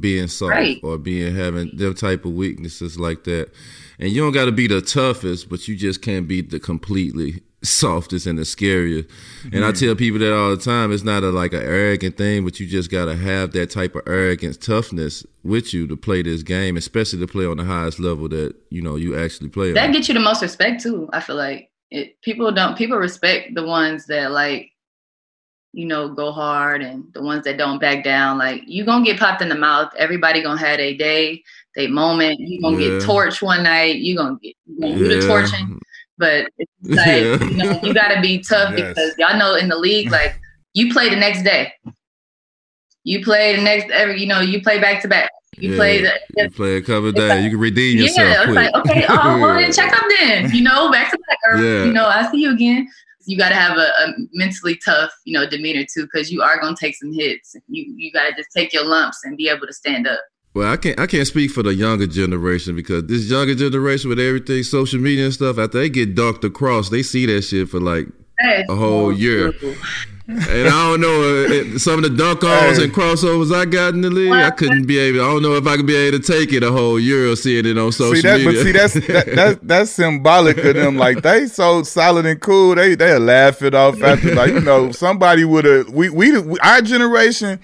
[0.00, 0.80] being soft right.
[0.82, 3.50] or being having them type of weaknesses like that.
[3.98, 7.42] And you don't got to be the toughest, but you just can't be the completely
[7.62, 9.08] softest and the scariest.
[9.08, 9.56] Mm-hmm.
[9.56, 10.92] And I tell people that all the time.
[10.92, 13.94] It's not a like an arrogant thing, but you just got to have that type
[13.94, 17.98] of arrogance, toughness with you to play this game, especially to play on the highest
[17.98, 19.72] level that you know you actually play.
[19.72, 19.92] That on.
[19.92, 21.08] gets you the most respect too.
[21.12, 24.72] I feel like it, people don't people respect the ones that like
[25.72, 29.18] you know go hard and the ones that don't back down like you gonna get
[29.18, 31.42] popped in the mouth everybody gonna have a day
[31.76, 32.98] they moment you gonna yeah.
[32.98, 34.98] get torched one night you gonna get you gonna yeah.
[34.98, 35.80] do the torching
[36.16, 37.44] but it's like yeah.
[37.44, 38.88] you know you gotta be tough yes.
[38.88, 40.40] because y'all know in the league like
[40.74, 41.72] you play the next day
[43.04, 45.30] you play the next every you know you play back to back
[45.60, 47.28] you yeah, play the you play a couple days.
[47.28, 48.28] Like, you can redeem yourself.
[48.28, 50.50] Yeah, it's like okay, oh well then check up then.
[50.52, 51.38] You know, back to back.
[51.50, 51.84] Or, yeah.
[51.84, 52.88] You know, I see you again.
[53.28, 56.58] You got to have a, a, mentally tough, you know, demeanor too, because you are
[56.60, 57.54] gonna take some hits.
[57.68, 60.20] You you got to just take your lumps and be able to stand up.
[60.54, 64.18] Well, I can't I can't speak for the younger generation because this younger generation with
[64.18, 67.80] everything social media and stuff, after they get dunked across, they see that shit for
[67.80, 68.06] like
[68.40, 69.52] a whole year
[70.28, 72.84] and I don't know uh, some of the dunk offs hey.
[72.84, 74.30] and crossovers I got in the league.
[74.30, 75.22] I couldn't be able.
[75.22, 77.36] I don't know if I could be able to take it a whole year or
[77.36, 78.52] seeing it on social see that, media.
[78.52, 80.96] But see, that's that, that, that's symbolic of them.
[80.96, 82.74] Like they so solid and cool.
[82.74, 86.58] They they laugh it off after like you know somebody would have we, we we
[86.60, 87.58] our generation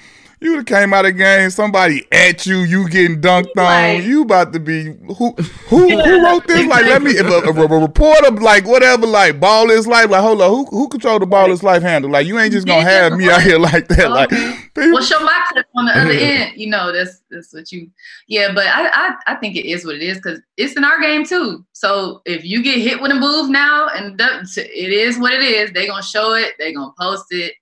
[0.44, 4.04] you would have came out of game, somebody at you, you getting dunked on.
[4.04, 4.84] You about to be
[5.16, 5.32] who
[5.68, 6.66] who who wrote this?
[6.66, 10.10] Like, let me if a, a, a reporter like whatever, like ball is life.
[10.10, 12.10] Like, hold on, who who control the ball is life handle?
[12.10, 14.10] Like, you ain't just gonna have me out here like that.
[14.10, 14.58] Like, oh.
[14.74, 14.92] people.
[14.92, 16.60] well, show my clip on the other end.
[16.60, 17.90] You know, that's that's what you.
[18.26, 21.00] Yeah, but I I, I think it is what it is because it's in our
[21.00, 21.64] game too.
[21.72, 25.72] So if you get hit with a move now, and it is what it is,
[25.72, 26.52] they gonna show it.
[26.58, 27.54] They gonna post it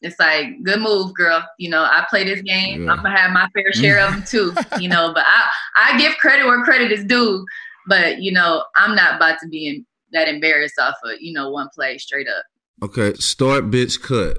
[0.00, 1.44] it's like good move, girl.
[1.58, 2.84] You know, I play this game.
[2.84, 2.92] Yeah.
[2.92, 4.54] I'm gonna have my fair share of them too.
[4.80, 7.44] You know, but I I give credit where credit is due.
[7.86, 11.50] But you know, I'm not about to be in, that embarrassed off of you know
[11.50, 12.44] one play straight up.
[12.82, 14.38] Okay, start bench cut.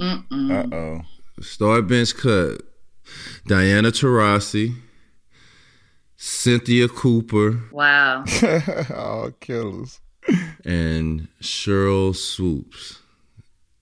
[0.00, 1.00] Uh oh.
[1.40, 2.62] Start bench cut.
[3.46, 4.74] Diana Taurasi,
[6.16, 7.60] Cynthia Cooper.
[7.72, 8.24] Wow.
[8.94, 10.00] All killers.
[10.64, 13.00] And Sheryl Swoopes.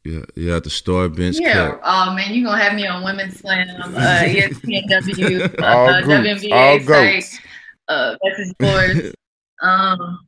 [0.07, 1.53] Yeah, you have to start bench yeah.
[1.53, 1.81] cut.
[1.83, 3.89] Oh man, you gonna have me on Women's Slam, uh,
[4.23, 7.41] ESPNW, uh, WNBA site.
[7.89, 9.15] Uh, message boards.
[9.63, 10.21] um.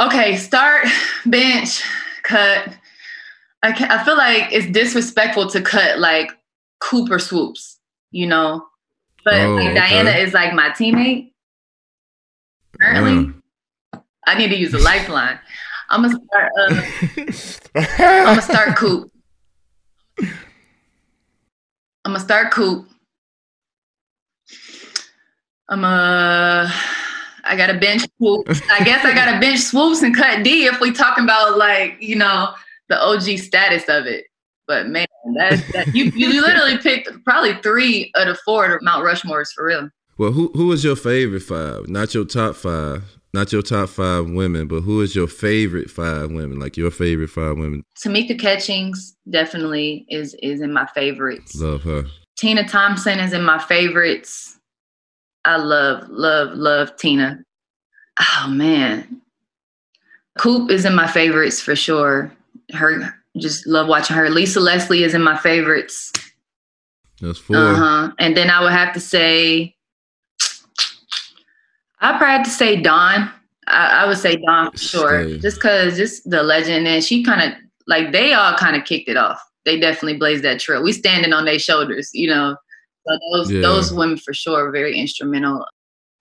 [0.00, 0.88] Okay, start
[1.26, 1.84] bench
[2.24, 2.74] cut.
[3.62, 6.32] I can, I feel like it's disrespectful to cut like
[6.80, 7.78] Cooper Swoopes,
[8.10, 8.66] you know.
[9.24, 9.74] But oh, like, okay.
[9.74, 11.30] Diana is like my teammate.
[12.80, 13.32] Currently,
[13.92, 13.98] uh.
[14.26, 15.38] I need to use a lifeline.
[15.90, 16.52] I'm gonna start.
[16.56, 16.82] Uh,
[17.98, 19.10] I'm gonna start Coop.
[22.04, 22.88] I'm gonna start Coop.
[25.68, 26.72] I'm a.
[27.42, 28.48] I got a bench swoop.
[28.70, 31.96] I guess I got a bench Swoopes and cut D if we talking about like
[32.00, 32.54] you know
[32.88, 34.26] the OG status of it.
[34.68, 39.04] But man, that, that you you literally picked probably three out of the four Mount
[39.04, 39.88] Rushmores for real.
[40.18, 41.88] Well, who who was your favorite five?
[41.88, 46.30] Not your top five not your top five women, but who is your favorite five
[46.30, 46.58] women?
[46.58, 47.84] Like your favorite five women?
[47.96, 51.54] Tamika Catchings definitely is is in my favorites.
[51.56, 52.04] Love her.
[52.36, 54.58] Tina Thompson is in my favorites.
[55.44, 57.44] I love, love, love Tina.
[58.20, 59.20] Oh man.
[60.38, 62.32] Coop is in my favorites for sure.
[62.72, 64.28] Her just love watching her.
[64.30, 66.12] Lisa Leslie is in my favorites.
[67.20, 67.56] That's four.
[67.56, 68.12] Uh-huh.
[68.18, 69.76] And then I would have to say
[72.00, 73.30] I probably have to say Dawn.
[73.66, 75.38] I, I would say Dawn for sure, Stay.
[75.38, 79.08] just because just the legend, and she kind of like they all kind of kicked
[79.08, 79.40] it off.
[79.64, 80.82] They definitely blazed that trail.
[80.82, 82.56] We standing on their shoulders, you know.
[83.06, 83.60] So those yeah.
[83.60, 85.66] those women for sure are very instrumental.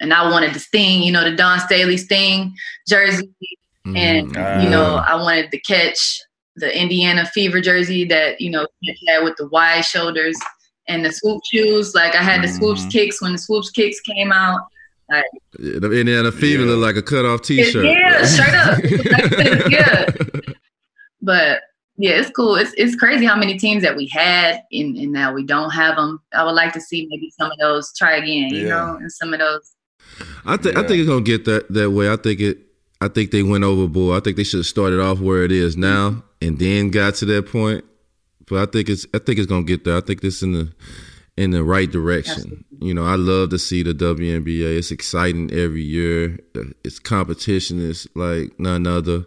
[0.02, 2.54] And I wanted the Sting, you know, the Dawn Staley Sting
[2.88, 3.30] jersey,
[3.86, 4.62] mm, and uh.
[4.64, 6.22] you know, I wanted the catch,
[6.56, 8.68] the Indiana Fever jersey that you know
[9.08, 10.38] had with the wide shoulders
[10.90, 11.96] and the swoop shoes.
[11.96, 12.90] Like I had the Swoopes mm-hmm.
[12.90, 14.60] kicks when the Swoopes kicks came out.
[15.10, 15.24] Like,
[15.58, 16.70] and then the fever yeah.
[16.70, 17.86] looked like a cut off T-shirt.
[17.86, 19.72] Yeah, straight up.
[19.72, 20.06] yeah,
[21.22, 21.62] but
[21.98, 22.56] yeah, it's cool.
[22.56, 25.96] It's it's crazy how many teams that we had and, and now we don't have
[25.96, 26.22] them.
[26.34, 28.70] I would like to see maybe some of those try again, you yeah.
[28.70, 29.74] know, and some of those.
[30.46, 30.82] I think yeah.
[30.82, 32.12] I think it's gonna get that that way.
[32.12, 32.60] I think it.
[33.02, 34.18] I think they went overboard.
[34.18, 37.26] I think they should have started off where it is now and then got to
[37.26, 37.86] that point.
[38.48, 39.98] But I think it's I think it's gonna get there.
[39.98, 40.74] I think this in the
[41.40, 42.34] in the right direction.
[42.34, 42.66] Absolutely.
[42.82, 44.78] You know, I love to see the WNBA.
[44.78, 46.38] It's exciting every year.
[46.84, 49.26] Its competition is like none other.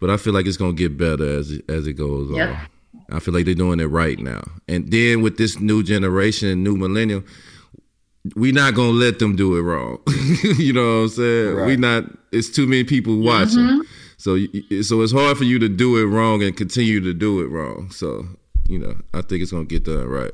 [0.00, 2.48] But I feel like it's gonna get better as it, as it goes yep.
[2.50, 3.16] on.
[3.16, 4.42] I feel like they're doing it right now.
[4.66, 7.24] And then with this new generation, new millennium,
[8.34, 9.98] we're not gonna let them do it wrong.
[10.42, 11.54] you know what I'm saying?
[11.54, 11.66] Right.
[11.66, 12.04] We not.
[12.32, 13.60] It's too many people watching.
[13.60, 13.80] Mm-hmm.
[14.16, 14.36] So
[14.82, 17.92] so it's hard for you to do it wrong and continue to do it wrong.
[17.92, 18.26] So
[18.68, 20.32] you know, I think it's gonna get done right.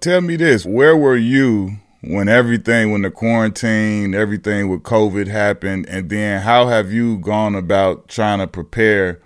[0.00, 5.86] Tell me this: Where were you when everything, when the quarantine, everything with COVID happened,
[5.88, 9.20] and then how have you gone about trying to prepare?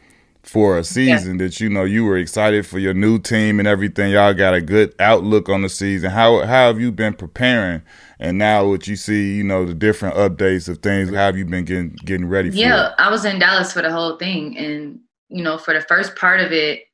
[0.45, 1.47] for a season yeah.
[1.47, 4.11] that you know you were excited for your new team and everything.
[4.11, 6.11] Y'all got a good outlook on the season.
[6.11, 7.81] How how have you been preparing
[8.23, 11.45] and now what you see, you know, the different updates of things, how have you
[11.45, 12.95] been getting getting ready for Yeah, it?
[12.99, 14.57] I was in Dallas for the whole thing.
[14.57, 16.85] And, you know, for the first part of it,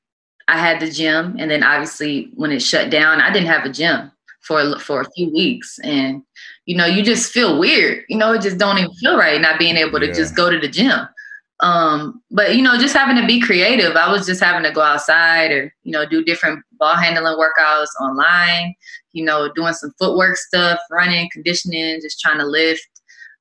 [0.49, 1.37] I had the gym.
[1.39, 4.11] And then obviously when it shut down, I didn't have a gym
[4.41, 5.79] for for a few weeks.
[5.85, 6.23] And,
[6.65, 8.05] you know, you just feel weird.
[8.09, 10.15] You know, it just don't even feel right not being able to yeah.
[10.15, 11.07] just go to the gym.
[11.61, 13.97] Um, but you know, just having to be creative.
[13.97, 17.89] I was just having to go outside or, you know, do different ball handling workouts
[18.01, 18.75] online,
[19.13, 22.87] you know, doing some footwork stuff, running, conditioning, just trying to lift.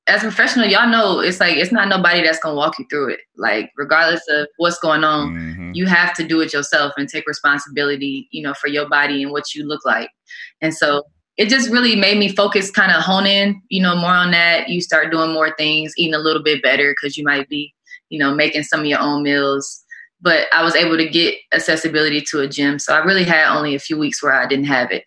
[0.08, 3.10] As a professional, y'all know it's like it's not nobody that's gonna walk you through
[3.10, 3.20] it.
[3.36, 5.72] Like regardless of what's going on, mm-hmm.
[5.74, 9.32] you have to do it yourself and take responsibility, you know, for your body and
[9.32, 10.10] what you look like.
[10.62, 11.04] And so
[11.36, 14.68] it just really made me focus, kind of hone in, you know, more on that.
[14.68, 17.72] You start doing more things, eating a little bit better because you might be,
[18.08, 19.84] you know, making some of your own meals,
[20.20, 22.78] but I was able to get accessibility to a gym.
[22.78, 25.04] So I really had only a few weeks where I didn't have it.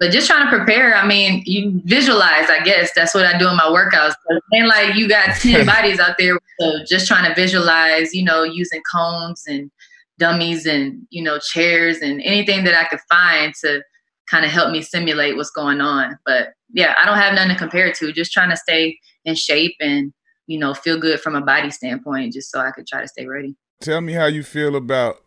[0.00, 2.92] But just trying to prepare, I mean, you visualize, I guess.
[2.94, 4.14] That's what I do in my workouts.
[4.52, 6.38] And like you got 10 bodies out there.
[6.60, 9.70] So just trying to visualize, you know, using cones and
[10.18, 13.82] dummies and, you know, chairs and anything that I could find to
[14.30, 16.18] kind of help me simulate what's going on.
[16.24, 18.12] But yeah, I don't have nothing to compare to.
[18.12, 20.12] Just trying to stay in shape and,
[20.46, 23.26] you know, feel good from a body standpoint, just so I could try to stay
[23.26, 23.56] ready.
[23.80, 25.22] Tell me how you feel about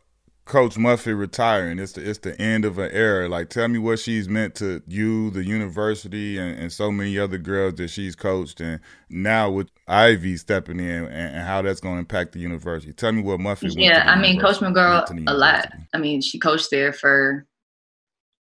[0.51, 1.79] Coach Muffet retiring.
[1.79, 3.29] It's the it's the end of an era.
[3.29, 7.37] Like, tell me what she's meant to you, the university, and, and so many other
[7.37, 11.95] girls that she's coached, and now with Ivey stepping in, and, and how that's going
[11.95, 12.91] to impact the university.
[12.91, 13.77] Tell me what Muffet.
[13.77, 15.71] Yeah, I mean, Coach McGraw a lot.
[15.93, 17.47] I mean, she coached there for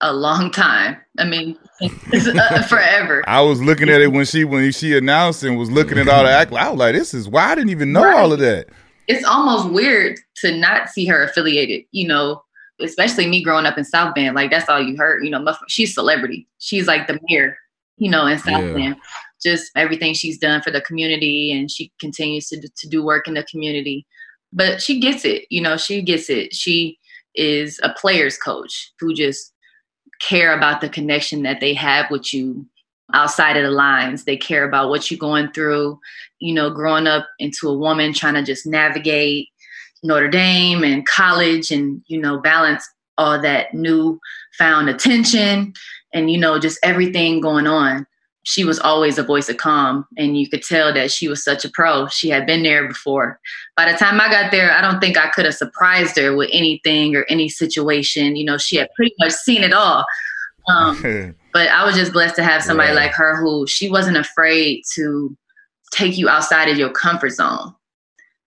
[0.01, 0.97] a long time.
[1.19, 3.23] I mean, uh, forever.
[3.27, 6.23] I was looking at it when she when she announced and was looking at all
[6.23, 6.51] the act.
[6.53, 8.17] I was like, this is why I didn't even know right.
[8.17, 8.69] all of that
[9.07, 12.43] it's almost weird to not see her affiliated, you know,
[12.81, 14.35] especially me growing up in South Bend.
[14.35, 16.47] Like that's all you heard, you know, she's celebrity.
[16.59, 17.57] She's like the mayor,
[17.97, 18.73] you know, in South yeah.
[18.73, 18.95] Bend.
[19.41, 23.33] Just everything she's done for the community and she continues to, to do work in
[23.33, 24.05] the community.
[24.51, 26.53] But she gets it, you know, she gets it.
[26.53, 26.97] She
[27.35, 29.51] is a player's coach who just
[30.21, 32.65] care about the connection that they have with you
[33.13, 34.25] outside of the lines.
[34.25, 35.99] They care about what you're going through,
[36.39, 39.49] you know, growing up into a woman trying to just navigate
[40.03, 42.87] Notre Dame and college and, you know, balance
[43.17, 44.19] all that new
[44.57, 45.73] found attention
[46.13, 48.05] and, you know, just everything going on.
[48.45, 51.63] She was always a voice of calm, and you could tell that she was such
[51.63, 52.07] a pro.
[52.09, 53.39] She had been there before.
[53.77, 56.49] By the time I got there, I don't think I could have surprised her with
[56.51, 58.35] anything or any situation.
[58.35, 60.03] You know, she had pretty much seen it all.
[60.67, 62.95] Um, but I was just blessed to have somebody yeah.
[62.95, 65.37] like her who she wasn't afraid to
[65.93, 67.73] take you outside of your comfort zone,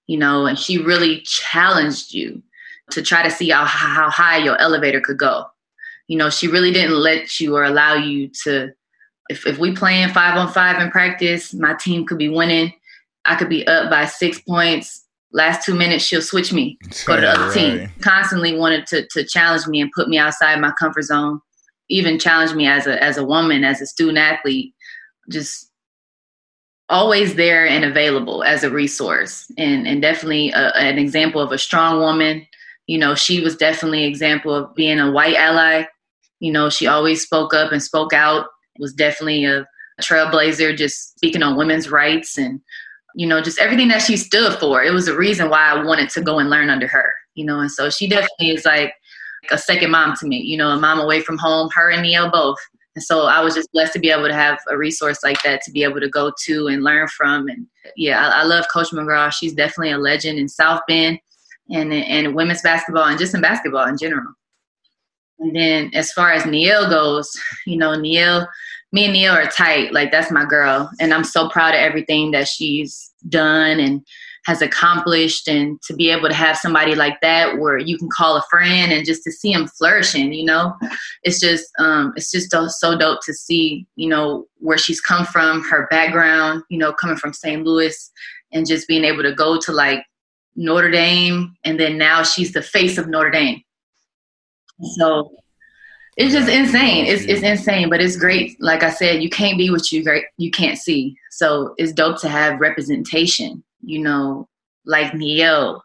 [0.08, 2.42] you know, and she really challenged you
[2.90, 5.44] to try to see how, how high your elevator could go.
[6.08, 8.72] You know, she really didn't let you or allow you to,
[9.28, 12.72] if, if we playing five on five in practice, my team could be winning.
[13.24, 15.04] I could be up by six points.
[15.32, 17.54] Last two minutes, she'll switch me, go to the other right.
[17.54, 17.90] team.
[18.00, 21.40] Constantly wanted to, to challenge me and put me outside my comfort zone
[21.88, 24.74] even challenged me as a as a woman, as a student athlete,
[25.30, 25.70] just
[26.88, 31.58] always there and available as a resource and, and definitely a, an example of a
[31.58, 32.46] strong woman.
[32.86, 35.84] You know, she was definitely an example of being a white ally.
[36.38, 38.46] You know, she always spoke up and spoke out,
[38.78, 39.66] was definitely a
[40.00, 42.60] trailblazer, just speaking on women's rights and,
[43.16, 44.84] you know, just everything that she stood for.
[44.84, 47.58] It was a reason why I wanted to go and learn under her, you know,
[47.58, 48.92] and so she definitely is like
[49.50, 52.30] a second mom to me, you know, a mom away from home, her and Niele
[52.30, 52.58] both
[52.96, 55.60] and so I was just blessed to be able to have a resource like that
[55.62, 57.46] to be able to go to and learn from.
[57.46, 59.30] And yeah, I, I love Coach McGraw.
[59.30, 61.20] She's definitely a legend in South Bend
[61.70, 64.32] and and women's basketball and just in basketball in general.
[65.38, 67.30] And then as far as Niele goes,
[67.66, 68.46] you know, Niele,
[68.92, 69.92] me and Niele are tight.
[69.92, 70.90] Like that's my girl.
[70.98, 74.06] And I'm so proud of everything that she's done and
[74.46, 78.36] has accomplished and to be able to have somebody like that where you can call
[78.36, 80.72] a friend and just to see him flourishing you know
[81.24, 85.62] it's just um it's just so dope to see you know where she's come from
[85.64, 88.12] her background you know coming from st louis
[88.52, 90.04] and just being able to go to like
[90.54, 93.60] notre dame and then now she's the face of notre dame
[94.96, 95.32] so
[96.16, 97.04] it's just insane.
[97.04, 98.58] It's it's insane, but it's great.
[98.58, 101.14] Like I said, you can't be what you great you can't see.
[101.30, 104.48] So it's dope to have representation you know,
[104.84, 105.80] like Niele,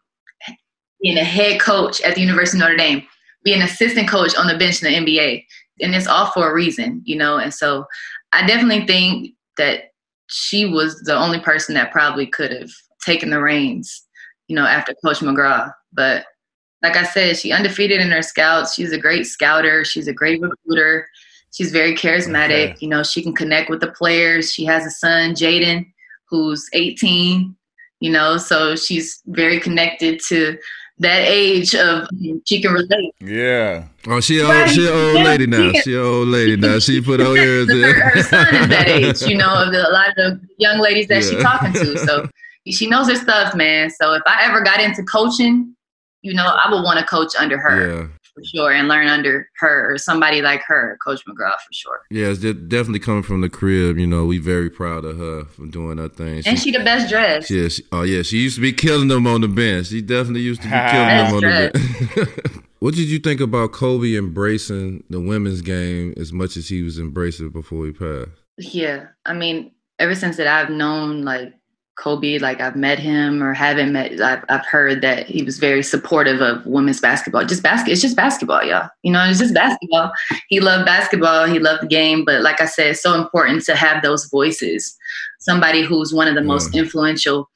[1.01, 3.03] being a head coach at the University of Notre Dame,
[3.43, 5.45] being an assistant coach on the bench in the NBA.
[5.81, 7.37] And it's all for a reason, you know.
[7.37, 7.85] And so
[8.33, 9.91] I definitely think that
[10.27, 12.69] she was the only person that probably could have
[13.03, 14.03] taken the reins,
[14.47, 15.71] you know, after Coach McGraw.
[15.93, 16.25] But
[16.81, 18.73] like I said, she undefeated in her scouts.
[18.73, 19.85] She's a great scouter.
[19.85, 21.07] She's a great recruiter.
[21.51, 22.71] She's very charismatic.
[22.71, 22.75] Okay.
[22.79, 24.51] You know, she can connect with the players.
[24.51, 25.91] She has a son, Jaden,
[26.29, 27.55] who's 18
[28.01, 30.57] you know, so she's very connected to
[30.97, 32.07] that age of
[32.45, 33.13] she can relate.
[33.21, 33.85] Yeah.
[34.07, 35.71] Oh, she old, she old lady now.
[35.83, 36.79] She old lady now.
[36.79, 37.81] She put her ears in.
[37.81, 41.07] Her, her son is that age, you know, of a lot of the young ladies
[41.07, 41.29] that yeah.
[41.29, 41.97] she's talking to.
[41.99, 42.27] So
[42.67, 43.89] she knows her stuff, man.
[43.89, 45.75] So if I ever got into coaching,
[46.21, 48.09] you know, I would want to coach under her.
[48.41, 52.01] For sure and learn under her or somebody like her, Coach McGraw for sure.
[52.09, 53.97] Yeah, it's definitely coming from the crib.
[53.97, 56.41] You know, we very proud of her for doing her thing.
[56.41, 57.49] She, and she the best dressed.
[57.51, 59.87] Yeah, she, oh yeah, she used to be killing them on the bench.
[59.87, 61.73] She definitely used to be killing them on dressed.
[61.73, 62.65] the bench.
[62.79, 66.97] what did you think about Kobe embracing the women's game as much as he was
[66.97, 68.31] embracing it before he passed?
[68.57, 71.53] Yeah, I mean, ever since that I've known like
[71.97, 75.83] Kobe, like I've met him or haven't met, I've, I've heard that he was very
[75.83, 77.45] supportive of women's basketball.
[77.45, 78.89] Just basket, it's just basketball, y'all.
[79.03, 80.11] You know, it's just basketball.
[80.49, 83.75] He loved basketball, he loved the game, but like I said, it's so important to
[83.75, 84.97] have those voices.
[85.39, 86.79] Somebody who's one of the most mm.
[86.79, 87.49] influential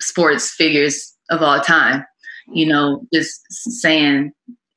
[0.00, 2.04] sports figures of all time.
[2.52, 4.32] You know, just saying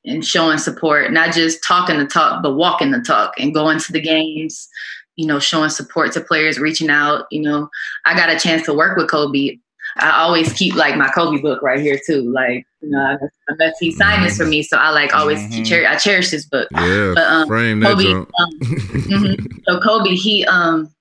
[0.06, 3.92] and showing support, not just talking the talk, but walking the talk and going to
[3.92, 4.68] the games,
[5.16, 7.26] you know, showing support to players, reaching out.
[7.30, 7.68] You know,
[8.04, 9.58] I got a chance to work with Kobe.
[9.98, 12.30] I always keep like my Kobe book right here too.
[12.30, 13.16] Like, you know,
[13.48, 15.62] unless he signed this for me, so I like always mm-hmm.
[15.62, 15.88] cherish.
[15.88, 16.68] I cherish this book.
[16.72, 18.26] Yeah, but, um, frame that Kobe, um,
[18.60, 19.58] mm-hmm.
[19.66, 20.92] So Kobe, he, um,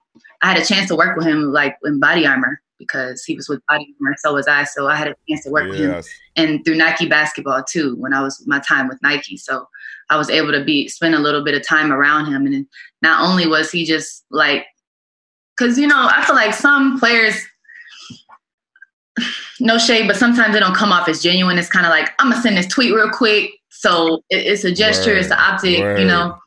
[0.42, 3.50] I had a chance to work with him like in Body Armor because he was
[3.50, 4.64] with Body Armor, so was I.
[4.64, 5.72] So I had a chance to work yes.
[5.72, 6.04] with him,
[6.38, 7.96] and through Nike basketball too.
[7.98, 9.68] When I was my time with Nike, so
[10.10, 12.46] I was able to be spend a little bit of time around him.
[12.46, 12.68] And
[13.02, 14.66] not only was he just like,
[15.58, 17.36] because you know, I feel like some players,
[19.60, 21.58] no shade, but sometimes they don't come off as genuine.
[21.58, 25.12] It's kind of like I'm gonna send this tweet real quick, so it's a gesture,
[25.12, 26.00] word, it's an optic, word.
[26.00, 26.38] you know.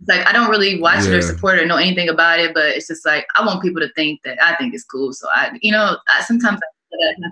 [0.00, 1.12] It's like I don't really watch yeah.
[1.12, 3.62] it or support it or know anything about it, but it's just like I want
[3.62, 5.12] people to think that I think it's cool.
[5.12, 6.66] So I, you know, I, sometimes I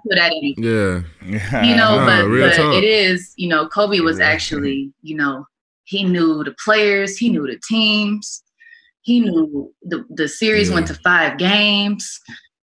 [0.03, 0.55] put that in.
[0.59, 1.65] Yeah.
[1.65, 5.47] You know, no, but, but it is, you know, Kobe was actually, you know,
[5.85, 8.43] he knew the players, he knew the teams,
[9.03, 10.75] he knew the, the series yeah.
[10.75, 12.21] went to five games.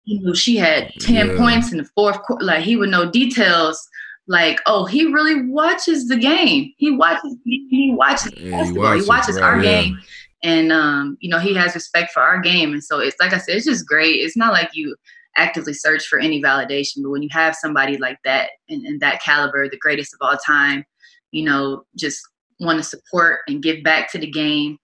[0.04, 1.36] He knew she had 10 yeah.
[1.36, 2.44] points in the fourth quarter.
[2.44, 3.84] Like he would know details
[4.28, 6.72] like, oh, he really watches the game.
[6.76, 8.92] He watches he watches yeah, basketball.
[8.92, 9.98] He watches, he watches right, our game.
[10.42, 12.72] And um, you know, he has respect for our game.
[12.72, 14.16] And so it's like I said, it's just great.
[14.16, 14.94] It's not like you
[15.36, 19.22] actively search for any validation, but when you have somebody like that and, and that
[19.22, 20.84] caliber, the greatest of all time,
[21.30, 22.20] you know, just
[22.60, 24.78] want to support and give back to the game.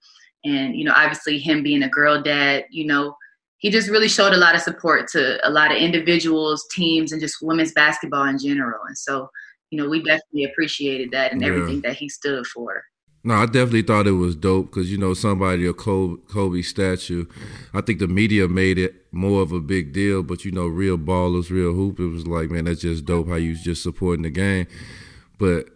[0.44, 3.16] And, you know, obviously him being a girl dad, you know,
[3.59, 7.20] he just really showed a lot of support to a lot of individuals, teams, and
[7.20, 8.81] just women's basketball in general.
[8.86, 9.31] And so,
[9.70, 11.49] you know, we definitely appreciated that and yeah.
[11.49, 12.82] everything that he stood for.
[13.24, 17.27] No, I definitely thought it was dope because you know somebody a Kobe, Kobe statue.
[17.73, 20.99] I think the media made it more of a big deal, but you know, real
[20.99, 22.01] ballers, real hoop.
[22.01, 24.66] It was like, man, that's just dope how you just supporting the game.
[25.39, 25.69] But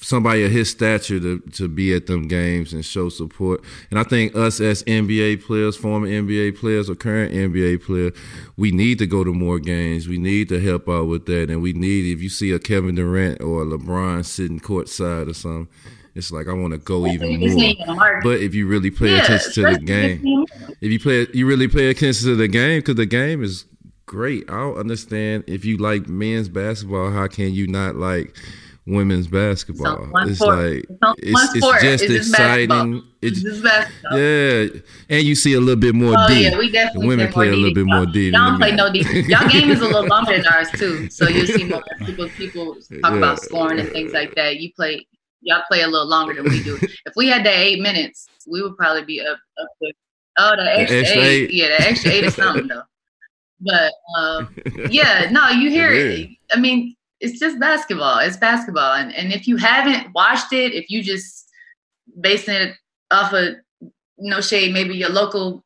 [0.00, 3.62] somebody of his stature to to be at them games and show support.
[3.90, 8.12] And I think us as NBA players, former NBA players or current NBA player,
[8.56, 10.08] we need to go to more games.
[10.08, 12.94] We need to help out with that, and we need if you see a Kevin
[12.94, 15.68] Durant or a LeBron sitting courtside or something.
[16.14, 18.20] It's like I want to go even more.
[18.22, 20.44] But if you really pay yeah, attention to the game,
[20.80, 23.64] if you play, you really pay attention to the game because the game is
[24.04, 24.44] great.
[24.50, 28.36] I don't understand if you like men's basketball, how can you not like
[28.86, 30.10] women's basketball?
[30.26, 30.58] It's, sport.
[30.58, 30.84] like
[31.18, 33.02] it's, it's, just it's exciting.
[33.20, 36.28] It's, just yeah, and you see a little bit more oh.
[36.28, 38.32] Yeah, we definitely the women play a little bit more deep.
[38.34, 39.06] Y'all don't play no deep.
[39.28, 42.28] Y'all game is a little longer than ours too, so you see more people.
[42.30, 43.16] People talk yeah.
[43.16, 44.56] about scoring and things like that.
[44.58, 45.06] You play.
[45.44, 46.78] Y'all play a little longer than we do.
[46.80, 49.92] if we had that eight minutes, we would probably be up up to
[50.38, 51.26] Oh, the extra, the extra eight.
[51.26, 51.50] eight.
[51.52, 52.82] Yeah, the extra eight is something though.
[53.64, 54.56] But um,
[54.90, 56.30] yeah, no, you hear it.
[56.52, 58.18] I mean, it's just basketball.
[58.18, 61.48] It's basketball, and and if you haven't watched it, if you just
[62.20, 62.74] basing it
[63.10, 63.54] off of
[64.18, 65.64] no shade, maybe your local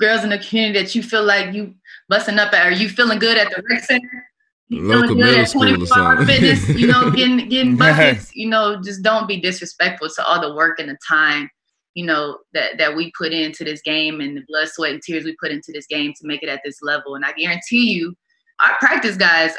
[0.00, 1.74] girls in the community that you feel like you
[2.08, 4.26] busting up at, or you feeling good at the rec center.
[4.68, 9.02] You feeling good at 24 hour fitness, you know, getting getting buckets, you know, just
[9.02, 11.50] don't be disrespectful to all the work and the time
[11.92, 15.24] you know that that we put into this game and the blood sweat and tears
[15.24, 18.12] we put into this game to make it at this level and i guarantee you
[18.60, 19.52] our practice guys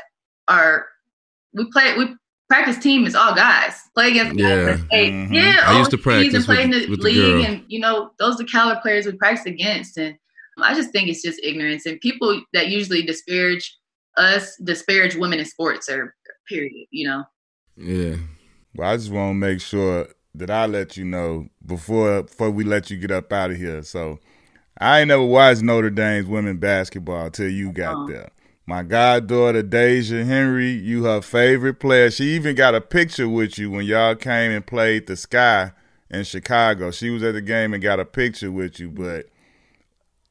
[0.50, 0.86] are
[1.56, 2.16] we play we
[2.48, 5.34] practice team is all guys play against yeah guys mm-hmm.
[5.34, 8.12] yeah i used to practice and play with, in the league the and you know
[8.20, 10.16] those are the caliber players we practice against and
[10.62, 13.78] i just think it's just ignorance and people that usually disparage
[14.18, 16.16] us disparage women in sports or
[16.48, 17.24] period you know
[17.76, 18.16] yeah
[18.76, 20.08] well i just want to make sure
[20.38, 23.84] that I let you know before before we let you get up out of here.
[23.84, 24.20] So
[24.80, 28.06] I ain't never watched Notre Dame's women basketball till you got uh-huh.
[28.08, 28.32] there.
[28.68, 32.10] My goddaughter Deja Henry, you her favorite player.
[32.10, 35.72] She even got a picture with you when y'all came and played the Sky
[36.10, 36.90] in Chicago.
[36.90, 39.28] She was at the game and got a picture with you, but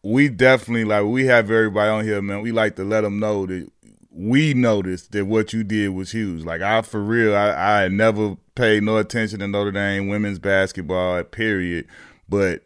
[0.03, 2.41] we definitely like we have everybody on here, man.
[2.41, 3.71] We like to let them know that
[4.11, 6.45] we noticed that what you did was huge.
[6.45, 11.23] Like I, for real, I, I never paid no attention to Notre Dame women's basketball,
[11.23, 11.87] period.
[12.29, 12.63] But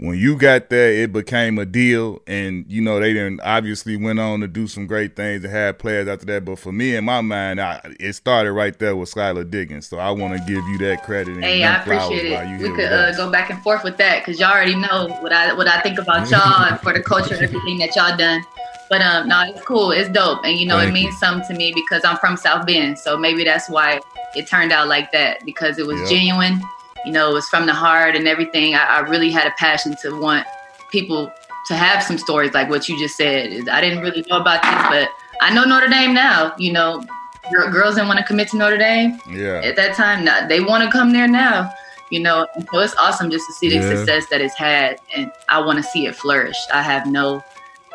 [0.00, 4.18] when you got there, it became a deal, and you know they didn't obviously went
[4.18, 6.46] on to do some great things and had players after that.
[6.46, 9.86] But for me, in my mind, I, it started right there with Skylar Diggins.
[9.86, 11.34] So I want to give you that credit.
[11.34, 12.62] And hey, I appreciate it.
[12.62, 15.52] We could uh, go back and forth with that because y'all already know what I
[15.52, 18.42] what I think about y'all and for the culture, everything that y'all done.
[18.88, 19.90] But um, no, it's cool.
[19.90, 21.18] It's dope, and you know, Thank it means you.
[21.18, 24.00] something to me because I'm from South Bend, so maybe that's why
[24.34, 26.08] it turned out like that because it was yep.
[26.08, 26.62] genuine.
[27.04, 28.74] You know, it was from the heart and everything.
[28.74, 30.46] I, I, really had a passion to want
[30.90, 31.32] people
[31.68, 33.68] to have some stories like what you just said.
[33.68, 35.08] I didn't really know about this, but
[35.40, 36.54] I know Notre Dame now.
[36.58, 37.04] You know,
[37.50, 39.18] girls didn't want to commit to Notre Dame.
[39.28, 39.62] Yeah.
[39.64, 41.72] At that time, not, they want to come there now.
[42.10, 43.96] You know, so it's awesome just to see the yeah.
[43.96, 46.56] success that it's had, and I want to see it flourish.
[46.72, 47.42] I have no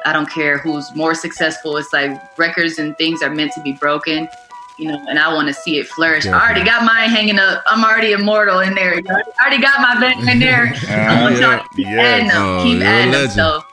[0.06, 1.77] I don't care who's more successful.
[1.77, 4.30] It's like records and things are meant to be broken,
[4.77, 6.26] you know, and I want to see it flourish.
[6.26, 7.64] I already got mine hanging up.
[7.68, 8.95] I'm already immortal in there.
[8.95, 10.73] I already got my band in there.
[10.89, 13.30] uh, I want y'all to keep adding them, oh, keep adding them.
[13.30, 13.64] So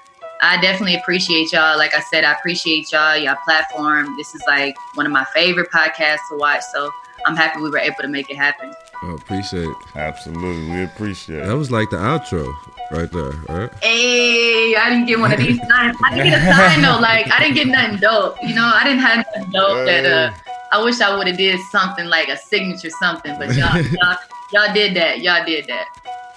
[0.42, 1.76] I definitely appreciate y'all.
[1.78, 4.14] Like I said, I appreciate y'all, y'all platform.
[4.16, 6.62] This is like one of my favorite podcasts to watch.
[6.72, 6.90] So
[7.26, 8.72] I'm happy we were able to make it happen.
[9.04, 9.76] Oh, appreciate it.
[9.96, 10.70] Absolutely.
[10.70, 11.46] We appreciate it.
[11.46, 12.52] That was like the outro
[12.92, 13.70] right there, right?
[13.82, 15.96] Hey, I didn't get one of these signs.
[16.04, 17.00] I didn't get a sign though.
[17.00, 18.36] Like I didn't get nothing dope.
[18.42, 20.32] You know, I didn't have nothing dope that uh
[20.72, 24.16] I wish I would have did something like a signature something, but y'all, y'all,
[24.52, 25.20] y'all did that.
[25.20, 25.86] Y'all did that.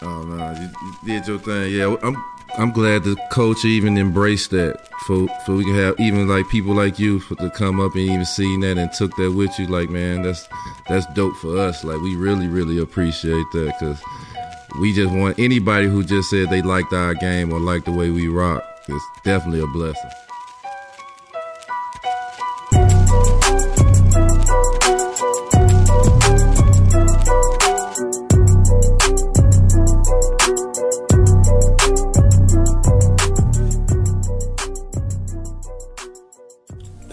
[0.01, 1.71] Oh no, you, you did your thing.
[1.71, 2.21] Yeah, I'm
[2.57, 6.73] I'm glad the culture even embraced that for for we can have even like people
[6.73, 9.67] like you for, to come up and even see that and took that with you.
[9.67, 10.47] Like man, that's
[10.89, 11.85] that's dope for us.
[11.85, 14.01] Like we really really appreciate that because
[14.81, 18.09] we just want anybody who just said they liked our game or liked the way
[18.09, 18.61] we rock.
[18.89, 20.11] It's definitely a blessing.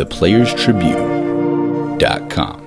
[0.04, 2.61] theplayerstribune.com.